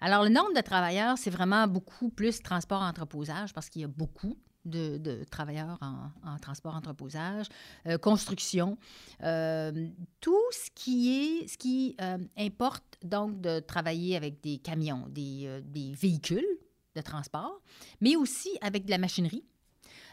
Alors, 0.00 0.22
le 0.22 0.28
nombre 0.28 0.54
de 0.54 0.60
travailleurs, 0.60 1.18
c'est 1.18 1.30
vraiment 1.30 1.66
beaucoup 1.66 2.10
plus 2.10 2.42
transport-entreposage 2.42 3.52
parce 3.52 3.68
qu'il 3.68 3.82
y 3.82 3.84
a 3.84 3.88
beaucoup 3.88 4.36
de, 4.66 5.24
travailleurs 5.30 5.78
en, 5.80 6.38
transport-entreposage, 6.38 7.46
euh, 7.86 7.98
construction, 7.98 8.78
euh, 9.22 9.88
tout 10.20 10.42
ce 10.50 10.70
qui 10.74 11.14
est, 11.14 11.48
ce 11.48 11.56
qui 11.56 11.96
euh, 12.00 12.18
importe 12.36 12.98
donc 13.04 13.40
de 13.40 13.60
travailler 13.60 14.16
avec 14.16 14.42
des 14.42 14.58
camions, 14.58 15.06
des, 15.08 15.62
des 15.64 15.94
véhicules 15.94 16.46
de 16.94 17.00
transport, 17.00 17.60
mais 18.00 18.16
aussi 18.16 18.50
avec 18.60 18.86
de 18.86 18.90
la 18.90 18.98
machinerie. 18.98 19.44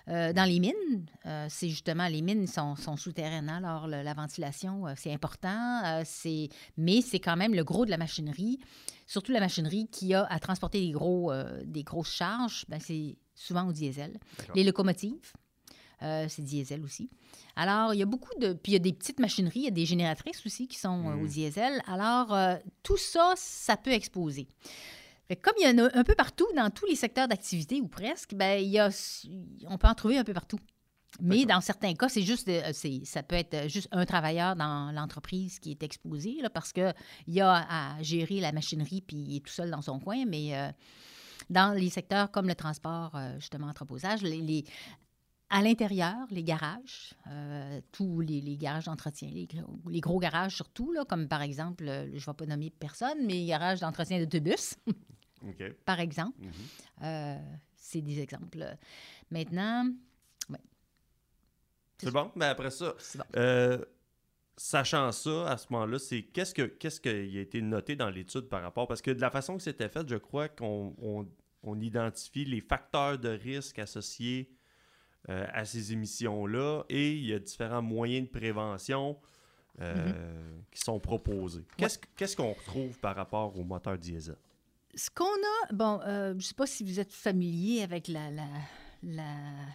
Euh, 0.10 0.34
dans 0.34 0.44
les 0.44 0.60
mines, 0.60 1.06
euh, 1.26 1.48
c'est 1.50 1.70
justement, 1.70 2.08
les 2.08 2.22
mines 2.22 2.46
sont, 2.46 2.76
souterraines, 2.98 3.50
hein, 3.50 3.63
alors 3.63 3.88
la 3.88 4.13
ventilation, 4.13 4.88
euh, 4.88 4.94
c'est 4.98 5.13
important, 5.13 6.02
c'est, 6.04 6.50
mais 6.78 7.02
c'est 7.02 7.20
quand 7.20 7.38
même 7.38 7.54
le 7.54 7.63
gros 7.63 7.86
de 7.86 7.89
la 7.89 7.98
machinerie, 7.98 8.60
surtout 9.08 9.32
la 9.32 9.39
machinerie 9.39 9.88
qui 9.89 10.13
a 10.13 10.26
à 10.26 10.39
transporter 10.39 10.82
des, 10.82 10.92
gros, 10.92 11.32
des 11.66 11.84
grosses 11.84 12.13
charges, 12.13 12.66
ben, 12.68 12.80
c'est 12.82 13.16
souvent 13.34 13.68
au 13.68 13.72
diesel. 13.72 14.20
Les 14.56 14.63
locomotives, 14.63 15.32
c'est 16.02 16.42
diesel 16.42 16.84
aussi. 16.84 17.10
Alors, 17.56 17.94
il 17.94 18.00
y 18.00 18.04
a 18.04 18.06
beaucoup 18.06 18.38
de... 18.39 18.54
Puis 18.54 18.72
il 18.72 18.74
y 18.74 18.78
a 18.78 18.80
des 18.80 18.94
petites 18.94 19.20
machineries, 19.20 19.60
il 19.60 19.66
y 19.66 19.68
a 19.68 19.72
des 19.72 19.86
génératrices 19.86 20.46
aussi 20.46 20.68
qui 20.68 20.78
sont 20.78 21.06
au 21.06 21.24
mmh. 21.24 21.28
diesel. 21.28 21.82
Alors, 21.88 22.36
tout 22.82 22.98
ça, 22.98 23.34
ça 23.38 23.78
peut 23.78 23.92
exposer 23.92 24.48
comme 25.42 25.54
il 25.60 25.66
y 25.66 25.70
en 25.70 25.86
a 25.86 25.98
un 25.98 26.04
peu 26.04 26.16
partout 26.16 26.48
dans 26.56 26.70
tous 26.70 26.86
les 26.86 26.96
secteurs 26.96 27.28
d'activité 27.28 27.82
ou 27.82 27.88
presque, 27.88 28.34
ben, 28.36 28.62
il 28.62 28.70
y 28.70 28.80
a, 28.80 28.90
on 29.68 29.78
peut 29.78 29.88
en 29.88 29.96
trouver 29.96 30.18
un 30.18 30.24
peu 30.24 30.34
partout. 30.34 30.60
Mais 31.22 31.46
dans 31.46 31.62
certains 31.62 31.94
cas, 31.94 32.10
c'est 32.10 32.24
juste, 32.24 32.48
euh, 32.48 32.72
ça 33.04 33.22
peut 33.22 33.36
être 33.36 33.70
juste 33.70 33.88
un 33.92 34.06
travailleur 34.06 34.56
dans 34.56 34.92
l'entreprise 34.92 35.60
qui 35.60 35.72
est 35.72 35.84
exposé, 35.84 36.40
là, 36.42 36.50
parce 36.50 36.74
qu'il 36.74 36.94
y 37.28 37.40
a 37.40 37.66
à 37.70 38.02
gérer 38.02 38.40
la 38.40 38.52
machinerie 38.52 39.02
puis 39.02 39.18
il 39.18 39.36
est 39.38 39.46
tout 39.46 39.54
seul 39.54 39.70
dans 39.70 39.82
son 39.82 40.00
coin. 40.00 40.26
Mais 40.26 40.58
euh, 40.58 40.70
dans 41.50 41.78
les 41.78 41.90
secteurs 41.90 42.32
comme 42.32 42.48
le 42.48 42.56
transport, 42.56 43.12
euh, 43.16 43.36
justement, 43.40 43.68
entreposage, 43.68 44.24
les, 44.24 44.66
à 45.54 45.62
l'intérieur, 45.62 46.16
les 46.32 46.44
garages, 46.44 47.13
tous 47.92 48.22
les, 48.22 48.58
garages 48.58 48.86
d'entretien, 48.86 49.30
les, 49.30 50.00
gros 50.02 50.18
garages 50.18 50.56
surtout, 50.56 50.92
là, 50.92 51.06
comme 51.06 51.28
par 51.28 51.44
exemple, 51.44 51.86
je 51.86 52.13
ne 52.13 52.20
vais 52.20 52.34
pas 52.36 52.46
nommer 52.48 52.72
personne, 52.72 53.20
mais 53.26 53.34
les 53.34 53.46
garages 53.46 53.80
d'entretien 53.80 54.20
d'autobus. 54.20 54.76
par 55.86 56.00
exemple. 56.00 56.39
Mhm. 56.42 56.52
Euh, 57.04 57.38
c'est 57.76 58.02
des 58.02 58.20
exemples. 58.20 58.66
Maintenant, 59.30 59.86
ouais. 60.50 60.60
C'est 61.98 62.12
bon, 62.12 62.32
mais 62.36 62.46
après 62.46 62.72
ça, 62.72 62.96
euh, 63.36 63.84
sachant 64.58 65.12
ça, 65.12 65.50
à 65.50 65.58
ce 65.58 65.68
moment-là, 65.72 66.00
c'est 66.00 66.24
qu'est-ce 66.24 66.54
que 66.54 66.63
qu'est-ce 66.63 67.00
qui 67.00 67.10
a 67.10 67.42
été 67.42 67.62
noté 67.62 67.96
dans 67.96 68.10
l'étude 68.10 68.50
par 68.50 68.62
rapport? 68.62 68.88
Parce 68.88 69.02
que 69.02 69.12
de 69.12 69.22
la 69.22 69.30
façon 69.30 69.58
que 69.58 69.63
c'était 69.63 69.89
fait, 69.89 70.08
je 70.08 70.16
crois 70.16 70.50
qu'on 70.50 70.96
on, 71.63 71.80
identifie 71.80 72.46
les 72.46 72.62
facteurs 72.62 73.18
de 73.18 73.30
risque 73.30 73.80
associés 73.80 74.50
euh, 75.30 75.46
à 75.54 75.66
ces 75.66 75.94
émissions-là 75.94 76.84
et 76.90 77.12
il 77.12 77.26
y 77.26 77.34
a 77.34 77.40
différents 77.40 77.82
moyens 77.82 78.28
de 78.28 78.32
prévention. 78.32 79.18
Mhm. 79.80 80.14
qui 80.70 80.80
sont 80.82 81.00
proposés. 81.00 81.66
Qu'est-ce 82.16 82.36
qu'on 82.36 82.54
retrouve 82.54 83.00
par 83.00 83.16
rapport 83.16 83.58
au 83.58 83.64
moteur 83.64 83.98
diesel? 83.98 84.36
Ce 84.96 85.10
qu'on 85.10 85.26
a, 85.26 85.74
bon, 85.74 86.00
euh, 86.06 86.32
je 86.32 86.36
ne 86.36 86.42
sais 86.42 86.54
pas 86.54 86.68
si 86.68 86.84
vous 86.84 87.00
êtes 87.00 87.12
familier 87.12 87.82
avec 87.82 88.08
la, 88.08 88.30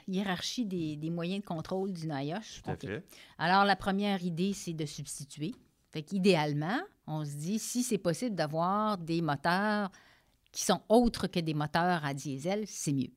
hiérarchie 0.07 0.65
des, 0.65 1.11
moyens 1.11 1.41
de 1.41 1.47
contrôle 1.47 1.93
du 1.93 2.07
NIOSH. 2.07 2.63
Tout 2.63 2.71
à 2.71 2.77
fait. 2.77 3.05
Alors, 3.37 3.65
la 3.65 3.75
première 3.75 4.23
idée, 4.23 4.53
c'est 4.53 4.73
de 4.73 4.87
substituer. 4.87 5.55
Fait 5.91 6.03
qu'idéalement, 6.03 6.81
on 7.07 7.25
se 7.25 7.35
dit, 7.35 7.59
si 7.59 7.83
c'est 7.83 7.99
possible 7.99 8.37
d'avoir 8.37 8.97
des 8.97 9.21
moteurs 9.21 9.91
qui 10.53 10.63
sont 10.65 10.83
autres 10.89 11.27
que 11.27 11.41
des 11.41 11.55
moteurs 11.55 12.05
à 12.05 12.15
diesel, 12.15 12.65
c'est 12.67 12.93
mieux. 12.93 13.11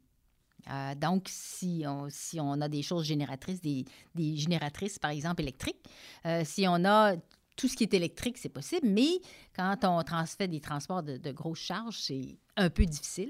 Euh, 0.70 0.96
donc, 0.96 1.28
si 1.28 1.84
on, 1.88 2.08
si 2.10 2.40
on 2.40 2.60
a 2.62 2.68
des 2.68 2.82
choses 2.82 3.06
génératrices, 3.06 3.62
des, 3.62 3.86
génératrices, 4.16 5.00
par 5.00 5.12
exemple, 5.12 5.42
électriques, 5.42 5.84
euh, 6.26 6.44
si 6.46 6.66
on 6.68 6.86
a 6.86 7.16
tout 7.56 7.68
ce 7.68 7.76
qui 7.76 7.84
est 7.84 7.94
électrique, 7.94 8.38
c'est 8.38 8.50
possible, 8.50 8.88
mais 8.88 9.20
quand 9.56 9.78
on 9.84 10.02
transfère 10.04 10.48
des 10.48 10.62
transports 10.62 11.04
de, 11.04 11.32
grosses 11.32 11.60
charges, 11.60 12.00
c'est 12.00 12.38
un 12.58 12.70
peu 12.70 12.86
difficile, 12.86 13.30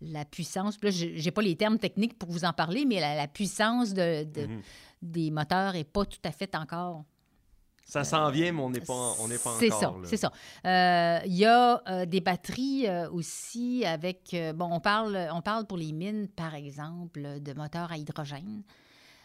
la, 0.00 0.24
puissance. 0.24 0.78
je 0.82 1.24
n'ai 1.24 1.30
pas 1.30 1.42
les 1.42 1.56
termes 1.56 1.78
techniques 1.78 2.18
pour 2.18 2.30
vous 2.30 2.44
en 2.44 2.52
parler, 2.52 2.84
mais 2.84 3.00
la, 3.00 3.28
puissance 3.28 3.92
de, 3.92 4.24
mhm. 4.24 4.62
des 5.02 5.30
moteurs 5.30 5.72
n'est 5.72 5.84
pas 5.84 6.04
tout 6.04 6.20
à 6.24 6.32
fait 6.32 6.54
encore 6.54 7.04
ça 7.86 8.02
s'en 8.02 8.30
vient, 8.30 8.50
mais 8.50 8.60
on 8.60 8.70
n'est 8.70 8.80
pas, 8.80 9.14
on 9.20 9.28
pas 9.28 9.34
encore. 9.34 9.58
C'est 9.60 9.70
ça, 9.70 9.94
c'est 10.04 10.16
ça. 10.16 10.32
Euh, 10.66 11.20
il 11.24 11.36
y 11.36 11.44
a 11.44 11.80
euh, 11.88 12.04
des 12.04 12.20
batteries 12.20 12.88
euh, 12.88 13.08
aussi 13.10 13.84
avec. 13.86 14.36
bon, 14.56 14.68
on 14.72 14.80
parle, 14.80 15.16
on 15.32 15.40
parle 15.40 15.66
pour 15.66 15.78
les 15.78 15.92
mines, 15.92 16.26
par 16.28 16.56
exemple, 16.56 17.40
de 17.40 17.52
moteurs 17.52 17.92
à 17.92 17.96
hydrogène. 17.96 18.64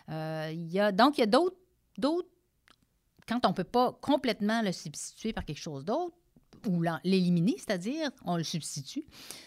Il 0.07 0.71
y 0.71 0.79
a, 0.79 0.91
donc, 0.91 1.17
il 1.17 1.21
y 1.21 1.23
a 1.23 1.27
d'autres 1.27 1.57
quand 3.27 3.45
on 3.45 3.49
ne 3.49 3.53
peut 3.53 3.63
pas 3.63 3.97
complètement 4.01 4.61
le 4.61 4.71
substituer 4.71 5.33
par 5.33 5.45
quelque 5.45 5.59
chose 5.59 5.85
d'autre, 5.85 6.15
ou 6.67 6.83
l'éliminer, 7.03 7.55
c'est-à-dire 7.57 8.11
on 8.25 8.37
le 8.37 8.43
substitue, 8.43 9.05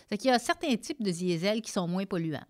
c'est 0.09 0.17
qu'il 0.17 0.31
y 0.31 0.35
a 0.35 0.39
certains 0.39 0.75
types 0.77 1.03
de 1.03 1.11
diesel 1.11 1.63
qui 1.63 1.71
sont 1.71 1.87
moins 1.87 2.07
polluants. 2.07 2.47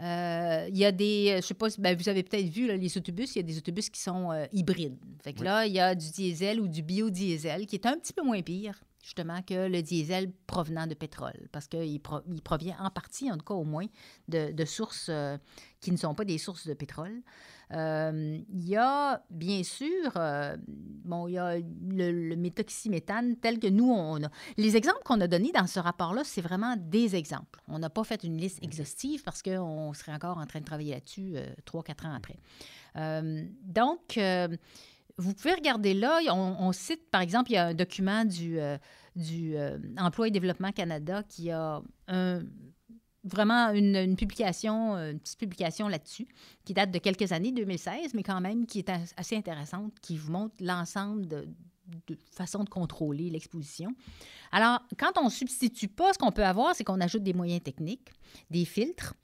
Euh, 0.00 0.66
il 0.68 0.76
y 0.76 0.84
a 0.84 0.92
des, 0.92 1.36
je 1.36 1.46
sais 1.46 1.54
pas, 1.54 1.68
ben, 1.78 1.96
vous 1.96 2.08
avez 2.08 2.22
peut-être 2.22 2.48
vu 2.48 2.66
les 2.76 2.98
autobus, 2.98 3.34
il 3.34 3.38
y 3.38 3.40
a 3.40 3.42
des 3.42 3.58
autobus 3.58 3.88
qui 3.88 4.00
sont 4.00 4.32
euh, 4.32 4.46
hybrides. 4.52 4.96
Fait 5.22 5.32
que 5.32 5.44
là, 5.44 5.66
il 5.66 5.72
y 5.72 5.80
a 5.80 5.94
du 5.94 6.10
diesel 6.10 6.60
ou 6.60 6.68
du 6.68 6.82
biodiesel 6.82 7.66
qui 7.66 7.76
est 7.76 7.86
un 7.86 7.96
petit 7.96 8.12
peu 8.12 8.22
moins 8.22 8.42
pire, 8.42 8.82
justement, 9.04 9.42
que 9.42 9.68
le 9.68 9.82
diesel 9.82 10.32
provenant 10.46 10.86
de 10.86 10.94
pétrole, 10.94 11.48
parce 11.52 11.68
qu'il 11.68 11.84
il 11.84 12.42
provient 12.42 12.76
en 12.80 12.88
partie, 12.88 13.30
en 13.30 13.36
tout 13.36 13.44
cas 13.44 13.54
au 13.54 13.64
moins, 13.64 13.84
de, 14.28 14.64
sources 14.64 15.08
euh, 15.10 15.36
qui 15.80 15.92
ne 15.92 15.98
sont 15.98 16.14
pas 16.14 16.24
des 16.24 16.38
sources 16.38 16.66
de 16.66 16.72
pétrole. 16.72 17.20
Euh, 17.72 18.38
il 18.48 18.66
y 18.66 18.76
a, 18.76 19.22
bien 19.28 19.62
sûr, 19.62 20.12
euh, 20.16 20.56
bon, 20.66 21.28
il 21.28 21.32
y 21.32 21.38
a 21.38 21.58
le, 21.58 22.34
méthoxyméthane 22.36 23.36
tel 23.36 23.58
que 23.58 23.66
nous, 23.66 23.90
on 23.90 24.24
a. 24.24 24.30
Les 24.56 24.74
exemples 24.74 25.02
qu'on 25.04 25.20
a 25.20 25.26
donnés 25.26 25.52
dans 25.52 25.66
ce 25.66 25.80
rapport-là, 25.80 26.22
c'est 26.24 26.40
vraiment 26.40 26.74
des 26.78 27.14
exemples. 27.14 27.60
On 27.68 27.78
n'a 27.78 27.90
pas 27.90 28.04
fait 28.04 28.24
une 28.24 28.38
liste 28.38 28.62
exhaustive 28.62 29.22
parce 29.22 29.42
qu'on 29.42 29.92
serait 29.92 30.14
encore 30.14 30.38
en 30.38 30.46
train 30.46 30.60
de 30.60 30.64
travailler 30.64 30.94
là-dessus 30.94 31.36
trois, 31.66 31.82
quatre 31.82 32.06
ans 32.06 32.14
après. 32.14 32.38
donc, 33.62 34.18
vous 35.16 35.32
pouvez 35.32 35.54
regarder 35.54 35.94
là, 35.94 36.20
on, 36.32 36.72
cite, 36.72 37.08
par 37.10 37.20
exemple, 37.20 37.50
il 37.50 37.54
y 37.54 37.58
a 37.58 37.66
un 37.66 37.74
document 37.74 38.24
du, 38.24 38.58
du 39.16 39.54
Emploi 39.96 40.28
et 40.28 40.30
Développement 40.30 40.72
Canada 40.72 41.22
qui 41.22 41.50
a 41.50 41.82
vraiment 43.24 43.70
une, 43.70 44.16
publication, 44.16 44.96
euh, 44.96 45.12
une 45.12 45.18
petite 45.18 45.38
publication 45.38 45.88
là-dessus, 45.88 46.28
qui 46.64 46.74
date 46.74 46.90
de 46.90 46.98
quelques 46.98 47.32
années, 47.32 47.52
2016, 47.52 48.14
mais 48.14 48.22
quand 48.22 48.40
même 48.40 48.66
qui 48.66 48.78
est 48.80 48.90
assez 49.16 49.36
intéressante, 49.36 49.92
qui 50.00 50.16
vous 50.16 50.30
montre 50.30 50.54
l'ensemble 50.60 51.26
de, 51.26 51.48
façons 52.30 52.64
de 52.64 52.68
contrôler 52.68 53.30
l'exposition. 53.30 53.90
Alors, 54.52 54.80
quand 54.98 55.18
on 55.18 55.24
ne 55.24 55.30
substitue 55.30 55.88
pas, 55.88 56.12
ce 56.12 56.18
qu'on 56.18 56.32
peut 56.32 56.44
avoir, 56.44 56.74
c'est 56.74 56.84
qu'on 56.84 57.00
ajoute 57.00 57.22
des 57.22 57.34
moyens 57.34 57.62
techniques, 57.62 58.10
des 58.50 58.64
filtres, 58.64 59.14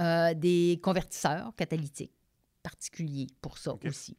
euh, 0.00 0.32
des 0.34 0.80
convertisseurs 0.82 1.54
catalytiques 1.56 2.12
particulier 2.62 3.26
pour 3.40 3.58
ça 3.58 3.74
aussi. 3.84 4.16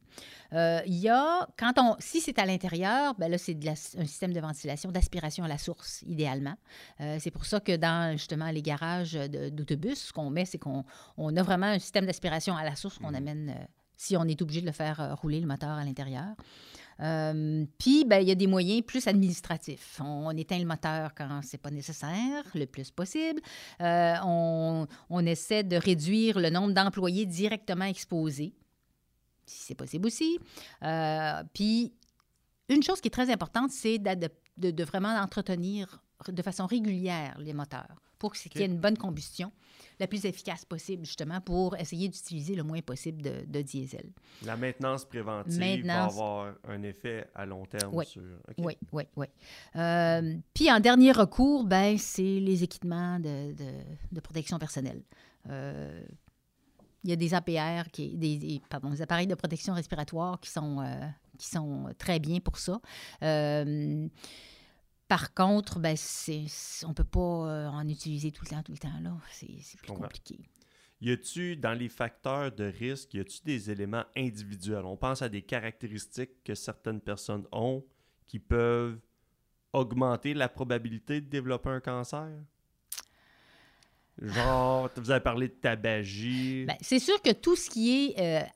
Euh, 0.52 0.80
il 0.86 0.94
y 0.94 1.08
a, 1.08 1.48
quand 1.58 1.72
on, 1.78 1.96
si 1.98 2.20
c'est 2.20 2.38
à 2.38 2.46
l'intérieur, 2.46 3.14
ben 3.14 3.30
là, 3.30 3.38
c'est 3.38 3.58
un 3.66 4.06
système 4.06 4.32
de 4.32 4.40
ventilation, 4.40 4.90
d'aspiration 4.92 5.44
à 5.44 5.48
la 5.48 5.58
source, 5.58 6.02
idéalement. 6.06 6.56
Euh, 7.00 7.18
c'est 7.20 7.30
pour 7.30 7.46
ça 7.46 7.60
que 7.60 7.76
dans, 7.76 8.12
justement, 8.12 8.50
les 8.50 8.62
garages 8.62 9.14
d'autobus, 9.52 9.98
ce 9.98 10.12
qu'on 10.12 10.30
met, 10.30 10.44
c'est 10.44 10.58
qu'on 10.58 10.84
on 11.16 11.36
a 11.36 11.42
vraiment 11.42 11.66
un 11.66 11.78
système 11.78 12.06
d'aspiration 12.06 12.56
à 12.56 12.64
la 12.64 12.76
source 12.76 12.98
qu'on 12.98 13.10
mhm. 13.10 13.14
amène 13.14 13.50
euh, 13.50 13.64
si 13.96 14.16
on 14.16 14.24
est 14.24 14.40
obligé 14.42 14.60
de 14.60 14.66
le 14.66 14.72
faire 14.72 15.16
rouler 15.20 15.40
le 15.40 15.46
moteur 15.46 15.70
à 15.70 15.84
l'intérieur. 15.84 16.34
Euh, 17.00 17.64
puis, 17.78 18.04
ben, 18.04 18.18
il 18.18 18.28
y 18.28 18.30
a 18.30 18.34
des 18.34 18.46
moyens 18.46 18.82
plus 18.82 19.06
administratifs. 19.06 20.00
On, 20.00 20.30
éteint 20.36 20.58
le 20.58 20.64
moteur 20.64 21.14
quand 21.14 21.40
c'est 21.42 21.58
pas 21.58 21.70
nécessaire, 21.70 22.44
le 22.54 22.66
plus 22.66 22.90
possible. 22.90 23.40
Euh, 23.80 24.14
on, 24.24 24.86
on, 25.10 25.26
essaie 25.26 25.62
de 25.62 25.76
réduire 25.76 26.38
le 26.38 26.50
nombre 26.50 26.72
d'employés 26.72 27.26
directement 27.26 27.84
exposés, 27.84 28.54
si 29.46 29.62
c'est 29.64 29.74
possible 29.74 30.06
aussi. 30.06 30.38
Euh, 30.82 31.42
puis, 31.52 31.92
une 32.68 32.82
chose 32.82 33.00
qui 33.00 33.08
est 33.08 33.12
très 33.12 33.30
importante, 33.30 33.70
c'est 33.70 33.98
de, 33.98 34.84
vraiment 34.84 35.16
entretenir 35.16 36.02
de 36.28 36.42
façon 36.42 36.66
régulière 36.66 37.36
les 37.38 37.52
moteurs 37.52 38.00
pour 38.18 38.32
qu'il 38.32 38.60
y 38.60 38.64
ait 38.64 38.66
une 38.66 38.78
bonne 38.78 38.96
combustion 38.96 39.52
la 40.00 40.06
plus 40.06 40.24
efficace 40.24 40.64
possible, 40.64 41.04
justement, 41.04 41.40
pour 41.40 41.76
essayer 41.76 42.08
d'utiliser 42.08 42.54
le 42.54 42.62
moins 42.62 42.80
possible 42.80 43.22
de, 43.22 43.62
diesel. 43.62 44.10
La 44.44 44.56
maintenance 44.56 45.04
préventive 45.04 45.86
va 45.86 46.04
avoir 46.04 46.54
un 46.68 46.82
effet 46.82 47.26
à 47.34 47.46
long 47.46 47.64
terme 47.64 47.94
oui. 47.94 48.06
sur... 48.06 48.22
Oui, 48.58 48.76
oui, 48.92 49.04
oui. 49.16 49.26
Euh, 49.76 50.36
puis 50.52 50.70
en 50.70 50.80
dernier 50.80 51.12
recours, 51.12 51.64
ben, 51.64 51.96
c'est 51.98 52.22
les 52.22 52.62
équipements 52.62 53.18
de, 53.20 53.54
de, 54.12 54.20
protection 54.20 54.58
personnelle. 54.58 55.02
Euh, 55.48 56.04
il 57.04 57.10
y 57.10 57.12
a 57.12 57.16
des 57.16 57.34
APR, 57.34 57.90
qui, 57.92 58.16
des, 58.16 58.60
pardon, 58.68 58.90
des 58.90 59.02
appareils 59.02 59.26
de 59.26 59.34
protection 59.34 59.74
respiratoire 59.74 60.40
qui 60.40 60.50
sont, 60.50 60.80
euh, 60.80 61.06
qui 61.38 61.46
sont 61.48 61.90
très 61.98 62.18
bien 62.18 62.40
pour 62.40 62.58
ça. 62.58 62.80
Par 65.08 65.34
contre, 65.34 65.78
ben, 65.78 65.96
on 66.84 66.88
ne 66.88 66.94
peut 66.94 67.04
pas 67.04 67.20
euh, 67.20 67.68
en 67.68 67.88
utiliser 67.88 68.32
tout 68.32 68.44
le 68.44 68.50
temps, 68.50 68.62
tout 68.62 68.72
le 68.72 68.78
temps. 68.78 69.00
là. 69.02 69.16
C'est 69.30 69.78
plus 69.78 69.92
compliqué. 69.92 70.38
Y 71.00 71.12
a-tu, 71.12 71.56
dans 71.56 71.74
les 71.74 71.88
facteurs 71.90 72.50
de 72.52 72.64
risque, 72.64 73.12
y 73.14 73.20
a-tu 73.20 73.40
des 73.44 73.70
éléments 73.70 74.04
individuels? 74.16 74.84
On 74.86 74.96
pense 74.96 75.20
à 75.20 75.28
des 75.28 75.42
caractéristiques 75.42 76.42
que 76.42 76.54
certaines 76.54 77.00
personnes 77.00 77.46
ont 77.52 77.84
qui 78.26 78.38
peuvent 78.38 78.98
augmenter 79.74 80.32
la 80.34 80.48
probabilité 80.48 81.20
de 81.20 81.28
développer 81.28 81.68
un 81.68 81.80
cancer? 81.80 82.28
Genre, 84.22 84.88
vous 84.96 85.10
avez 85.10 85.20
parlé 85.20 85.48
de 85.48 85.54
tabagie. 85.54 86.64
Ben, 86.66 86.76
c'est 86.80 87.00
sûr 87.00 87.20
que 87.20 87.32
tout 87.32 87.56
ce 87.56 87.68
qui 87.68 87.90
est, 87.90 88.20
euh, 88.20 88.46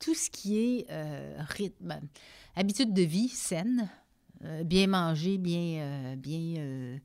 tout 0.00 0.14
ce 0.14 0.28
qui 0.28 0.58
est 0.58 0.86
euh, 0.90 1.36
rythme, 1.48 2.00
habitude 2.56 2.92
de 2.92 3.02
vie 3.02 3.28
saine, 3.28 3.88
euh, 4.44 4.64
bien 4.64 4.86
manger, 4.86 5.36
bien, 5.36 5.82
euh, 5.82 6.16
bien, 6.16 6.54
euh, 6.58 6.98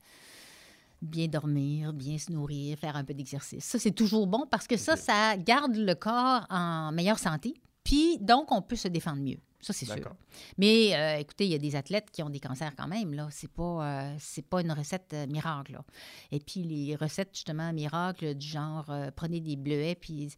bien 1.01 1.27
dormir, 1.27 1.91
bien 1.91 2.17
se 2.17 2.31
nourrir, 2.31 2.77
faire 2.77 2.95
un 2.95 3.03
peu 3.03 3.13
d'exercice. 3.13 3.65
Ça, 3.65 3.77
c'est 3.77 3.91
toujours 3.91 4.25
bon 4.25 4.45
parce 4.49 4.67
que 4.67 4.77
ça, 4.77 4.95
ça 4.95 5.35
garde 5.35 5.75
le 5.75 5.95
corps 5.95 6.45
en 6.49 6.91
meilleure 6.93 7.19
santé. 7.19 7.53
Puis, 7.83 8.17
donc, 8.19 8.51
on 8.51 8.61
peut 8.61 8.77
se 8.77 8.87
défendre 8.87 9.21
mieux. 9.21 9.37
Ça, 9.59 9.73
c'est 9.73 9.85
sûr. 9.85 10.15
Mais 10.59 11.19
écoutez, 11.19 11.45
il 11.45 11.51
y 11.51 11.55
a 11.55 11.59
des 11.59 11.75
athlètes 11.75 12.11
qui 12.11 12.21
ont 12.21 12.29
des 12.29 12.39
cancers 12.39 12.75
quand 12.75 12.87
même. 12.87 13.15
Là. 13.15 13.27
C'est 13.31 13.51
pas, 13.51 14.11
c'est 14.19 14.43
pas 14.43 14.61
une 14.61 14.71
recette 14.71 15.15
miracle. 15.27 15.73
Là. 15.73 15.83
Et 16.31 16.39
puis, 16.39 16.61
les 16.61 16.95
recettes, 16.95 17.31
justement, 17.33 17.73
miracles 17.73 18.35
du 18.35 18.45
genre 18.45 18.85
prenez 19.15 19.39
des 19.39 19.55
bleuets, 19.55 19.95
puis 19.95 20.29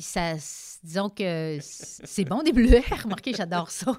ça, 0.00 0.34
disons 0.82 1.08
que 1.08 1.58
c'est 1.60 2.24
bon 2.24 2.42
des 2.42 2.52
bleuets. 2.52 2.84
Remarquez, 3.02 3.32
j'adore 3.32 3.70
ça. 3.70 3.98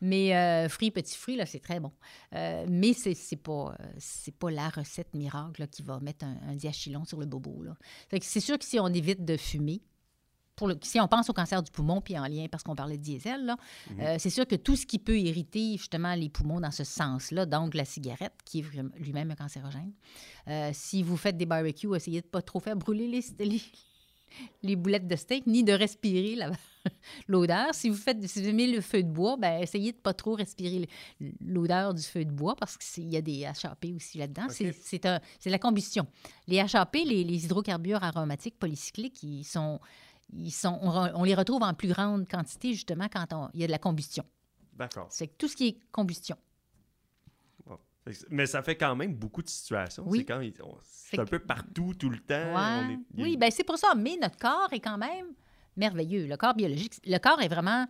Mais 0.00 0.34
euh, 0.36 0.68
fruits, 0.68 0.90
petits 0.90 1.16
fruits, 1.16 1.36
là, 1.36 1.46
c'est 1.46 1.60
très 1.60 1.80
bon. 1.80 1.92
Euh, 2.34 2.66
mais 2.68 2.92
c'est 2.92 3.10
n'est 3.10 3.38
pas, 3.38 3.74
euh, 3.80 4.32
pas 4.38 4.50
la 4.50 4.68
recette 4.68 5.14
miracle 5.14 5.66
qui 5.68 5.82
va 5.82 6.00
mettre 6.00 6.24
un, 6.24 6.54
diachylon 6.54 7.04
sur 7.04 7.18
le 7.18 7.26
bobo. 7.26 7.64
C'est 8.20 8.40
sûr 8.40 8.58
que 8.58 8.64
si 8.64 8.78
on 8.78 8.88
évite 8.88 9.24
de 9.24 9.36
fumer, 9.36 9.82
pour 10.56 10.70
si 10.82 11.00
on 11.00 11.08
pense 11.08 11.30
au 11.30 11.32
cancer 11.32 11.62
du 11.62 11.70
poumon, 11.70 12.02
puis 12.02 12.18
en 12.18 12.26
lien 12.26 12.46
parce 12.50 12.62
qu'on 12.62 12.74
parlait 12.74 12.98
de 12.98 13.02
diesel, 13.02 13.46
là, 13.46 13.56
mhm. 13.90 14.18
c'est 14.18 14.28
sûr 14.28 14.46
que 14.46 14.56
tout 14.56 14.76
ce 14.76 14.84
qui 14.84 14.98
peut 14.98 15.18
irriter 15.18 15.78
justement 15.78 16.14
les 16.14 16.28
poumons 16.28 16.60
dans 16.60 16.70
ce 16.70 16.84
sens-là, 16.84 17.46
donc 17.46 17.74
la 17.74 17.86
cigarette, 17.86 18.34
qui 18.44 18.60
est 18.60 18.64
lui-même 18.96 19.30
un 19.30 19.36
cancérogène. 19.36 19.92
si 20.72 21.02
vous 21.02 21.16
faites 21.16 21.38
des 21.38 21.46
barbecues, 21.46 21.94
essayez 21.96 22.20
de 22.20 22.26
ne 22.26 22.30
pas 22.30 22.42
trop 22.42 22.60
faire 22.60 22.76
brûler 22.76 23.08
les, 23.08 23.44
les, 23.44 23.62
les 24.62 24.76
boulettes 24.76 25.06
de 25.06 25.16
steak, 25.16 25.46
ni 25.46 25.64
de 25.64 25.72
respirer 25.72 26.36
l'odeur. 27.28 27.74
si 27.74 27.88
vous 27.88 27.96
faites, 27.96 28.26
si 28.26 28.42
vous 28.42 28.48
aimez 28.48 28.66
le 28.66 28.80
feu 28.80 29.02
de 29.02 29.08
bois, 29.08 29.36
ben 29.36 29.60
essayez 29.62 29.92
de 29.92 29.96
pas 29.96 30.14
trop 30.14 30.34
respirer 30.34 30.88
l'odeur 31.40 31.94
du 31.94 32.02
feu 32.02 32.24
de 32.24 32.30
bois 32.30 32.56
parce 32.56 32.76
qu'il 32.76 33.12
y 33.12 33.16
a 33.16 33.20
des 33.20 33.44
HAP 33.44 33.86
aussi 33.94 34.18
là-dedans. 34.18 34.46
C'est 34.48 35.50
la 35.50 35.58
combustion. 35.58 36.06
Les 36.46 36.60
HAP, 36.60 36.94
les, 37.04 37.44
hydrocarbures 37.44 38.02
aromatiques 38.02 38.58
polycycliques, 38.58 39.22
ils 39.22 39.44
sont, 39.44 39.80
ils 40.32 40.52
sont, 40.52 40.78
on, 40.82 41.24
les 41.24 41.34
retrouve 41.34 41.62
en 41.62 41.74
plus 41.74 41.88
grande 41.88 42.28
quantité 42.28 42.72
justement 42.72 43.08
quand 43.08 43.50
il 43.54 43.60
y 43.60 43.64
a 43.64 43.66
de 43.66 43.72
la 43.72 43.78
combustion. 43.78 44.24
D'accord. 44.74 45.08
C'est 45.10 45.36
tout 45.36 45.48
ce 45.48 45.56
qui 45.56 45.68
est 45.68 45.78
combustion. 45.92 46.36
Mais 48.30 48.46
ça 48.46 48.62
fait 48.62 48.76
quand 48.76 48.96
même 48.96 49.14
beaucoup 49.14 49.42
de 49.42 49.48
situations. 49.48 50.04
Oui. 50.06 50.26
C'est 50.84 51.18
un 51.18 51.24
peu 51.24 51.38
partout, 51.38 51.94
tout 51.94 52.08
le 52.08 52.18
temps. 52.18 52.88
Oui, 53.16 53.36
ben 53.36 53.50
c'est 53.50 53.64
pour 53.64 53.78
ça. 53.78 53.94
Mais 53.96 54.16
notre 54.20 54.38
corps 54.38 54.72
est 54.72 54.80
quand 54.80 54.98
même 54.98 55.26
merveilleux. 55.80 56.26
Le 56.26 56.36
corps 56.36 56.54
biologique, 56.54 56.94
le 57.04 57.18
corps 57.18 57.40
est 57.42 57.48
vraiment... 57.48 57.86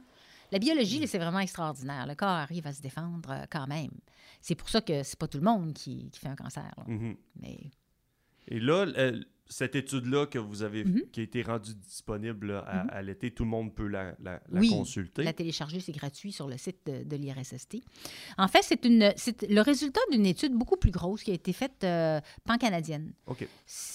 La 0.52 0.58
biologie, 0.58 1.02
mm. 1.02 1.06
c'est 1.06 1.18
vraiment 1.18 1.38
extraordinaire. 1.40 2.06
Le 2.06 2.14
corps 2.14 2.28
arrive 2.28 2.66
à 2.66 2.72
se 2.72 2.80
défendre 2.80 3.30
euh, 3.30 3.44
quand 3.50 3.66
même. 3.66 3.92
C'est 4.40 4.54
pour 4.54 4.68
ça 4.68 4.80
que 4.80 5.02
c'est 5.02 5.18
pas 5.18 5.28
tout 5.28 5.38
le 5.38 5.44
monde 5.44 5.74
qui, 5.74 6.10
fait 6.14 6.28
un 6.28 6.36
cancer. 6.36 6.72
Mm-hmm. 6.88 7.16
Mais... 7.40 7.70
Et 8.48 8.58
là, 8.58 8.86
cette 9.50 9.74
étude-là 9.74 10.26
que 10.26 10.38
vous 10.38 10.62
avez, 10.62 10.84
mhm. 10.84 11.02
qui 11.12 11.20
a 11.20 11.22
été 11.24 11.42
rendue 11.42 11.74
disponible 11.74 12.52
mhm. 12.52 12.88
à, 12.90 13.02
l'été, 13.02 13.32
tout 13.32 13.42
le 13.42 13.50
monde 13.50 13.74
peut 13.74 13.88
la, 13.88 14.14
la, 14.22 14.40
oui, 14.52 14.70
consulter. 14.70 15.24
La 15.24 15.32
télécharger, 15.32 15.80
c'est 15.80 15.92
gratuit 15.92 16.32
sur 16.32 16.48
le 16.48 16.56
site 16.56 16.86
de, 16.86 17.16
l'IRSST. 17.16 17.78
En 18.38 18.48
fait, 18.48 18.62
c'est 18.62 18.84
une, 18.84 19.12
c'est 19.16 19.42
le 19.42 19.60
résultat 19.60 20.00
d'une 20.12 20.24
étude 20.24 20.54
beaucoup 20.54 20.76
plus 20.76 20.92
grosse 20.92 21.24
qui 21.24 21.32
a 21.32 21.34
été 21.34 21.52
faite 21.52 21.82
euh, 21.82 22.20
pan-canadienne. 22.44 23.12
OK. 23.26 23.46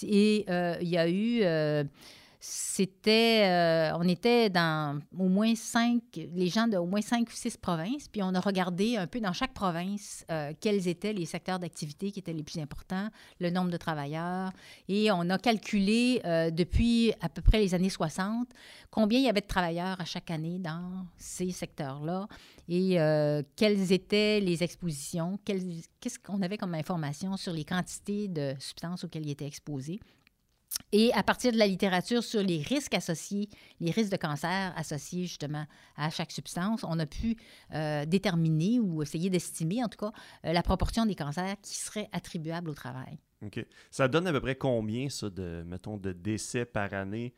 Et 0.02 0.44
euh, 0.48 0.76
il 0.82 0.88
y 0.88 0.98
a 0.98 1.08
eu 1.08 1.40
euh, 1.42 1.84
c'était, 2.40 3.44
euh, 3.44 3.96
on 3.98 4.06
était 4.08 4.50
dans 4.50 5.00
au 5.18 5.28
moins 5.28 5.54
cinq, 5.54 6.02
les 6.14 6.48
gens 6.48 6.68
de 6.68 6.76
au 6.76 6.86
moins 6.86 7.00
cinq 7.00 7.28
ou 7.28 7.32
six 7.32 7.56
provinces, 7.56 8.08
puis 8.08 8.22
on 8.22 8.34
a 8.34 8.40
regardé 8.40 8.96
un 8.96 9.06
peu 9.06 9.20
dans 9.20 9.32
chaque 9.32 9.54
province 9.54 10.24
euh, 10.30 10.52
quels 10.60 10.86
étaient 10.88 11.12
les 11.12 11.24
secteurs 11.24 11.58
d'activité 11.58 12.10
qui 12.10 12.20
étaient 12.20 12.32
les 12.32 12.42
plus 12.42 12.60
importants, 12.60 13.08
le 13.40 13.50
nombre 13.50 13.70
de 13.70 13.76
travailleurs, 13.76 14.52
et 14.88 15.10
on 15.10 15.28
a 15.30 15.38
calculé 15.38 16.20
euh, 16.24 16.50
depuis 16.50 17.12
à 17.20 17.28
peu 17.28 17.42
près 17.42 17.58
les 17.58 17.74
années 17.74 17.90
60 17.90 18.48
combien 18.90 19.18
il 19.18 19.24
y 19.24 19.28
avait 19.28 19.40
de 19.40 19.46
travailleurs 19.46 20.00
à 20.00 20.04
chaque 20.04 20.30
année 20.30 20.58
dans 20.58 21.06
ces 21.16 21.50
secteurs-là 21.50 22.28
et 22.68 22.98
quelles 23.54 23.92
étaient 23.92 24.40
les 24.40 24.64
expositions, 24.64 25.38
qu'est-ce 25.44 26.18
qu'on 26.18 26.42
avait 26.42 26.58
comme 26.58 26.74
information 26.74 27.36
sur 27.36 27.52
les 27.52 27.64
quantités 27.64 28.26
de 28.26 28.54
substances 28.58 29.04
auxquelles 29.04 29.24
ils 29.24 29.30
étaient 29.30 29.46
exposés. 29.46 30.00
Et 30.92 31.12
à 31.14 31.22
partir 31.22 31.52
de 31.52 31.58
la 31.58 31.66
littérature 31.66 32.22
sur 32.22 32.42
les 32.42 32.58
risques 32.62 32.94
associés, 32.94 33.48
les 33.80 33.90
risques 33.90 34.12
de 34.12 34.16
cancer 34.16 34.72
associés 34.76 35.24
justement 35.24 35.66
à 35.96 36.10
chaque 36.10 36.30
substance, 36.30 36.84
on 36.84 36.98
a 36.98 37.06
pu 37.06 37.36
euh, 37.74 38.04
déterminer 38.06 38.78
ou 38.78 39.02
essayer 39.02 39.28
d'estimer 39.28 39.82
en 39.82 39.88
tout 39.88 39.98
cas 39.98 40.12
euh, 40.44 40.52
la 40.52 40.62
proportion 40.62 41.04
des 41.04 41.14
cancers 41.14 41.56
qui 41.60 41.76
seraient 41.76 42.08
attribuables 42.12 42.70
au 42.70 42.74
travail. 42.74 43.18
OK. 43.44 43.64
Ça 43.90 44.08
donne 44.08 44.26
à 44.26 44.32
peu 44.32 44.40
près 44.40 44.54
combien, 44.54 45.08
ça, 45.08 45.28
de, 45.28 45.64
mettons, 45.66 45.96
de 45.96 46.12
décès 46.12 46.64
par 46.64 46.94
année? 46.94 47.34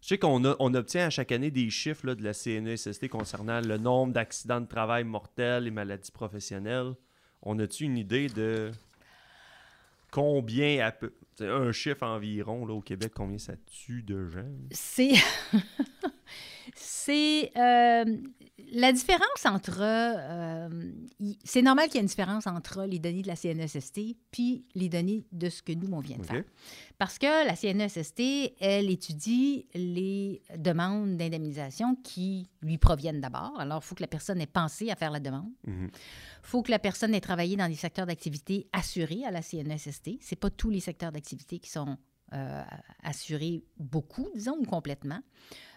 Je 0.00 0.08
sais 0.08 0.18
qu'on 0.18 0.42
on 0.58 0.74
obtient 0.74 1.06
à 1.06 1.10
chaque 1.10 1.30
année 1.30 1.50
des 1.50 1.70
chiffres 1.70 2.14
de 2.14 2.24
la 2.24 2.32
CNESST 2.32 3.08
concernant 3.08 3.60
le 3.60 3.78
nombre 3.78 4.12
d'accidents 4.12 4.60
de 4.60 4.66
travail 4.66 5.04
mortels 5.04 5.66
et 5.66 5.70
maladies 5.70 6.10
professionnelles. 6.10 6.94
On 7.42 7.58
a-tu 7.58 7.84
une 7.84 7.96
idée 7.96 8.28
de 8.28 8.72
combien 10.12 10.86
à 10.86 10.92
peu 10.92 11.12
un 11.40 11.72
chiffre 11.72 12.04
environ 12.04 12.66
là, 12.66 12.74
au 12.74 12.80
Québec, 12.80 13.12
combien 13.16 13.38
ça 13.38 13.54
tue 13.66 14.02
de 14.02 14.28
gens? 14.28 14.46
C'est. 14.70 15.14
c'est. 16.74 17.50
Euh, 17.56 18.04
la 18.74 18.92
différence 18.92 19.44
entre. 19.44 19.78
Euh, 19.80 20.68
c'est 21.44 21.62
normal 21.62 21.86
qu'il 21.86 21.96
y 21.96 21.98
ait 21.98 22.02
une 22.02 22.06
différence 22.06 22.46
entre 22.46 22.84
les 22.84 22.98
données 22.98 23.22
de 23.22 23.28
la 23.28 23.36
CNESST 23.36 24.16
puis 24.30 24.64
les 24.74 24.88
données 24.88 25.24
de 25.32 25.48
ce 25.48 25.62
que 25.62 25.72
nous, 25.72 25.88
on 25.92 26.00
vient 26.00 26.18
de 26.18 26.26
faire. 26.26 26.44
Parce 26.98 27.18
que 27.18 27.46
la 27.46 27.56
CNESST, 27.56 28.54
elle 28.60 28.90
étudie 28.90 29.66
les 29.74 30.42
demandes 30.56 31.16
d'indemnisation 31.16 31.96
qui 31.96 32.48
lui 32.62 32.78
proviennent 32.78 33.20
d'abord. 33.20 33.58
Alors, 33.58 33.80
il 33.82 33.86
faut 33.86 33.94
que 33.94 34.02
la 34.02 34.08
personne 34.08 34.40
ait 34.40 34.46
pensé 34.46 34.90
à 34.90 34.96
faire 34.96 35.10
la 35.10 35.20
demande. 35.20 35.50
Mhm. 35.66 35.90
Faut 36.42 36.62
que 36.62 36.70
la 36.70 36.78
personne 36.78 37.14
ait 37.14 37.20
travaillé 37.20 37.56
dans 37.56 37.68
des 37.68 37.76
secteurs 37.76 38.06
d'activité 38.06 38.68
assurés 38.72 39.24
à 39.24 39.30
la 39.30 39.42
CNESST. 39.42 40.18
Ce 40.20 40.34
pas 40.34 40.50
tous 40.50 40.70
les 40.70 40.80
secteurs 40.80 41.12
d'activité 41.12 41.58
qui 41.58 41.70
sont 41.70 41.96
euh, 42.34 42.62
assurés 43.02 43.62
beaucoup, 43.78 44.26
disons, 44.34 44.56
ou 44.58 44.64
complètement. 44.64 45.20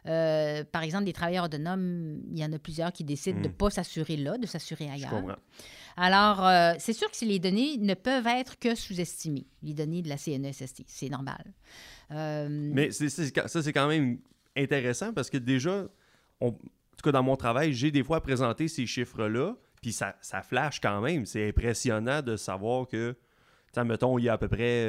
Euh, 0.05 0.63
par 0.63 0.83
exemple, 0.83 1.03
des 1.03 1.11
travailleurs 1.11 1.45
autonomes, 1.45 2.21
il 2.31 2.39
y 2.39 2.45
en 2.45 2.53
a 2.53 2.59
plusieurs 2.59 2.93
qui 2.93 3.03
décident 3.03 3.39
de 3.39 3.47
ne 3.47 3.49
hmm. 3.49 3.57
pas 3.57 3.69
s'assurer 3.69 4.15
là, 4.15 4.37
de 4.37 4.45
s'assurer 4.45 4.89
ailleurs. 4.89 5.37
Alors, 5.97 6.45
euh, 6.45 6.73
c'est 6.79 6.93
sûr 6.93 7.11
que 7.11 7.25
les 7.25 7.39
données 7.39 7.77
ne 7.77 7.93
peuvent 7.93 8.27
être 8.27 8.57
que 8.57 8.73
sous-estimées, 8.73 9.47
les 9.63 9.73
données 9.73 10.01
de 10.01 10.07
la 10.07 10.17
CNESST. 10.17 10.83
C'est 10.87 11.09
normal. 11.09 11.43
Mais 12.09 12.91
ça, 12.91 13.61
c'est 13.61 13.73
quand 13.73 13.87
même 13.87 14.19
intéressant 14.55 15.11
parce 15.11 15.29
que 15.29 15.37
déjà, 15.37 15.85
en 16.39 16.51
tout 16.51 17.03
cas, 17.03 17.11
dans 17.11 17.23
mon 17.23 17.35
travail, 17.35 17.73
j'ai 17.73 17.91
des 17.91 18.03
fois 18.03 18.21
présenté 18.21 18.69
ces 18.69 18.85
chiffres-là, 18.85 19.57
puis 19.85 19.93
ça, 19.93 20.15
ça 20.19 20.41
flash 20.41 20.79
quand 20.79 20.99
même. 20.99 21.27
C'est 21.27 21.47
impressionnant 21.47 22.23
de 22.23 22.37
savoir 22.37 22.87
que, 22.87 23.15
mettons, 23.77 24.17
il 24.17 24.23
y 24.23 24.29
a 24.29 24.33
à 24.33 24.37
peu 24.39 24.47
près, 24.47 24.83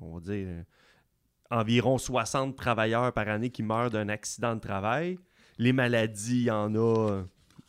on 0.00 0.14
va 0.14 0.20
dire, 0.20 0.64
environ 1.50 1.98
60 1.98 2.56
travailleurs 2.56 3.12
par 3.12 3.28
année 3.28 3.50
qui 3.50 3.62
meurent 3.62 3.90
d'un 3.90 4.08
accident 4.08 4.54
de 4.54 4.60
travail. 4.60 5.18
Les 5.58 5.74
maladies, 5.74 6.38
il 6.38 6.44
y 6.44 6.50
en 6.50 6.74
a 6.76 7.24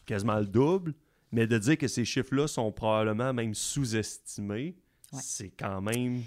quasiment 0.06 0.40
le 0.40 0.46
double. 0.46 0.94
Mais 1.34 1.48
de 1.48 1.58
dire 1.58 1.78
que 1.78 1.90
ces 1.90 2.06
chiffres-là 2.06 2.48
sont 2.48 2.72
probablement 2.72 3.34
même 3.34 3.54
sous-estimés, 3.54 4.78
c'est 5.12 5.50
quand 5.50 5.82
même 5.82 6.22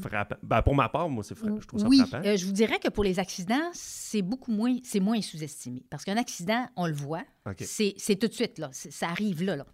frappant. 0.00 0.36
Ben, 0.42 0.62
pour 0.62 0.74
ma 0.74 0.88
part, 0.88 1.08
moi, 1.08 1.24
c'est 1.24 1.36
je 1.38 1.66
trouve 1.66 1.80
ça 1.80 1.88
oui, 1.88 1.98
frappant. 1.98 2.26
Euh, 2.26 2.36
je 2.36 2.46
vous 2.46 2.52
dirais 2.52 2.78
que 2.78 2.88
pour 2.88 3.04
les 3.04 3.18
accidents, 3.18 3.70
c'est 3.72 4.22
beaucoup 4.22 4.52
moins, 4.52 4.76
c'est 4.84 5.00
moins 5.00 5.20
sous-estimé. 5.20 5.84
Parce 5.90 6.04
qu'un 6.04 6.16
accident, 6.16 6.66
on 6.76 6.86
le 6.86 6.94
voit, 6.94 7.24
c'est 7.60 8.16
tout 8.16 8.28
de 8.28 8.32
suite, 8.32 8.58
là. 8.58 8.70
Ça 8.72 9.08
arrive 9.08 9.42
là, 9.42 9.56
là. 9.56 9.66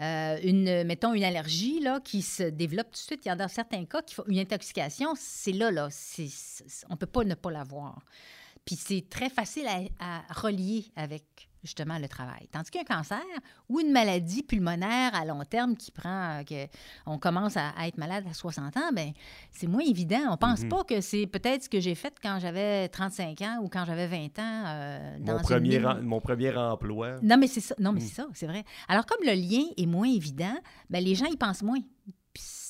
Euh, 0.00 0.38
une, 0.42 0.84
mettons, 0.84 1.14
une 1.14 1.22
allergie 1.22 1.78
là, 1.80 2.00
qui 2.00 2.22
se 2.22 2.42
développe 2.42 2.86
tout 2.86 2.92
de 2.92 2.96
suite. 2.96 3.20
Il 3.24 3.28
y 3.28 3.30
a 3.30 3.36
dans 3.36 3.48
certains 3.48 3.84
cas 3.84 4.02
qui 4.02 4.14
font 4.14 4.24
une 4.26 4.38
intoxication, 4.38 5.12
c'est 5.16 5.52
là, 5.52 5.70
là. 5.70 5.88
on 6.88 6.92
ne 6.92 6.96
peut 6.96 7.06
pas 7.06 7.24
ne 7.24 7.34
pas 7.34 7.50
l'avoir. 7.50 8.00
Puis 8.64 8.76
c'est 8.76 9.08
très 9.08 9.28
facile 9.28 9.66
à, 9.98 10.22
relier 10.32 10.86
avec 10.96 11.48
justement 11.62 11.98
le 11.98 12.08
travail. 12.08 12.48
Tandis 12.50 12.70
qu'un 12.70 12.84
cancer 12.84 13.22
ou 13.68 13.80
une 13.80 13.92
maladie 13.92 14.42
pulmonaire 14.42 15.14
à 15.14 15.24
long 15.24 15.44
terme 15.44 15.76
qui 15.76 15.90
prend, 15.90 16.40
euh, 16.40 16.42
que 16.42 16.66
on 17.06 17.18
commence 17.18 17.56
à, 17.56 17.72
être 17.86 17.98
malade 17.98 18.24
à 18.28 18.34
60 18.34 18.76
ans, 18.76 18.92
ben 18.92 19.12
c'est 19.50 19.66
moins 19.66 19.84
évident. 19.84 20.20
On 20.30 20.36
pense 20.36 20.62
mhm. 20.62 20.68
pas 20.68 20.84
que 20.84 21.00
c'est 21.00 21.26
peut-être 21.26 21.64
ce 21.64 21.68
que 21.68 21.80
j'ai 21.80 21.94
fait 21.94 22.14
quand 22.22 22.38
j'avais 22.40 22.88
35 22.88 23.40
ans 23.42 23.60
ou 23.62 23.68
quand 23.68 23.84
j'avais 23.84 24.06
20 24.06 24.38
ans. 24.38 24.64
Euh, 24.66 25.18
mon, 25.20 25.38
premier 25.40 25.78
mon 25.78 26.20
premier 26.20 26.56
emploi. 26.56 27.16
Non, 27.22 27.36
mais 27.36 27.46
c'est 27.46 27.60
ça. 27.60 27.74
Non, 27.78 27.92
mais 27.92 28.00
mhm. 28.00 28.06
c'est 28.06 28.14
ça, 28.14 28.26
c'est 28.34 28.46
vrai. 28.46 28.64
Alors, 28.88 29.06
comme 29.06 29.24
le 29.24 29.34
lien 29.34 29.64
est 29.76 29.86
moins 29.86 30.08
évident, 30.08 30.54
ben, 30.90 31.02
les 31.02 31.14
gens 31.14 31.26
y 31.26 31.36
pensent 31.36 31.62
moins 31.62 31.80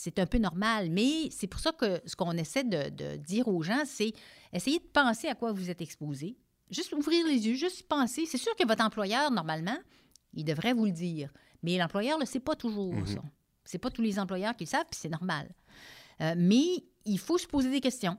c'est 0.03 0.19
un 0.19 0.27
peu 0.27 0.39
normal, 0.39 0.91
mais 0.91 1.31
c'est 1.31 1.47
pour 1.47 1.61
ça 1.61 1.71
que 1.71 2.01
ce 2.07 2.17
qu'on 2.17 2.33
essaie 2.33 2.65
de, 2.65 3.17
dire 3.19 3.47
aux 3.47 3.63
gens, 3.63 3.83
c'est 3.87 4.13
essayer 4.53 4.79
de 4.81 4.85
penser 4.93 5.29
à 5.29 5.37
quoi 5.37 5.53
vous 5.53 5.71
êtes 5.71 5.81
exposé. 5.81 6.37
Juste 6.73 6.93
ouvrir 6.93 7.27
les 7.27 7.47
yeux, 7.47 7.55
juste 7.55 7.87
penser. 7.87 8.27
C'est 8.27 8.39
sûr 8.39 8.57
que 8.57 8.67
votre 8.67 8.85
employeur, 8.85 9.31
normalement, 9.31 9.77
il 10.35 10.45
devrait 10.45 10.73
vous 10.73 10.87
le 10.87 10.93
dire. 10.93 11.31
Mais 11.63 11.79
l'employeur 11.79 12.17
ne 12.17 12.23
le 12.23 12.27
sait 12.27 12.41
pas 12.41 12.57
toujours, 12.57 12.95
ça. 13.07 13.23
C'est 13.65 13.79
pas 13.79 13.91
tous 13.91 14.03
les 14.03 14.19
employeurs 14.19 14.57
qui 14.57 14.65
le 14.65 14.69
savent, 14.69 14.87
puis 14.91 14.99
c'est 15.01 15.09
normal. 15.09 15.49
Euh, 16.21 16.35
mais 16.37 16.65
il 17.05 17.19
faut 17.19 17.39
se 17.39 17.47
poser 17.47 17.71
des 17.71 17.81
questions. 17.81 18.17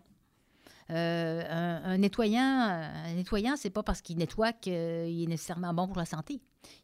Euh, 0.90 1.82
un, 1.84 1.98
nettoyant, 1.98 2.42
un 2.42 3.14
nettoyant, 3.14 3.56
c'est 3.58 3.70
pas 3.70 3.84
parce 3.84 4.02
qu'il 4.02 4.18
nettoie 4.18 4.54
qu'il 4.54 4.72
est 4.74 5.28
nécessairement 5.28 5.74
bon 5.74 5.88
pour 5.88 5.98
la 5.98 6.06
santé 6.06 6.42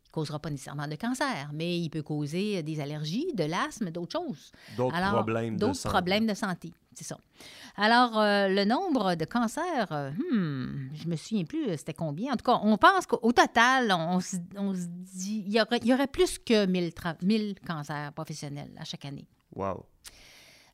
ne 0.09 0.11
causera 0.11 0.39
pas 0.39 0.49
nécessairement 0.49 0.87
de 0.87 0.95
cancer, 0.95 1.51
mais 1.53 1.79
il 1.79 1.89
peut 1.89 2.01
causer 2.01 2.63
des 2.63 2.79
allergies, 2.79 3.27
de 3.33 3.43
l'asthme, 3.43 3.91
d'autres 3.91 4.19
choses. 4.19 4.51
D'autres 4.75 4.99
problèmes 5.11 5.57
de 5.57 5.73
santé. 5.73 5.89
problèmes 5.89 6.27
de 6.27 6.33
santé, 6.33 6.73
ça. 7.03 7.17
Alors, 7.75 8.17
euh, 8.19 8.47
le 8.47 8.65
nombre 8.65 9.15
de 9.15 9.25
cancers, 9.25 9.91
euh, 9.91 10.11
hmm, 10.11 10.89
je 10.93 11.07
me 11.07 11.15
souviens 11.15 11.45
plus, 11.45 11.69
euh, 11.69 11.77
c'était 11.77 11.93
combien. 11.93 12.33
En 12.33 12.37
tout 12.37 12.45
cas, 12.45 12.59
on 12.63 12.77
pense 12.77 13.05
qu'au 13.05 13.31
total, 13.31 13.91
on, 13.91 14.19
se 14.19 14.35
dit, 14.37 15.43
il 15.45 15.53
y, 15.53 15.61
aurait, 15.61 15.79
il 15.81 15.87
y 15.87 15.93
aurait 15.93 16.07
plus 16.07 16.39
que 16.39 16.65
1000, 16.65 16.91
1000 17.21 17.55
cancers 17.65 18.11
professionnels 18.13 18.71
à 18.77 18.83
chaque 18.83 19.05
année. 19.05 19.27
Wow. 19.55 19.85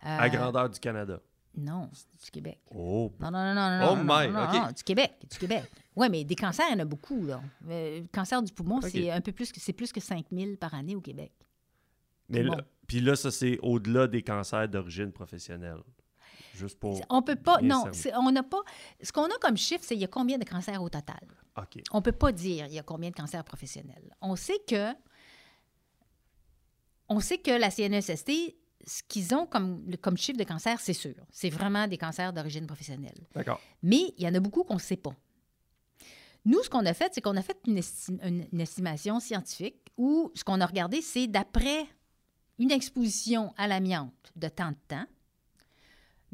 à 0.02 0.30
grandeur 0.30 0.70
du 0.70 0.80
Canada. 0.80 1.20
Non, 1.58 1.90
du 2.24 2.32
Québec. 2.32 2.60
Oh. 2.74 3.14
Non, 3.20 3.32
non, 3.32 3.54
non, 3.54 3.54
non, 3.54 3.80
non. 3.80 3.92
Oh 3.92 3.96
my, 3.96 4.28
non, 4.30 4.72
du 4.76 4.84
Québec, 4.84 5.14
du 5.30 5.38
Québec. 5.38 5.64
Oui, 5.98 6.10
mais 6.10 6.26
des 6.26 6.36
cancers, 6.36 6.66
il 6.70 6.74
y 6.74 6.76
en 6.76 6.82
a 6.82 6.86
beaucoup, 6.86 7.26
là. 7.26 7.42
le 7.66 8.06
cancer 8.08 8.44
du 8.44 8.52
poumon, 8.52 8.82
c'est 8.82 9.10
un 9.12 9.22
peu 9.22 9.32
plus 9.32 9.54
que, 9.54 9.62
c'est 9.62 9.72
plus 9.72 9.94
que 9.94 10.02
5000 10.02 10.58
par 10.58 10.74
année 10.74 10.94
au 10.94 11.00
Québec. 11.00 11.32
Mais 12.28 12.44
puis 12.88 13.00
là, 13.00 13.16
ça, 13.16 13.32
c'est 13.32 13.58
au-delà 13.62 14.08
des 14.08 14.22
cancers 14.22 14.68
d'origine 14.68 15.12
professionnelle. 15.12 15.80
Juste 16.56 16.80
pour. 16.80 17.02
On 17.10 17.22
peut 17.22 17.36
pas. 17.36 17.60
Non, 17.62 17.84
on 18.16 18.32
n'a 18.32 18.44
pas. 18.44 18.62
Ce 19.02 19.12
qu'on 19.12 19.26
a 19.26 19.38
comme 19.42 19.58
chiffre, 19.58 19.84
c'est 19.86 19.96
il 19.96 20.02
y 20.02 20.06
a 20.06 20.08
combien 20.08 20.38
de 20.38 20.46
cancers 20.46 20.82
au 20.82 20.90
total? 20.90 21.20
OK. 21.58 21.82
On 21.92 22.02
peut 22.02 22.12
pas 22.12 22.32
dire 22.32 22.68
il 22.68 22.74
y 22.74 22.80
a 22.80 22.84
combien 22.84 23.10
de 23.10 23.16
cancers 23.16 23.44
professionnels. 23.44 24.16
On 24.22 24.36
sait 24.36 24.60
que. 24.68 24.94
On 27.08 27.20
sait 27.20 27.38
que 27.38 27.52
la 27.52 27.70
CNESST, 27.70 28.32
ce 28.88 29.04
qu'ils 29.08 29.36
ont 29.36 29.46
comme, 29.46 29.96
comme 30.02 30.18
chiffre 30.18 30.40
de 30.40 30.44
cancer, 30.44 30.80
c'est 30.80 30.94
sûr. 30.94 31.14
C'est 31.30 31.50
vraiment 31.50 31.88
des 31.88 31.98
cancers 31.98 32.34
d'origine 32.34 32.66
professionnelle. 32.66 33.28
D'accord. 33.36 33.62
Mais 33.84 34.14
il 34.18 34.24
y 34.24 34.28
en 34.28 34.34
a 34.34 34.40
beaucoup 34.40 34.64
qu'on 34.64 34.76
ne 34.76 34.80
sait 34.80 34.98
pas. 34.98 35.16
Nous, 36.46 36.64
ce 36.64 36.70
qu'on 36.70 36.86
a 36.86 36.94
fait, 36.94 37.14
c'est 37.14 37.22
qu'on 37.22 37.38
a 37.38 37.42
fait 37.42 37.58
une, 37.68 37.82
une, 38.52 38.62
estimation 38.62 39.20
scientifique 39.20 39.92
où 39.98 40.32
ce 40.36 40.44
qu'on 40.44 40.62
a 40.62 40.66
regardé, 40.66 41.02
c'est 41.02 41.28
d'après 41.28 41.88
une 42.60 42.72
exposition 42.72 43.54
à 43.58 43.68
l'amiante 43.68 44.32
de 44.36 44.48
tant 44.48 44.70
de 44.70 44.78
temps, 44.88 45.06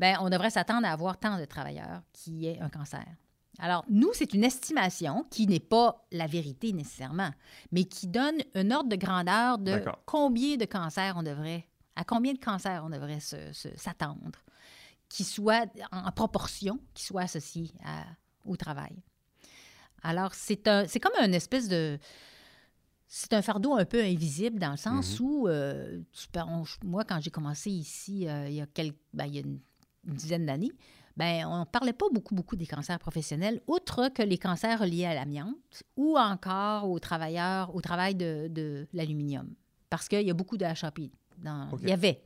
ben, 0.01 0.17
on 0.19 0.29
devrait 0.29 0.49
s'attendre 0.49 0.87
à 0.87 0.91
avoir 0.91 1.19
tant 1.19 1.39
de 1.39 1.45
travailleurs 1.45 2.01
qui 2.11 2.47
aient 2.47 2.59
un 2.59 2.69
cancer. 2.69 3.05
Alors, 3.59 3.85
nous, 3.87 4.09
c'est 4.13 4.33
une 4.33 4.43
estimation 4.43 5.27
qui 5.29 5.45
n'est 5.45 5.59
pas 5.59 6.07
la 6.11 6.25
vérité 6.25 6.73
nécessairement, 6.73 7.29
mais 7.71 7.83
qui 7.83 8.07
donne 8.07 8.41
un 8.55 8.71
ordre 8.71 8.89
de 8.89 8.95
grandeur 8.95 9.59
de 9.59 9.83
combien 10.07 10.57
de 10.57 10.65
cancers 10.65 11.13
on 11.15 11.21
devrait 11.21 11.67
à 11.95 12.03
combien 12.03 12.33
de 12.33 12.39
cancers 12.39 12.83
on 12.83 12.89
devrait 12.89 13.19
s'attendre 13.75 14.39
qui 15.07 15.23
soient 15.23 15.65
en, 15.91 16.11
proportion, 16.11 16.79
qui 16.95 17.03
soient 17.03 17.23
associés 17.23 17.71
au 18.45 18.55
travail. 18.55 19.03
Alors, 20.01 20.33
c'est 20.33 20.63
comme 20.99 21.13
un 21.19 21.31
espèce 21.31 21.67
de... 21.67 21.99
C'est 23.07 23.33
un 23.33 23.41
fardeau 23.41 23.75
un 23.75 23.83
peu 23.83 24.01
invisible 24.01 24.57
dans 24.57 24.71
le 24.71 24.77
sens 24.77 25.15
mm-hmm. 25.15 25.21
où, 25.21 25.47
euh, 25.49 26.01
moi, 26.85 27.03
quand 27.03 27.19
j'ai 27.19 27.29
commencé 27.29 27.69
ici 27.69 28.25
euh, 28.27 28.47
il, 28.47 28.55
y 28.55 28.61
a 28.61 28.65
quelques, 28.67 28.95
ben, 29.13 29.25
il 29.25 29.35
y 29.35 29.37
a 29.37 29.41
une, 29.41 29.59
dizaine 30.03 30.45
d'années, 30.45 30.71
ben, 31.17 31.45
on 31.45 31.59
ne 31.59 31.65
parlait 31.65 31.93
pas 31.93 32.05
beaucoup, 32.11 32.35
beaucoup 32.35 32.55
des 32.55 32.65
cancers 32.65 32.97
professionnels, 32.97 33.61
outre 33.67 34.09
que 34.09 34.23
les 34.23 34.37
cancers 34.37 34.85
liés 34.85 35.05
à 35.05 35.13
l'amiante 35.13 35.83
ou 35.97 36.17
encore 36.17 36.89
aux 36.89 36.99
travailleurs, 36.99 37.75
au 37.75 37.81
travail 37.81 38.15
de, 38.15 38.47
de 38.49 38.87
l'aluminium. 38.93 39.49
Parce 39.89 40.07
qu'il 40.07 40.21
y 40.21 40.31
a 40.31 40.33
beaucoup 40.33 40.57
de 40.57 40.65
HAP 40.65 40.99
il 41.81 41.89
y 41.89 41.91
avait, 41.91 42.21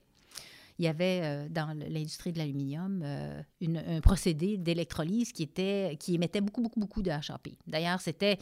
il 0.80 0.86
y 0.86 0.88
avait 0.88 1.21
euh, 1.23 1.47
dans 1.49 1.78
l'industrie 1.89 2.32
de 2.32 2.38
l'aluminium 2.38 3.01
euh, 3.03 3.41
un 3.61 4.01
procédé 4.01 4.57
d'électrolyse 4.57 5.32
qui, 5.32 5.43
était, 5.43 5.97
qui 5.99 6.15
émettait 6.15 6.41
beaucoup, 6.41 6.61
beaucoup, 6.61 6.80
beaucoup 6.80 7.01
de 7.01 7.11
HAP. 7.11 7.49
D'ailleurs, 7.67 8.01
c'était 8.01 8.38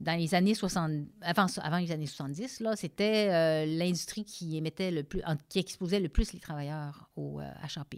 dans 0.00 0.18
les 0.18 0.34
années 0.34 0.54
60, 0.54 0.92
avant, 1.22 1.46
avant 1.62 1.78
les 1.78 1.92
années 1.92 2.06
70, 2.06 2.60
là, 2.60 2.74
c'était 2.76 3.28
euh, 3.30 3.66
l'industrie 3.66 4.24
qui 4.24 4.56
émettait 4.56 4.90
le 4.90 5.04
plus, 5.04 5.22
qui 5.48 5.60
exposait 5.60 6.00
le 6.00 6.08
plus 6.08 6.32
les 6.32 6.40
travailleurs 6.40 7.08
au 7.16 7.40
HAP. 7.40 7.96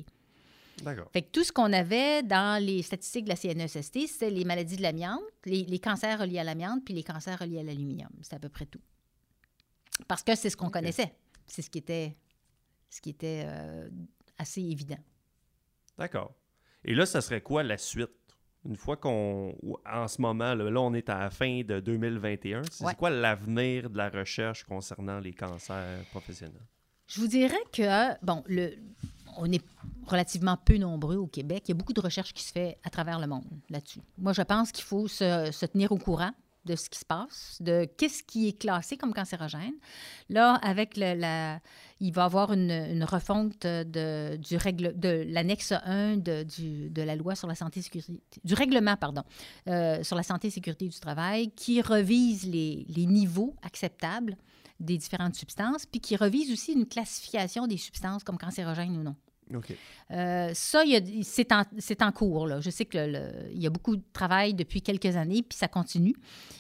D'accord. 0.83 1.09
Fait 1.13 1.23
que 1.23 1.31
tout 1.31 1.45
ce 1.45 1.53
qu'on 1.53 1.73
avait 1.73 2.23
dans 2.23 2.63
les 2.63 2.83
statistiques 2.83 3.25
de 3.25 3.31
la 3.31 3.37
CNESST, 3.37 4.07
c'était 4.07 4.31
les 4.31 4.45
maladies 4.45 4.77
de 4.77 4.83
l'amiante, 4.83 5.23
les, 5.45 5.79
cancers 5.79 6.19
reliés 6.21 6.39
à 6.39 6.45
l'amiante, 6.45 6.85
puis 6.85 6.95
les 6.95 7.03
cancers 7.03 7.39
reliés 7.39 7.61
à 7.61 7.63
l'aluminium. 7.63 8.11
C'est 8.23 8.35
à 8.35 8.39
peu 8.39 8.49
près 8.49 8.67
tout. 8.67 8.81
Parce 10.07 10.23
que 10.23 10.35
c'est 10.35 10.51
ce 10.51 10.57
qu'on 10.57 10.71
connaissait. 10.71 11.15
C'est 11.47 11.63
ce 11.63 11.71
qui 11.71 11.79
était, 11.79 12.17
ce 12.91 13.01
qui 13.01 13.11
était 13.11 13.45
euh, 13.47 13.89
assez 14.37 14.61
évident. 14.61 14.99
D'accord. 15.97 16.35
Et 16.85 16.95
là, 16.95 17.07
ça 17.07 17.21
serait 17.21 17.41
quoi 17.41 17.63
la 17.63 17.79
suite? 17.79 18.11
Une 18.67 18.77
fois 18.77 18.97
qu'on. 18.97 19.57
En 19.87 20.09
ce 20.09 20.21
moment, 20.21 20.55
là, 20.55 20.81
on 20.81 20.93
est 20.93 21.09
à 21.09 21.21
la 21.21 21.31
fin 21.31 21.63
de 21.63 21.81
2021. 21.81 22.63
C'est 22.71 22.97
quoi 22.97 23.11
l'avenir 23.11 23.89
de 23.89 23.97
la 23.97 24.11
recherche 24.11 24.65
concernant 24.65 25.21
les 25.21 25.33
cancers 25.33 26.05
professionnels? 26.11 26.67
Je 27.07 27.21
vous 27.21 27.29
dirais 27.29 27.55
que, 27.73 28.25
bon, 28.25 28.43
le, 28.49 28.75
on 29.37 29.51
est 29.53 29.65
relativement 30.07 30.57
peu 30.57 30.77
nombreux 30.79 31.17
au 31.17 31.27
Québec. 31.27 31.65
Il 31.67 31.71
y 31.71 31.73
a 31.73 31.75
beaucoup 31.75 31.93
de 31.93 32.01
recherches 32.01 32.33
qui 32.33 32.43
se 32.43 32.53
fait 32.53 32.79
à 32.85 32.91
travers 32.91 33.19
le 33.19 33.27
monde 33.27 33.45
là-dessus. 33.71 34.01
Moi, 34.19 34.33
je 34.33 34.43
pense 34.43 34.73
qu'il 34.73 34.85
faut 34.85 35.09
se, 35.09 35.67
tenir 35.67 35.93
au 35.93 35.99
courant 35.99 36.33
de 36.65 36.75
ce 36.75 36.91
qui 36.91 36.99
se 36.99 37.05
passe, 37.05 37.59
de 37.61 37.89
qu'est-ce 37.97 38.25
qui 38.25 38.49
est 38.49 38.59
classé 38.59 38.97
comme 38.97 39.15
cancérogène. 39.15 39.75
Là, 40.29 40.55
avec 40.55 40.97
la, 40.97 41.61
il 42.01 42.13
va 42.13 42.23
y 42.23 42.25
avoir 42.25 42.53
une, 42.53 43.05
refonte 43.05 43.63
de, 43.63 44.37
du 44.37 44.57
règle, 44.57 44.99
de 44.99 45.25
l'annexe 45.29 45.73
1 45.73 46.17
de, 46.17 46.43
du, 46.43 46.91
de, 46.91 47.03
la 47.03 47.15
loi 47.15 47.37
sur 47.37 47.47
la 47.47 47.55
santé 47.55 47.81
et 47.81 47.83
sécurité, 47.85 48.21
du 48.43 48.55
règlement, 48.55 48.97
pardon, 48.97 49.23
euh, 49.69 50.03
sur 50.03 50.17
la 50.17 50.25
santé 50.25 50.49
et 50.49 50.51
sécurité 50.51 50.89
du 50.89 50.99
travail, 50.99 51.53
qui 51.53 51.81
revise 51.81 52.45
les, 52.49 52.85
les 52.89 53.07
niveaux 53.07 53.55
acceptables 53.63 54.37
des 54.81 54.99
différentes 54.99 55.37
substances, 55.37 55.87
puis 55.87 56.01
qui 56.01 56.17
revise 56.17 56.53
aussi 56.53 56.73
une 56.73 56.87
classification 56.87 57.67
des 57.67 57.79
substances 57.79 58.25
comme 58.25 58.39
cancérogènes 58.39 58.97
ou 58.97 59.03
non. 59.03 59.17
Euh, 60.11 60.51
ça, 60.55 60.83
c'est 61.23 62.03
en, 62.03 62.13
cours. 62.13 62.61
Je 62.61 62.71
sais 62.71 62.85
qu'il 62.85 63.53
y 63.55 63.67
a 63.67 63.71
beaucoup 63.71 63.97
de 63.97 64.03
travail 64.13 64.55
depuis 64.55 64.83
quelques 64.83 65.17
années, 65.17 65.43
puis 65.43 65.57
ça 65.57 65.69
continue. 65.69 66.17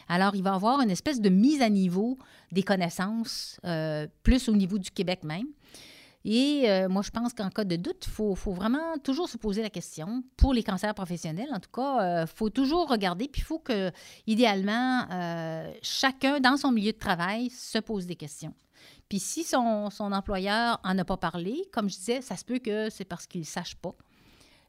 Alors, 0.09 0.35
il 0.35 0.43
va 0.43 0.53
y 0.53 0.55
avoir 0.55 0.81
une 0.81 0.91
espèce 0.91 1.21
de 1.21 1.29
mise 1.29 1.63
à 1.63 1.69
niveau 1.69 2.19
des 2.53 2.63
connaissances, 2.63 3.59
euh, 3.65 4.07
plus 4.23 4.49
au 4.49 4.55
niveau 4.55 4.79
du 4.79 4.91
Québec 4.91 5.25
même. 5.25 5.47
Et 6.25 6.65
euh, 6.69 6.89
moi, 6.89 7.03
je 7.03 7.11
pense 7.11 7.33
qu'en 7.33 7.51
cas 7.51 7.63
de 7.63 7.77
doute, 7.77 8.05
il 8.05 8.11
faut, 8.11 8.35
faut, 8.35 8.53
vraiment 8.53 8.99
toujours 8.99 9.29
se 9.29 9.37
poser 9.37 9.63
la 9.63 9.71
question. 9.71 10.25
Pour 10.37 10.53
les 10.55 10.65
cancers 10.65 10.93
professionnels, 10.93 11.49
en 11.53 11.61
tout 11.61 11.71
cas, 11.73 12.23
il 12.23 12.27
faut 12.27 12.51
toujours 12.51 12.89
regarder, 12.89 13.29
puis 13.29 13.43
il 13.43 13.45
faut 13.45 13.61
que, 13.61 13.93
idéalement, 14.27 15.07
chacun, 15.83 16.41
dans 16.41 16.57
son 16.57 16.73
milieu 16.73 16.93
de 16.93 16.99
travail, 16.99 17.51
se 17.51 17.79
pose 17.79 18.07
des 18.07 18.17
questions. 18.17 18.55
Puis 19.09 19.21
si 19.21 19.45
son, 19.45 19.89
employeur 20.01 20.81
n'en 20.85 20.99
a 20.99 21.05
pas 21.05 21.17
parlé, 21.17 21.63
comme 21.73 21.89
je 21.89 21.97
disais, 21.97 22.21
ça 22.23 22.37
se 22.37 22.45
peut 22.45 22.59
que 22.59 22.91
c'est 22.91 23.05
parce 23.05 23.27
qu'il 23.27 23.41
ne 23.41 23.47
sache 23.47 23.77
pas. 23.77 23.95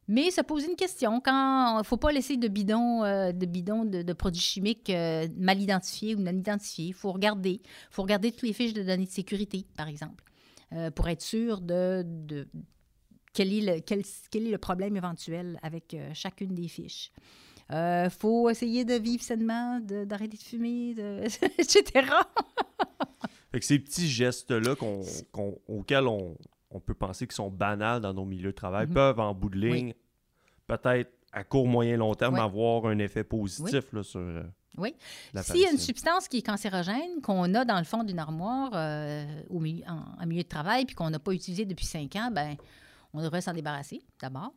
Mais 0.09 0.31
se 0.31 0.41
poser 0.41 0.69
une 0.69 0.77
question, 0.77 1.19
quand 1.19 1.75
il 1.75 1.79
ne 1.79 1.83
faut 1.83 1.97
pas 1.97 2.11
laisser 2.11 2.37
de 2.37 2.47
bidons 2.47 3.03
euh, 3.03 3.33
de, 3.33 3.45
bidons 3.45 3.83
de, 3.83 4.13
produits 4.13 4.41
chimiques 4.41 4.89
euh, 4.89 5.27
mal 5.37 5.61
identifiés 5.61 6.15
ou 6.15 6.19
non 6.19 6.31
identifiés. 6.31 6.85
Il 6.85 6.93
faut 6.93 7.11
regarder. 7.11 7.59
Il 7.63 7.91
faut 7.91 8.03
regarder 8.03 8.31
toutes 8.31 8.43
les 8.43 8.53
fiches 8.53 8.73
de 8.73 8.83
données 8.83 9.05
de 9.05 9.11
sécurité, 9.11 9.65
par 9.75 9.89
exemple, 9.89 10.23
euh, 10.71 10.91
pour 10.91 11.09
être 11.09 11.21
sûr 11.21 11.59
de, 11.59 12.05
quel, 13.33 13.51
est 13.51 14.39
le 14.39 14.57
problème 14.57 14.95
éventuel 14.95 15.59
avec 15.61 15.95
chacune 16.13 16.55
des 16.55 16.69
fiches. 16.69 17.11
Il 17.69 18.09
faut 18.17 18.49
essayer 18.49 18.85
de 18.85 18.93
vivre 18.93 19.21
sainement, 19.21 19.81
d'arrêter 19.81 20.37
de, 20.37 20.41
fumer, 20.41 20.91
etc. 21.57 22.07
fait 23.57 23.61
que 23.61 23.65
ces 23.65 23.79
petits 23.79 24.07
gestes-là 24.07 24.75
auxquels 25.67 26.07
on, 26.07 26.37
on 26.69 26.79
peut 26.79 26.93
penser 26.93 27.25
qu'ils 27.25 27.35
sont 27.35 27.49
banals 27.49 28.01
dans 28.01 28.13
nos 28.13 28.25
milieux 28.25 28.51
de 28.51 28.55
travail, 28.55 28.85
mhm. 28.87 28.93
peuvent 28.93 29.19
en 29.19 29.33
bout 29.33 29.49
de 29.49 29.57
ligne, 29.57 29.93
peut-être 30.67 31.11
à 31.33 31.43
court, 31.43 31.67
moyen, 31.67 31.97
long 31.97 32.13
terme, 32.13 32.35
avoir 32.35 32.85
un 32.85 32.99
effet 32.99 33.23
positif 33.23 33.91
là, 33.93 34.03
sur. 34.03 34.19
Euh, 34.19 34.43
oui. 34.77 34.93
S'il 35.41 35.61
y 35.61 35.65
a 35.65 35.71
une 35.71 35.77
substance 35.79 36.27
qui 36.27 36.37
est 36.37 36.45
cancérogène, 36.45 37.19
qu'on 37.23 37.53
a 37.55 37.65
dans 37.65 37.79
le 37.79 37.83
fond 37.83 38.03
d'une 38.03 38.19
armoire 38.19 38.71
euh, 38.75 39.25
au 39.49 39.59
milieu, 39.59 39.83
en, 39.87 40.25
milieu 40.27 40.43
de 40.43 40.47
travail, 40.47 40.85
puis 40.85 40.93
qu'on 40.93 41.09
n'a 41.09 41.19
pas 41.19 41.31
utilisé 41.31 41.65
depuis 41.65 41.85
cinq 41.85 42.15
ans, 42.15 42.29
ben, 42.31 42.55
on 43.13 43.23
devrait 43.23 43.41
s'en 43.41 43.53
débarrasser 43.53 44.03
d'abord. 44.21 44.53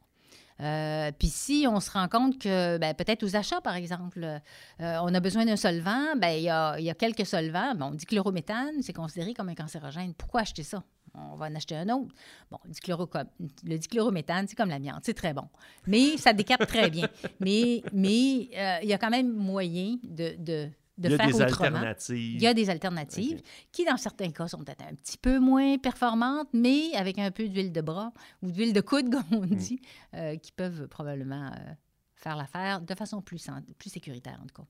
Euh, 0.61 1.11
puis 1.19 1.29
si 1.29 1.67
on 1.69 1.81
se 1.81 1.91
rend 1.91 2.09
compte 2.09 2.39
que 2.39 2.79
ben, 2.79 2.95
peut-être 2.95 3.23
aux 3.23 3.37
achats, 3.37 3.61
par 3.61 3.77
exemple, 3.77 4.41
on 4.79 5.15
a 5.15 5.21
besoin 5.21 5.45
d'un 5.45 5.57
solvant, 5.57 6.17
ben, 6.17 6.31
il 6.31 6.43
y, 6.43 6.51
a, 6.51 6.95
quelques 6.95 7.27
solvants. 7.27 7.75
Bon, 7.75 7.91
dichlorométhane, 7.91 8.83
c'est 8.83 8.93
considéré 8.93 9.35
comme 9.35 9.49
un 9.49 9.55
cancérogène. 9.55 10.15
Pourquoi 10.15 10.43
acheter 10.43 10.63
ça? 10.63 10.83
on 11.15 11.37
va 11.37 11.47
en 11.47 11.55
acheter 11.55 11.77
un 11.77 11.89
autre. 11.89 12.15
Bon, 12.51 12.59
le 12.67 13.77
dichlorométhane, 13.77 14.47
c'est 14.49 14.57
comme 14.57 14.69
l'amiante, 14.69 15.03
c'est 15.05 15.15
très 15.15 15.33
bon. 15.33 15.49
Mais 15.87 16.17
ça 16.17 16.33
décape 16.33 16.67
très 16.67 16.91
bien. 16.91 17.09
Mais 17.41 17.83
mais 17.93 18.49
euh, 18.57 18.79
il 18.83 18.89
y 18.89 18.93
a 18.93 18.99
quand 18.99 19.11
même 19.11 19.33
moyen 19.33 19.97
de, 20.03 20.69
de 21.01 21.09
il 21.09 21.13
y 21.13 21.21
a 21.21 21.27
des 21.27 21.41
alternatives. 21.43 22.35
Il 22.37 22.43
y 22.43 22.47
a 22.47 22.55
des 22.55 22.71
alternatives 22.71 23.43
qui, 23.73 23.85
dans 23.85 23.97
certains 23.97 24.31
cas, 24.31 24.49
sont 24.49 24.59
peut-être 24.59 24.83
un 24.83 24.95
petit 24.95 25.19
peu 25.19 25.39
moins 25.39 25.79
performantes, 25.79 26.49
mais 26.53 26.95
avec 26.95 27.19
un 27.19 27.31
peu 27.31 27.49
d'huile 27.49 27.73
de 27.73 27.81
bras 27.81 28.13
ou 28.43 28.51
d'huile 28.51 28.73
de 28.73 28.81
coude, 28.81 29.11
comme 29.13 29.39
on 29.39 29.47
mm. 29.47 29.55
dit, 29.55 29.81
euh, 30.15 30.37
qui 30.37 30.53
peuvent 30.53 30.87
probablement 30.89 31.47
euh, 31.47 31.73
faire 32.15 32.37
l'affaire 32.37 32.81
de 32.81 32.95
façon 32.95 33.23
plus, 33.23 33.47
plus 33.79 33.91
sécuritaire, 33.91 34.39
en 34.43 34.47
tout 34.47 34.63
cas. 34.63 34.69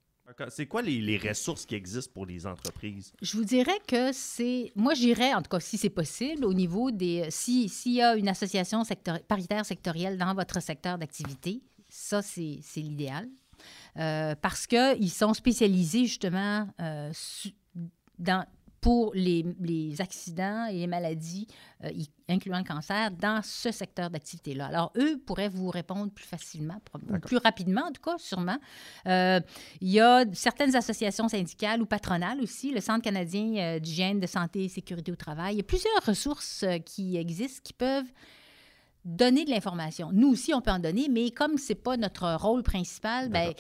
C'est 0.49 0.67
quoi 0.67 0.81
les, 0.81 1.19
ressources 1.19 1.67
qui 1.67 1.75
existent 1.75 2.13
pour 2.15 2.25
les 2.25 2.47
entreprises? 2.47 3.13
Je 3.21 3.37
vous 3.37 3.45
dirais 3.45 3.79
que 3.87 4.13
c'est. 4.13 4.71
Moi, 4.77 4.95
j'irais, 4.95 5.35
en 5.35 5.43
tout 5.43 5.51
cas, 5.51 5.59
si 5.59 5.77
c'est 5.77 5.91
possible, 5.91 6.45
au 6.45 6.55
niveau 6.55 6.93
des. 6.93 7.27
S'il 7.31 7.93
y 7.93 8.01
a 8.01 8.15
une 8.15 8.29
association 8.29 8.83
paritaire 9.27 9.67
sectorielle 9.67 10.17
dans 10.19 10.33
votre 10.35 10.63
secteur 10.63 10.99
d'activité, 10.99 11.63
ça, 11.89 12.23
c'est 12.23 12.61
l'idéal. 12.77 13.29
Euh, 13.99 14.35
parce 14.41 14.67
qu'ils 14.67 15.11
sont 15.11 15.35
spécialisés 15.35 16.07
justement 16.07 16.69
euh, 16.81 17.13
dans 18.19 18.45
pour 18.81 19.13
les, 19.15 19.45
les, 19.61 20.01
accidents 20.01 20.67
et 20.67 20.79
les 20.79 20.87
maladies, 20.87 21.47
euh, 21.85 21.91
incluant 22.31 22.59
le 22.59 22.65
cancer, 22.65 23.11
dans 23.11 23.43
ce 23.43 23.71
secteur 23.71 24.09
d'activité-là. 24.09 24.67
Alors, 24.67 24.91
eux 24.97 25.21
pourraient 25.27 25.51
vous 25.51 25.69
répondre 25.69 26.11
plus 26.11 26.25
facilement, 26.25 26.81
plus 27.23 27.37
rapidement, 27.37 27.83
en 27.83 27.93
tout 27.93 28.01
cas, 28.01 28.17
sûrement. 28.17 28.57
Euh, 29.07 29.41
il 29.83 29.91
y 29.91 30.01
a 30.01 30.25
certaines 30.33 30.75
associations 30.75 31.29
syndicales 31.29 31.83
ou 31.83 31.87
patronales 31.87 32.41
aussi, 32.41 32.73
le 32.73 32.81
Centre 32.81 33.03
canadien 33.03 33.79
d'hygiène, 33.79 34.19
de 34.19 34.27
santé 34.27 34.65
et 34.65 34.69
sécurité 34.71 35.13
au 35.13 35.17
travail. 35.17 35.55
Il 35.55 35.59
y 35.59 35.61
a 35.61 35.65
plusieurs 35.65 36.03
ressources 36.07 36.65
qui 36.87 37.19
existent 37.19 37.61
qui 37.63 37.75
peuvent 37.75 38.11
donner 39.05 39.45
de 39.45 39.51
l'information. 39.51 40.11
Nous 40.13 40.29
aussi, 40.29 40.53
on 40.53 40.61
peut 40.61 40.71
en 40.71 40.79
donner, 40.79 41.09
mais 41.09 41.31
comme 41.31 41.57
ce 41.57 41.71
n'est 41.71 41.79
pas 41.79 41.97
notre 41.97 42.35
rôle 42.35 42.63
principal, 42.63 43.31
ben, 43.31 43.53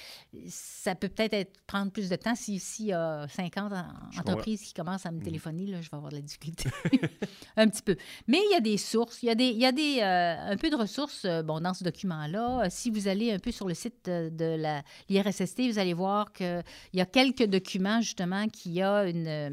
ça 0.48 0.94
peut 0.94 1.08
peut-être 1.08 1.34
être, 1.34 1.60
prendre 1.66 1.90
plus 1.90 2.08
de 2.10 2.16
temps. 2.16 2.34
S'il 2.34 2.60
si 2.60 2.86
y 2.86 2.92
a 2.92 3.26
50 3.28 3.72
entreprises 4.18 4.62
qui 4.62 4.74
commencent 4.74 5.06
à 5.06 5.10
me 5.10 5.20
mm. 5.20 5.22
téléphoner, 5.22 5.66
là, 5.66 5.80
je 5.80 5.90
vais 5.90 5.96
avoir 5.96 6.10
de 6.10 6.16
la 6.16 6.22
difficulté. 6.22 6.68
un 7.56 7.68
petit 7.68 7.82
peu. 7.82 7.96
Mais 8.26 8.38
il 8.50 8.52
y 8.52 8.56
a 8.56 8.60
des 8.60 8.76
sources, 8.76 9.22
il 9.22 9.26
y 9.26 9.30
a, 9.30 9.34
des, 9.34 9.48
il 9.48 9.58
y 9.58 9.66
a 9.66 9.72
des, 9.72 10.00
euh, 10.00 10.52
un 10.52 10.56
peu 10.56 10.68
de 10.68 10.76
ressources 10.76 11.24
euh, 11.24 11.42
bon, 11.42 11.60
dans 11.60 11.74
ce 11.74 11.84
document-là. 11.84 12.68
Si 12.68 12.90
vous 12.90 13.08
allez 13.08 13.32
un 13.32 13.38
peu 13.38 13.50
sur 13.50 13.66
le 13.66 13.74
site 13.74 14.06
de 14.06 14.56
la 14.56 14.82
l'IRSST, 15.08 15.60
vous 15.70 15.78
allez 15.78 15.94
voir 15.94 16.32
qu'il 16.32 16.62
y 16.92 17.00
a 17.00 17.06
quelques 17.06 17.46
documents, 17.46 18.00
justement, 18.00 18.46
qui 18.48 18.82
a 18.82 19.04
une, 19.08 19.26
euh, 19.26 19.50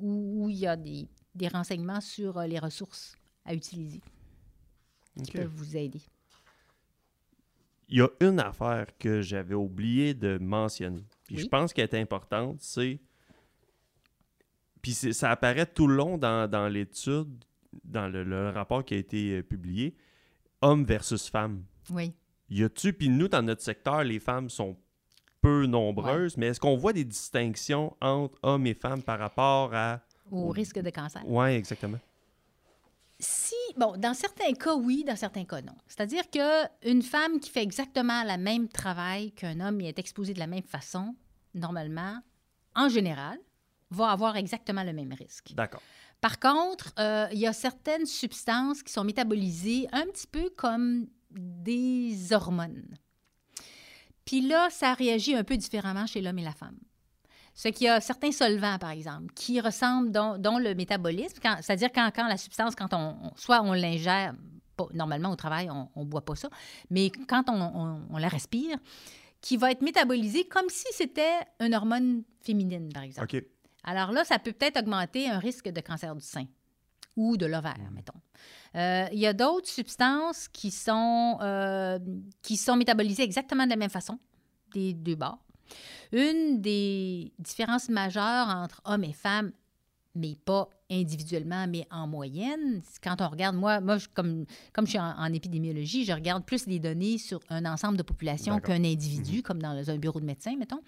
où, 0.00 0.44
où 0.44 0.50
il 0.50 0.56
y 0.56 0.66
a 0.66 0.76
des, 0.76 1.08
des 1.34 1.48
renseignements 1.48 2.00
sur 2.00 2.40
les 2.42 2.58
ressources 2.58 3.16
à 3.46 3.54
utiliser 3.54 4.00
qui 5.22 5.32
peuvent 5.32 5.46
vous 5.54 5.76
aider. 5.76 6.00
Il 7.88 7.98
y 7.98 8.00
a 8.00 8.08
une 8.20 8.40
affaire 8.40 8.86
que 8.98 9.20
j'avais 9.20 9.54
oublié 9.54 10.14
de 10.14 10.38
mentionner. 10.38 11.04
Puis 11.26 11.38
je 11.38 11.46
pense 11.46 11.72
qu'elle 11.72 11.88
est 11.90 12.00
importante, 12.00 12.60
c'est. 12.60 12.98
Puis 14.82 14.92
ça 14.92 15.30
apparaît 15.30 15.66
tout 15.66 15.86
le 15.86 15.96
long 15.96 16.18
dans, 16.18 16.68
l'étude, 16.70 17.44
dans 17.84 18.08
le, 18.08 18.50
rapport 18.50 18.84
qui 18.84 18.94
a 18.94 18.98
été 18.98 19.38
euh, 19.38 19.42
publié, 19.42 19.96
homme 20.60 20.84
versus 20.84 21.28
femme. 21.28 21.64
Oui. 21.90 22.12
Y 22.50 22.64
a-tu, 22.64 22.92
puis 22.92 23.08
nous, 23.08 23.28
dans 23.28 23.42
notre 23.42 23.62
secteur, 23.62 24.04
les 24.04 24.20
femmes 24.20 24.50
sont 24.50 24.76
peu 25.40 25.66
nombreuses, 25.66 26.36
mais 26.36 26.48
est-ce 26.48 26.60
qu'on 26.60 26.76
voit 26.76 26.92
des 26.92 27.04
distinctions 27.04 27.96
entre 28.00 28.38
hommes 28.42 28.66
et 28.66 28.74
femmes 28.74 29.02
par 29.02 29.18
rapport 29.18 29.74
à. 29.74 30.00
Au 30.30 30.48
risque 30.48 30.78
de 30.78 30.90
cancer. 30.90 31.22
Oui, 31.26 31.48
exactement. 31.48 31.98
Si, 33.20 33.54
bon, 33.76 33.96
dans 33.96 34.14
certains 34.14 34.52
cas, 34.52 34.74
oui, 34.74 35.04
dans 35.06 35.16
certains 35.16 35.44
cas, 35.44 35.62
non. 35.62 35.74
C'est-à-dire 35.86 36.24
qu'une 36.30 37.02
femme 37.02 37.38
qui 37.40 37.50
fait 37.50 37.62
exactement 37.62 38.24
le 38.24 38.36
même 38.36 38.68
travail 38.68 39.32
qu'un 39.32 39.60
homme 39.60 39.80
et 39.80 39.88
est 39.88 39.98
exposée 39.98 40.34
de 40.34 40.40
la 40.40 40.46
même 40.46 40.64
façon, 40.64 41.14
normalement, 41.54 42.18
en 42.74 42.88
général, 42.88 43.38
va 43.90 44.10
avoir 44.10 44.36
exactement 44.36 44.82
le 44.82 44.92
même 44.92 45.12
risque. 45.12 45.52
D'accord. 45.54 45.80
Par 46.20 46.40
contre, 46.40 46.92
euh, 46.98 47.28
il 47.32 47.38
y 47.38 47.46
a 47.46 47.52
certaines 47.52 48.06
substances 48.06 48.82
qui 48.82 48.92
sont 48.92 49.04
métabolisées 49.04 49.86
un 49.92 50.06
petit 50.06 50.26
peu 50.26 50.50
comme 50.56 51.06
des 51.30 52.32
hormones. 52.32 52.96
Puis 54.24 54.40
là, 54.40 54.70
ça 54.70 54.94
réagit 54.94 55.34
un 55.34 55.44
peu 55.44 55.56
différemment 55.56 56.06
chez 56.06 56.22
l'homme 56.22 56.38
et 56.38 56.44
la 56.44 56.52
femme. 56.52 56.78
Ce 57.54 57.68
qu'il 57.68 57.86
y 57.86 57.88
a 57.88 58.00
certains 58.00 58.32
solvants, 58.32 58.78
par 58.78 58.90
exemple, 58.90 59.32
qui 59.34 59.60
ressemblent, 59.60 60.10
dont, 60.10 60.58
le 60.58 60.74
métabolisme, 60.74 61.38
c'est-à-dire 61.60 61.90
quand, 61.94 62.10
quand, 62.14 62.26
la 62.26 62.36
substance, 62.36 62.74
quand 62.74 62.92
on, 62.92 63.32
soit 63.36 63.62
on 63.62 63.72
l'ingère, 63.72 64.34
normalement 64.92 65.30
au 65.30 65.36
travail, 65.36 65.70
on 65.70 65.88
ne 65.96 66.04
boit 66.04 66.24
pas 66.24 66.34
ça, 66.34 66.48
mais 66.90 67.10
quand 67.28 67.44
on, 67.48 68.18
la 68.18 68.28
respire, 68.28 68.76
qui 69.40 69.56
va 69.56 69.70
être 69.70 69.82
métabolisée 69.82 70.44
comme 70.44 70.68
si 70.68 70.86
c'était 70.92 71.38
une 71.60 71.74
hormone 71.74 72.24
féminine, 72.40 72.92
par 72.92 73.04
exemple. 73.04 73.44
Alors 73.84 74.10
là, 74.10 74.24
ça 74.24 74.38
peut 74.38 74.52
peut-être 74.52 74.78
augmenter 74.78 75.28
un 75.28 75.38
risque 75.38 75.68
de 75.68 75.80
cancer 75.80 76.16
du 76.16 76.24
sein 76.24 76.46
ou 77.16 77.36
de 77.36 77.46
l'ovaire, 77.46 77.78
mmh. 77.78 77.94
mettons. 77.94 78.20
Euh, 78.74 79.06
il 79.12 79.18
y 79.20 79.26
a 79.26 79.32
d'autres 79.32 79.68
substances 79.68 80.48
qui 80.48 80.70
sont, 80.70 81.38
euh, 81.40 81.98
qui 82.42 82.56
sont 82.56 82.76
métabolisées 82.76 83.22
exactement 83.22 83.64
de 83.64 83.70
la 83.70 83.76
même 83.76 83.90
façon, 83.90 84.18
des 84.72 84.94
deux 84.94 85.14
bords. 85.14 85.43
Une 86.12 86.60
des 86.60 87.32
différences 87.38 87.88
majeures 87.88 88.48
entre 88.48 88.80
hommes 88.84 89.04
et 89.04 89.12
femmes, 89.12 89.52
mais 90.14 90.36
pas 90.44 90.68
individuellement, 90.90 91.66
mais 91.66 91.86
en 91.90 92.06
moyenne, 92.06 92.82
quand 93.02 93.20
on 93.20 93.28
regarde, 93.28 93.56
moi, 93.56 93.80
moi 93.80 93.96
comme, 94.14 94.44
comme 94.72 94.86
je 94.86 94.90
suis 94.90 95.00
en, 95.00 95.32
épidémiologie, 95.32 96.04
je 96.04 96.12
regarde 96.12 96.44
plus 96.44 96.66
les 96.66 96.78
données 96.78 97.18
sur 97.18 97.40
un 97.48 97.64
ensemble 97.64 97.96
de 97.96 98.02
population 98.02 98.60
qu'un 98.60 98.84
individu, 98.84 99.38
mhm. 99.38 99.42
comme 99.42 99.60
dans 99.60 99.90
un 99.90 99.96
bureau 99.96 100.20
de 100.20 100.26
médecin, 100.26 100.56
mettons. 100.56 100.82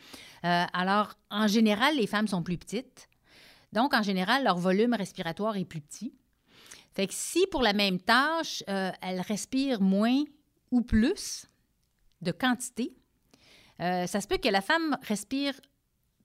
Euh, 0.45 0.65
alors, 0.73 1.15
en 1.31 1.49
général, 1.49 1.97
les 1.97 2.07
femmes 2.07 2.29
sont 2.29 2.43
plus 2.43 2.59
petites. 2.59 3.09
Donc, 3.73 3.95
en 3.95 4.03
général, 4.03 4.45
leur 4.45 4.59
volume 4.59 4.95
respiratoire 4.95 5.57
est 5.57 5.65
plus 5.65 5.81
petit. 5.81 6.15
Fait 6.95 7.07
que 7.07 7.15
si 7.15 7.47
pour 7.51 7.63
la 7.63 7.73
même 7.73 8.01
tâche, 8.01 8.63
euh, 8.71 8.91
elles 9.03 9.21
respirent 9.21 9.83
moins 9.83 10.23
ou 10.71 10.83
plus 10.83 11.47
de 12.23 12.33
quantité, 12.33 12.97
euh, 13.81 14.07
ça 14.07 14.21
se 14.21 14.27
peut 14.27 14.39
que 14.39 14.49
la 14.49 14.61
femme 14.61 14.97
respire 15.03 15.55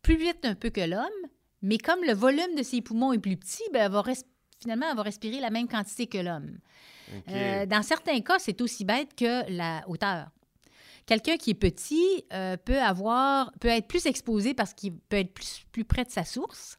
plus 0.02 0.18
vite 0.18 0.46
un 0.46 0.56
peu 0.56 0.70
que 0.70 0.82
l'homme, 0.82 1.30
mais 1.62 1.78
comme 1.78 2.04
le 2.04 2.14
volume 2.14 2.56
de 2.58 2.64
ses 2.64 2.82
poumons 2.82 3.14
est 3.14 3.20
plus 3.20 3.38
petit, 3.38 3.64
ben, 3.74 3.86
elle 3.86 3.92
va 3.92 4.04
finalement, 4.62 4.88
elle 4.90 4.98
va 4.98 5.04
respirer 5.04 5.40
la 5.40 5.50
même 5.50 5.68
quantité 5.68 6.08
que 6.08 6.18
l'homme. 6.18 6.58
Euh, 7.30 7.66
dans 7.66 7.84
certains 7.84 8.22
cas, 8.22 8.40
c'est 8.40 8.62
aussi 8.62 8.86
bête 8.86 9.16
que 9.16 9.50
la 9.52 9.84
hauteur. 9.88 10.30
Quelqu'un 11.06 11.36
qui 11.38 11.50
est 11.50 11.56
petit 11.56 12.24
euh, 12.32 12.58
peut 12.58 12.80
avoir, 12.80 13.52
peut 13.60 13.68
être 13.68 13.88
plus 13.88 14.06
exposé 14.06 14.54
parce 14.54 14.74
qu'il 14.74 14.96
peut 14.96 15.18
être 15.18 15.34
plus, 15.34 15.66
plus 15.72 15.84
près 15.84 16.06
de 16.06 16.12
sa 16.12 16.24
source 16.24 16.78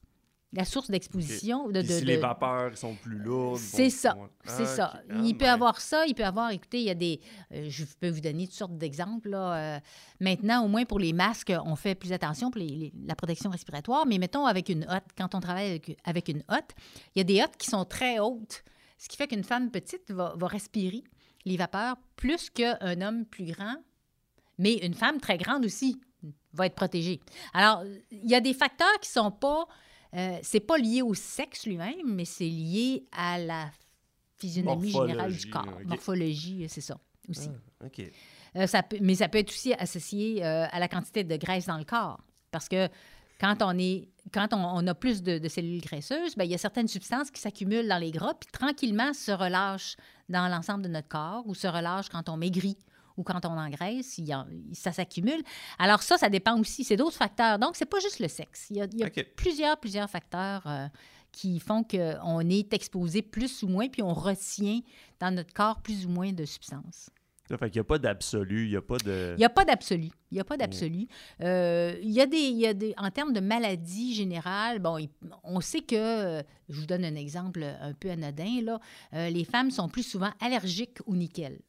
la 0.53 0.65
source 0.65 0.91
d'exposition. 0.91 1.69
De, 1.69 1.83
si 1.83 2.05
les 2.05 2.19
vapeurs 2.19 2.77
sont 2.77 2.95
plus 2.95 3.17
lourdes. 3.17 3.59
C'est 3.59 3.91
ça. 3.91 4.17
C'est 4.45 4.67
ça. 4.67 5.01
Ah, 5.09 5.15
il 5.25 5.37
peut 5.37 5.49
avoir 5.49 5.81
ça, 5.81 6.05
il 6.07 6.15
peut 6.15 6.25
avoir, 6.25 6.51
écoutez, 6.51 6.79
il 6.79 6.85
y 6.85 6.91
a 6.91 6.95
des. 6.95 7.21
Euh, 7.53 7.67
je 7.69 7.85
peux 8.01 8.11
vous 8.11 8.21
donner 8.21 8.47
toutes 8.47 8.57
sortes 8.57 8.77
d'exemples. 8.77 9.33
Euh, 9.35 9.79
maintenant, 10.21 10.65
au 10.65 10.69
moins 10.69 10.85
pour 10.85 10.99
les 10.99 11.13
masques, 11.13 11.53
on 11.65 11.75
fait 11.75 11.95
plus 11.95 12.13
attention 12.13 12.51
pour 12.51 12.63
la 13.07 13.15
protection 13.15 13.51
respiratoire, 13.51 14.07
mais 14.07 14.19
mettons 14.19 14.47
avec 14.47 14.69
une 14.69 14.85
hotte, 14.85 15.05
quand 15.17 15.35
on 15.35 15.41
travaille 15.41 15.81
avec, 16.05 16.29
une 16.29 16.43
hotte, 16.49 16.71
il 17.15 17.19
y 17.19 17.21
a 17.21 17.25
des 17.25 17.43
hottes 17.43 17.57
qui 17.57 17.69
sont 17.69 17.85
très 17.85 18.19
hautes, 18.19 18.63
ce 18.99 19.09
qui 19.09 19.17
fait 19.17 19.29
qu'une 19.29 19.45
femme 19.45 19.71
petite 19.71 20.11
va, 20.11 20.35
respirer 20.43 21.03
les 21.45 21.57
vapeurs 21.57 21.97
plus 22.17 22.51
qu'un 22.51 23.01
homme 23.01 23.25
plus 23.25 23.47
grand, 23.47 23.77
mais 24.59 24.75
une 24.75 24.95
femme 24.95 25.19
très 25.19 25.39
grande 25.39 25.65
aussi 25.65 26.01
va 26.53 26.67
être 26.67 26.75
protégée. 26.75 27.21
Alors, 27.55 27.83
il 28.11 28.31
y 28.31 28.35
a 28.35 28.41
des 28.41 28.55
facteurs 28.55 29.01
qui 29.01 29.11
sont 29.11 29.31
pas... 29.31 29.67
Euh, 30.15 30.39
c'est 30.43 30.61
pas 30.61 30.79
lié 30.79 31.03
au 31.03 31.15
sexe 31.15 31.67
lui-même, 31.67 32.15
mais 32.15 32.25
c'est 32.25 32.45
lié 32.45 33.05
à 33.13 33.39
la 33.39 33.71
physionomie 34.37 34.91
générale 34.91 35.35
du 35.35 35.49
corps. 35.49 35.81
Morphologie, 35.87 36.67
c'est 36.69 36.81
ça 36.81 36.99
aussi. 37.29 37.49
Ah, 37.81 37.87
OK. 37.87 38.03
Euh, 38.57 38.67
ça 38.67 38.83
mais 39.01 39.15
ça 39.15 39.29
peut 39.29 39.39
être 39.39 39.51
aussi 39.51 39.73
associé 39.73 40.45
euh, 40.45 40.67
à 40.71 40.79
la 40.79 40.89
quantité 40.89 41.25
de 41.25 41.37
graisse 41.37 41.67
dans 41.67 41.79
le 41.79 41.85
corps. 41.85 42.21
Parce 42.51 42.69
que 42.69 42.89
quand 43.41 43.63
on, 43.63 43.77
est, 43.79 44.09
quand 44.33 44.53
on, 44.53 44.87
a 44.87 44.95
plus 44.95 45.23
de, 45.23 45.49
cellules 45.49 45.81
graisseuses, 45.81 46.37
bien, 46.37 46.45
il 46.45 46.51
y 46.51 46.55
a 46.55 46.59
certaines 46.59 46.87
substances 46.87 47.31
qui 47.31 47.41
s'accumulent 47.41 47.89
dans 47.89 47.99
les 47.99 48.11
gras, 48.11 48.35
puis 48.35 48.49
tranquillement 48.53 49.15
se 49.15 49.33
relâchent 49.33 49.97
dans 50.29 50.49
l'ensemble 50.49 50.83
de 50.85 50.89
notre 50.89 51.09
corps 51.09 51.43
ou 51.47 51.55
se 51.55 51.67
relâchent 51.67 52.09
quand 52.09 52.29
on 52.29 52.37
maigrit 52.37 52.77
ou 53.17 53.23
quand 53.23 53.45
on 53.45 53.59
engraisse, 53.59 54.19
il 54.19 54.33
ça 54.73 54.93
s'accumule. 54.93 55.43
Alors 55.79 56.03
ça, 56.03 56.19
ça 56.19 56.29
dépend 56.29 56.59
aussi. 56.59 56.85
C'est 56.85 56.97
d'autres 56.97 57.17
facteurs. 57.17 57.59
Donc, 57.59 57.77
c'est 57.77 57.87
pas 57.87 58.01
juste 58.01 58.21
le 58.21 58.29
sexe. 58.29 58.67
Il 58.71 58.77
y 58.77 58.81
a, 58.83 58.87
plusieurs, 59.37 59.79
plusieurs 59.79 60.09
facteurs 60.09 60.63
euh, 60.67 60.87
qui 61.31 61.61
font 61.61 61.85
qu'on 61.85 62.41
est 62.41 62.73
exposé 62.73 63.23
plus 63.23 63.63
ou 63.63 63.69
moins, 63.69 63.89
puis 63.89 64.03
on 64.03 64.15
retient 64.15 64.81
dans 65.21 65.35
notre 65.35 65.53
corps 65.53 65.81
plus 65.81 66.07
ou 66.07 66.09
moins 66.09 66.33
de 66.33 66.45
substances. 66.45 67.11
Fait 67.49 67.71
qu'il 67.71 67.81
n'y 67.81 67.81
a 67.81 67.85
pas 67.85 67.99
d'absolu, 67.99 68.65
il 68.65 68.71
n'y 68.71 68.77
a 68.77 68.83
pas 68.83 68.97
de... 68.99 69.35
Il 69.37 69.39
n'y 69.39 69.45
a 69.45 69.51
pas 69.51 69.65
d'absolu. 69.65 70.11
Il 70.31 70.35
n'y 70.35 70.41
a 70.41 70.45
pas 70.45 70.57
d'absolu. 70.57 71.07
Euh, 71.43 71.99
il, 72.03 72.11
y 72.11 72.21
a 72.21 72.27
des, 72.27 72.39
il 72.39 72.57
y 72.57 72.67
a 72.67 72.73
des... 72.73 72.95
En 72.97 73.11
termes 73.11 73.33
de 73.33 73.41
maladies 73.41 74.15
générales, 74.15 74.79
bon, 74.79 75.07
on 75.45 75.61
sait 75.61 75.81
que... 75.81 76.43
Je 76.69 76.81
vous 76.81 76.87
donne 76.87 77.05
un 77.05 77.17
exemple 77.17 77.63
un 77.63 77.93
peu 77.93 78.11
anodin, 78.11 78.63
là. 78.63 78.81
Euh, 79.13 79.29
les 79.29 79.45
femmes 79.45 79.71
sont 79.71 79.89
plus 79.89 80.05
souvent 80.05 80.31
allergiques 80.41 80.99
au 81.07 81.15
nickel. 81.15 81.61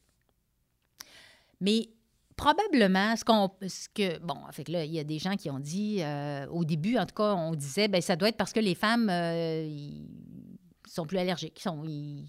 Mais 1.64 1.90
probablement, 2.36 3.16
ce 3.16 3.24
qu'on... 3.24 3.50
Ce 3.68 3.88
que, 3.90 4.20
bon, 4.20 4.36
fait 4.52 4.66
que 4.66 4.72
là, 4.72 4.86
il 4.86 4.92
y 4.92 5.00
a 5.00 5.04
des 5.04 5.18
gens 5.18 5.36
qui 5.36 5.50
ont 5.50 5.60
dit... 5.60 6.02
Euh, 6.02 6.46
au 6.50 6.66
début, 6.66 6.98
en 6.98 7.06
tout 7.06 7.16
cas, 7.16 7.34
on 7.34 7.56
disait, 7.56 7.88
ben 7.88 8.02
ça 8.02 8.16
doit 8.16 8.30
être 8.30 8.38
parce 8.38 8.54
que 8.54 8.60
les 8.60 8.76
femmes... 8.76 9.10
Ils 9.10 10.92
sont 10.92 11.06
plus 11.06 11.18
allergiques. 11.18 11.60
Ils 11.60 11.64
sont, 11.64 11.84
ils, 11.86 12.28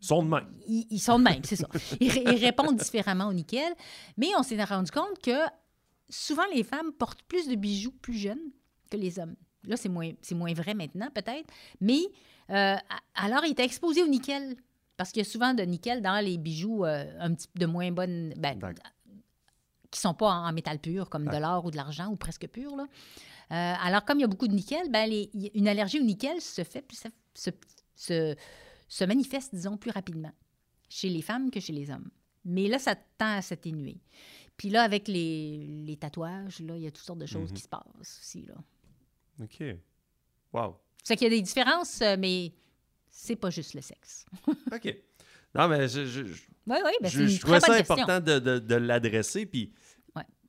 sont 0.00 0.22
de 0.22 0.28
même. 0.28 0.48
Ils, 0.66 0.98
sont 0.98 1.18
de 1.18 1.24
même, 1.24 1.44
c'est 1.44 1.56
ça. 1.56 1.68
Ils, 2.00 2.10
répondent 2.10 2.76
différemment 2.76 3.28
au 3.28 3.32
nickel. 3.32 3.72
Mais 4.16 4.28
on 4.36 4.42
s'est 4.42 4.62
rendu 4.64 4.90
compte 4.90 5.18
que 5.22 5.38
souvent, 6.08 6.42
les 6.52 6.64
femmes 6.64 6.92
portent 6.92 7.22
plus 7.22 7.46
de 7.48 7.54
bijoux 7.54 7.92
plus 7.92 8.18
jeunes 8.18 8.50
que 8.90 8.96
les 8.96 9.18
hommes. 9.18 9.36
Là, 9.64 9.76
c'est 9.76 9.88
moins, 9.88 10.10
moins 10.32 10.54
vrai 10.54 10.74
maintenant, 10.74 11.08
peut-être. 11.14 11.46
Mais 11.80 12.00
euh, 12.50 12.76
alors, 13.14 13.44
ils 13.44 13.52
étaient 13.52 13.64
exposés 13.64 14.02
au 14.02 14.08
nickel. 14.08 14.56
Parce 15.00 15.12
qu'il 15.12 15.22
y 15.22 15.26
a 15.26 15.30
souvent 15.30 15.54
de 15.54 15.62
nickel 15.62 16.02
dans 16.02 16.22
les 16.22 16.36
bijoux 16.36 16.84
euh, 16.84 17.10
un 17.20 17.32
petit 17.32 17.48
de 17.54 17.64
moins 17.64 17.90
bonne. 17.90 18.34
Ben, 18.36 18.60
qui 19.90 19.96
ne 19.96 20.00
sont 20.02 20.12
pas 20.12 20.30
en, 20.30 20.52
métal 20.52 20.78
pur, 20.78 21.08
comme 21.08 21.26
de 21.26 21.38
l'or 21.38 21.64
ou 21.64 21.70
de 21.70 21.76
l'argent, 21.76 22.08
ou 22.08 22.16
presque 22.16 22.46
pur. 22.48 22.76
Là. 22.76 22.82
Euh, 22.82 23.74
alors, 23.82 24.04
comme 24.04 24.18
il 24.18 24.20
y 24.20 24.24
a 24.24 24.26
beaucoup 24.26 24.46
de 24.46 24.52
nickel, 24.52 24.90
ben, 24.90 25.10
une 25.54 25.68
allergie 25.68 26.00
au 26.00 26.02
nickel 26.02 26.42
se 26.42 26.64
fait, 26.64 26.84
se, 27.34 27.48
se, 27.94 28.36
se 28.88 29.04
manifeste, 29.04 29.54
disons, 29.54 29.78
plus 29.78 29.90
rapidement 29.90 30.32
chez 30.90 31.08
les 31.08 31.22
femmes 31.22 31.50
que 31.50 31.60
chez 31.60 31.72
les 31.72 31.90
hommes. 31.90 32.10
Mais 32.44 32.68
là, 32.68 32.78
ça 32.78 32.94
tend 32.94 33.38
à 33.38 33.40
s'atténuer. 33.40 34.02
Puis 34.58 34.68
là, 34.68 34.82
avec 34.82 35.08
les, 35.08 35.66
les, 35.86 35.96
tatouages, 35.96 36.60
là, 36.60 36.76
il 36.76 36.82
y 36.82 36.86
a 36.86 36.90
toutes 36.90 37.06
sortes 37.06 37.20
de 37.20 37.24
choses 37.24 37.48
mhm. 37.48 37.56
qui 37.56 37.62
se 37.62 37.68
passent 37.68 38.18
aussi. 38.20 38.42
Là. 38.42 38.54
OK. 39.42 39.62
Wow. 40.52 40.76
C'est 41.02 41.16
qu'il 41.16 41.24
y 41.24 41.34
a 41.34 41.36
des 41.38 41.42
différences, 41.42 42.02
euh, 42.02 42.16
mais 42.18 42.52
c'est 43.10 43.36
pas 43.36 43.50
juste 43.50 43.74
le 43.74 43.80
sexe. 43.80 44.24
OK. 44.48 44.96
Non, 45.54 45.68
mais 45.68 45.88
je, 45.88 46.06
je, 46.06 46.22
oui, 46.22 46.76
oui, 46.84 46.92
ben 47.00 47.08
je, 47.08 47.26
je 47.26 47.40
trouvais 47.40 47.60
ça 47.60 47.74
important 47.74 48.20
de, 48.20 48.38
de, 48.38 48.58
de 48.58 48.74
l'adresser. 48.76 49.46
Puis 49.46 49.72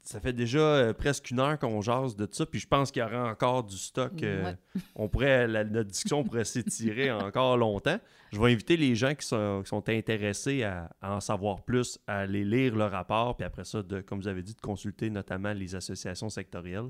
ça 0.03 0.19
fait 0.19 0.33
déjà 0.33 0.59
euh, 0.59 0.93
presque 0.93 1.29
une 1.29 1.39
heure 1.39 1.59
qu'on 1.59 1.79
jase 1.81 2.15
de 2.15 2.27
ça, 2.31 2.45
puis 2.45 2.59
je 2.59 2.67
pense 2.67 2.91
qu'il 2.91 3.01
y 3.01 3.05
aura 3.05 3.29
encore 3.29 3.63
du 3.63 3.77
stock. 3.77 4.11
Euh, 4.23 4.53
on 4.95 5.07
pourrait, 5.07 5.47
notre 5.47 5.89
discussion 5.89 6.23
pourrait 6.23 6.43
s'étirer 6.43 7.11
encore 7.11 7.57
longtemps. 7.57 7.99
Je 8.31 8.39
vais 8.39 8.51
inviter 8.51 8.77
les 8.77 8.95
gens 8.95 9.13
qui 9.13 9.27
sont, 9.27 9.63
intéressés 9.87 10.63
à, 10.63 10.89
en 11.01 11.19
savoir 11.19 11.61
plus, 11.63 11.99
à 12.07 12.19
aller 12.19 12.43
lire 12.43 12.75
le 12.75 12.85
rapport, 12.85 13.35
puis 13.37 13.45
après 13.45 13.63
ça, 13.63 13.83
de, 13.83 14.01
comme 14.01 14.19
vous 14.19 14.27
avez 14.27 14.41
dit, 14.41 14.55
de 14.55 14.61
consulter 14.61 15.09
notamment 15.09 15.53
les 15.53 15.75
associations 15.75 16.29
sectorielles. 16.29 16.89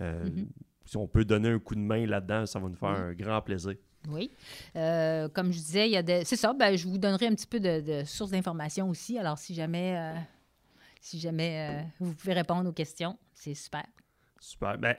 Euh, 0.00 0.24
mm-hmm. 0.24 0.46
Si 0.84 0.96
on 0.96 1.06
peut 1.06 1.24
donner 1.24 1.50
un 1.50 1.58
coup 1.58 1.74
de 1.74 1.80
main 1.80 2.06
là-dedans, 2.06 2.46
ça 2.46 2.58
va 2.58 2.68
nous 2.68 2.76
faire 2.76 2.88
un 2.88 3.12
grand 3.12 3.40
plaisir. 3.40 3.74
Oui. 4.08 4.30
comme 4.74 5.52
je 5.52 5.58
disais, 5.58 5.88
il 5.88 5.92
y 5.92 5.96
a 5.96 6.24
c'est 6.24 6.36
ça, 6.36 6.52
ben, 6.52 6.76
je 6.76 6.88
vous 6.88 6.98
donnerai 6.98 7.28
un 7.28 7.34
petit 7.34 7.46
peu 7.46 7.60
de, 7.60 8.02
sources 8.04 8.32
d'informations 8.32 8.88
aussi. 8.88 9.18
Alors, 9.18 9.38
si 9.38 9.54
jamais 9.54 10.14
si 11.02 11.18
jamais 11.18 11.68
euh, 11.68 11.82
vous 11.98 12.14
pouvez 12.14 12.32
répondre 12.32 12.70
aux 12.70 12.72
questions, 12.72 13.18
c'est 13.34 13.54
super. 13.54 13.84
Super. 14.38 14.78
Ben, 14.78 14.96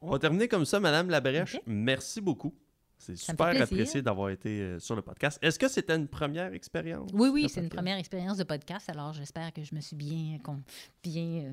on 0.00 0.10
va 0.10 0.18
terminer 0.18 0.48
comme 0.48 0.64
ça, 0.64 0.80
Madame 0.80 1.10
Labrèche. 1.10 1.58
Merci 1.66 2.20
beaucoup. 2.20 2.54
C'est 2.96 3.14
super 3.14 3.48
apprécié 3.48 4.02
d'avoir 4.02 4.30
été 4.30 4.48
euh, 4.48 4.78
sur 4.80 4.96
le 4.96 5.02
podcast. 5.02 5.38
Est-ce 5.42 5.58
que 5.58 5.68
c'était 5.68 5.94
une 5.94 6.08
première 6.08 6.52
expérience? 6.54 7.10
Oui, 7.12 7.28
oui, 7.28 7.48
c'est 7.48 7.60
une 7.60 7.68
première 7.68 7.98
expérience 7.98 8.38
de 8.38 8.44
podcast. 8.44 8.88
Alors, 8.88 9.12
j'espère 9.12 9.52
que 9.52 9.62
je 9.62 9.74
me 9.74 9.80
suis 9.80 9.94
bien. 9.94 10.38
bien 11.04 11.44
euh, 11.44 11.52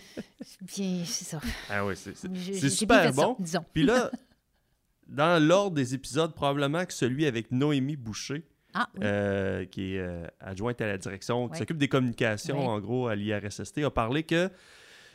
bien, 0.62 1.02
c'est 1.04 1.24
ça. 1.24 1.40
Ah 1.70 1.84
oui, 1.84 1.94
c'est 1.96 2.70
super 2.70 3.12
bon. 3.12 3.36
disons. 3.38 3.64
Puis 3.72 3.84
là, 3.84 4.10
dans 5.08 5.42
l'ordre 5.42 5.76
des 5.76 5.94
épisodes, 5.94 6.34
probablement 6.34 6.84
que 6.84 6.92
celui 6.92 7.26
avec 7.26 7.50
Noémie 7.50 7.96
Boucher, 7.96 8.44
ah, 8.74 8.88
euh, 9.02 9.64
qui 9.64 9.94
est 9.94 10.00
euh, 10.00 10.26
adjointe 10.40 10.80
à 10.80 10.86
la 10.86 10.98
direction, 10.98 11.48
qui 11.48 11.58
s'occupe 11.58 11.78
des 11.78 11.88
communications, 11.88 12.66
en 12.66 12.78
gros, 12.80 13.08
à 13.08 13.16
l'IRSST, 13.16 13.78
a 13.78 13.90
parlé 13.90 14.22
que 14.22 14.50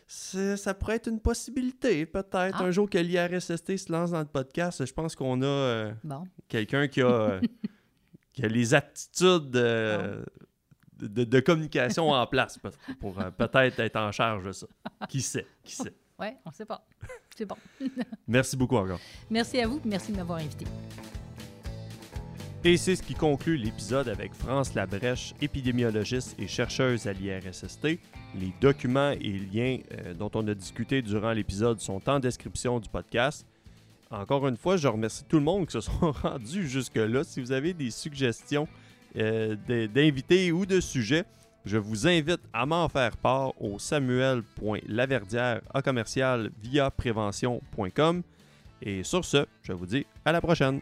ça 0.08 0.74
pourrait 0.74 0.98
être 0.98 1.08
une 1.08 1.20
possibilité, 1.20 2.06
peut-être, 2.06 2.58
ah. 2.60 2.64
un 2.64 2.72
jour 2.72 2.90
que 2.90 2.98
l'IRSST 2.98 3.78
se 3.78 3.92
lance 3.92 4.12
dans 4.12 4.20
le 4.20 4.26
podcast. 4.26 4.86
Je 4.86 4.94
pense 4.94 5.16
qu'on 5.16 5.42
a 5.42 5.46
euh, 5.46 5.92
quelqu'un 6.48 6.88
qui 6.88 7.02
a, 7.02 7.40
qui 8.34 8.44
a 8.44 8.48
les 8.48 8.74
aptitudes 8.74 9.56
de, 11.08 11.24
de, 11.24 11.40
communication 11.40 12.10
en 12.12 12.26
place 12.28 12.60
pour 13.00 13.16
peut-être 13.38 13.80
être 13.80 13.96
en 13.98 14.12
charge 14.12 14.46
de 14.46 14.52
ça. 14.52 14.68
Qui 15.10 15.22
sait? 15.22 15.46
Qui 15.64 15.76
sait? 15.76 15.94
Oui, 16.20 16.28
on 16.46 16.50
ne 16.50 16.54
sait 16.54 16.66
pas. 16.66 16.86
C'est 17.36 17.46
bon. 17.46 17.56
merci 18.28 18.56
beaucoup 18.56 18.78
encore. 18.78 19.00
Merci 19.30 19.60
à 19.60 19.68
vous. 19.68 19.82
Merci 19.84 20.12
de 20.12 20.18
m'avoir 20.18 20.40
invité. 20.40 20.66
Et 22.66 22.78
c'est 22.78 22.96
ce 22.96 23.04
qui 23.04 23.14
conclut 23.14 23.58
l'épisode 23.58 24.08
avec 24.08 24.34
France 24.34 24.74
Labrèche, 24.74 25.34
épidémiologiste 25.42 26.36
et 26.40 26.48
chercheuse 26.48 27.08
à 27.08 27.14
l'IRSST. 27.14 28.00
Les 28.36 28.54
documents 28.62 29.12
et 29.12 29.34
liens 29.54 29.80
euh, 29.92 30.14
dont 30.14 30.32
on 30.34 30.48
a 30.48 30.54
discuté 30.54 31.02
durant 31.02 31.34
l'épisode 31.34 31.82
sont 31.82 32.10
en 32.10 32.22
description 32.22 32.80
du 32.80 32.88
podcast. 32.88 33.46
Encore 34.10 34.48
une 34.48 34.56
fois, 34.56 34.78
je 34.78 34.88
remercie 34.88 35.26
tout 35.26 35.38
le 35.38 35.44
monde 35.44 35.66
qui 35.66 35.74
se 35.74 35.82
sont 35.82 36.12
rendus 36.24 36.68
jusque-là. 36.68 37.26
Si 37.26 37.42
vous 37.42 37.52
avez 37.52 37.74
des 37.74 37.92
suggestions 37.92 38.68
euh, 39.18 39.56
d'invités 39.88 40.52
ou 40.52 40.66
de 40.66 40.80
sujets, 40.80 41.26
je 41.66 41.78
vous 41.78 42.08
invite 42.08 42.42
à 42.52 42.66
m'en 42.66 42.90
faire 42.90 43.16
part 43.16 43.54
au 43.62 43.80
samuel.laverdière 43.80 45.62
à 45.74 45.82
commercial 45.82 46.52
via 46.62 46.92
prévention.com. 46.92 48.24
Et 48.82 49.04
sur 49.04 49.24
ce, 49.24 49.46
je 49.62 49.72
vous 49.72 49.86
dis 49.86 50.06
à 50.26 50.32
la 50.32 50.42
prochaine. 50.42 50.82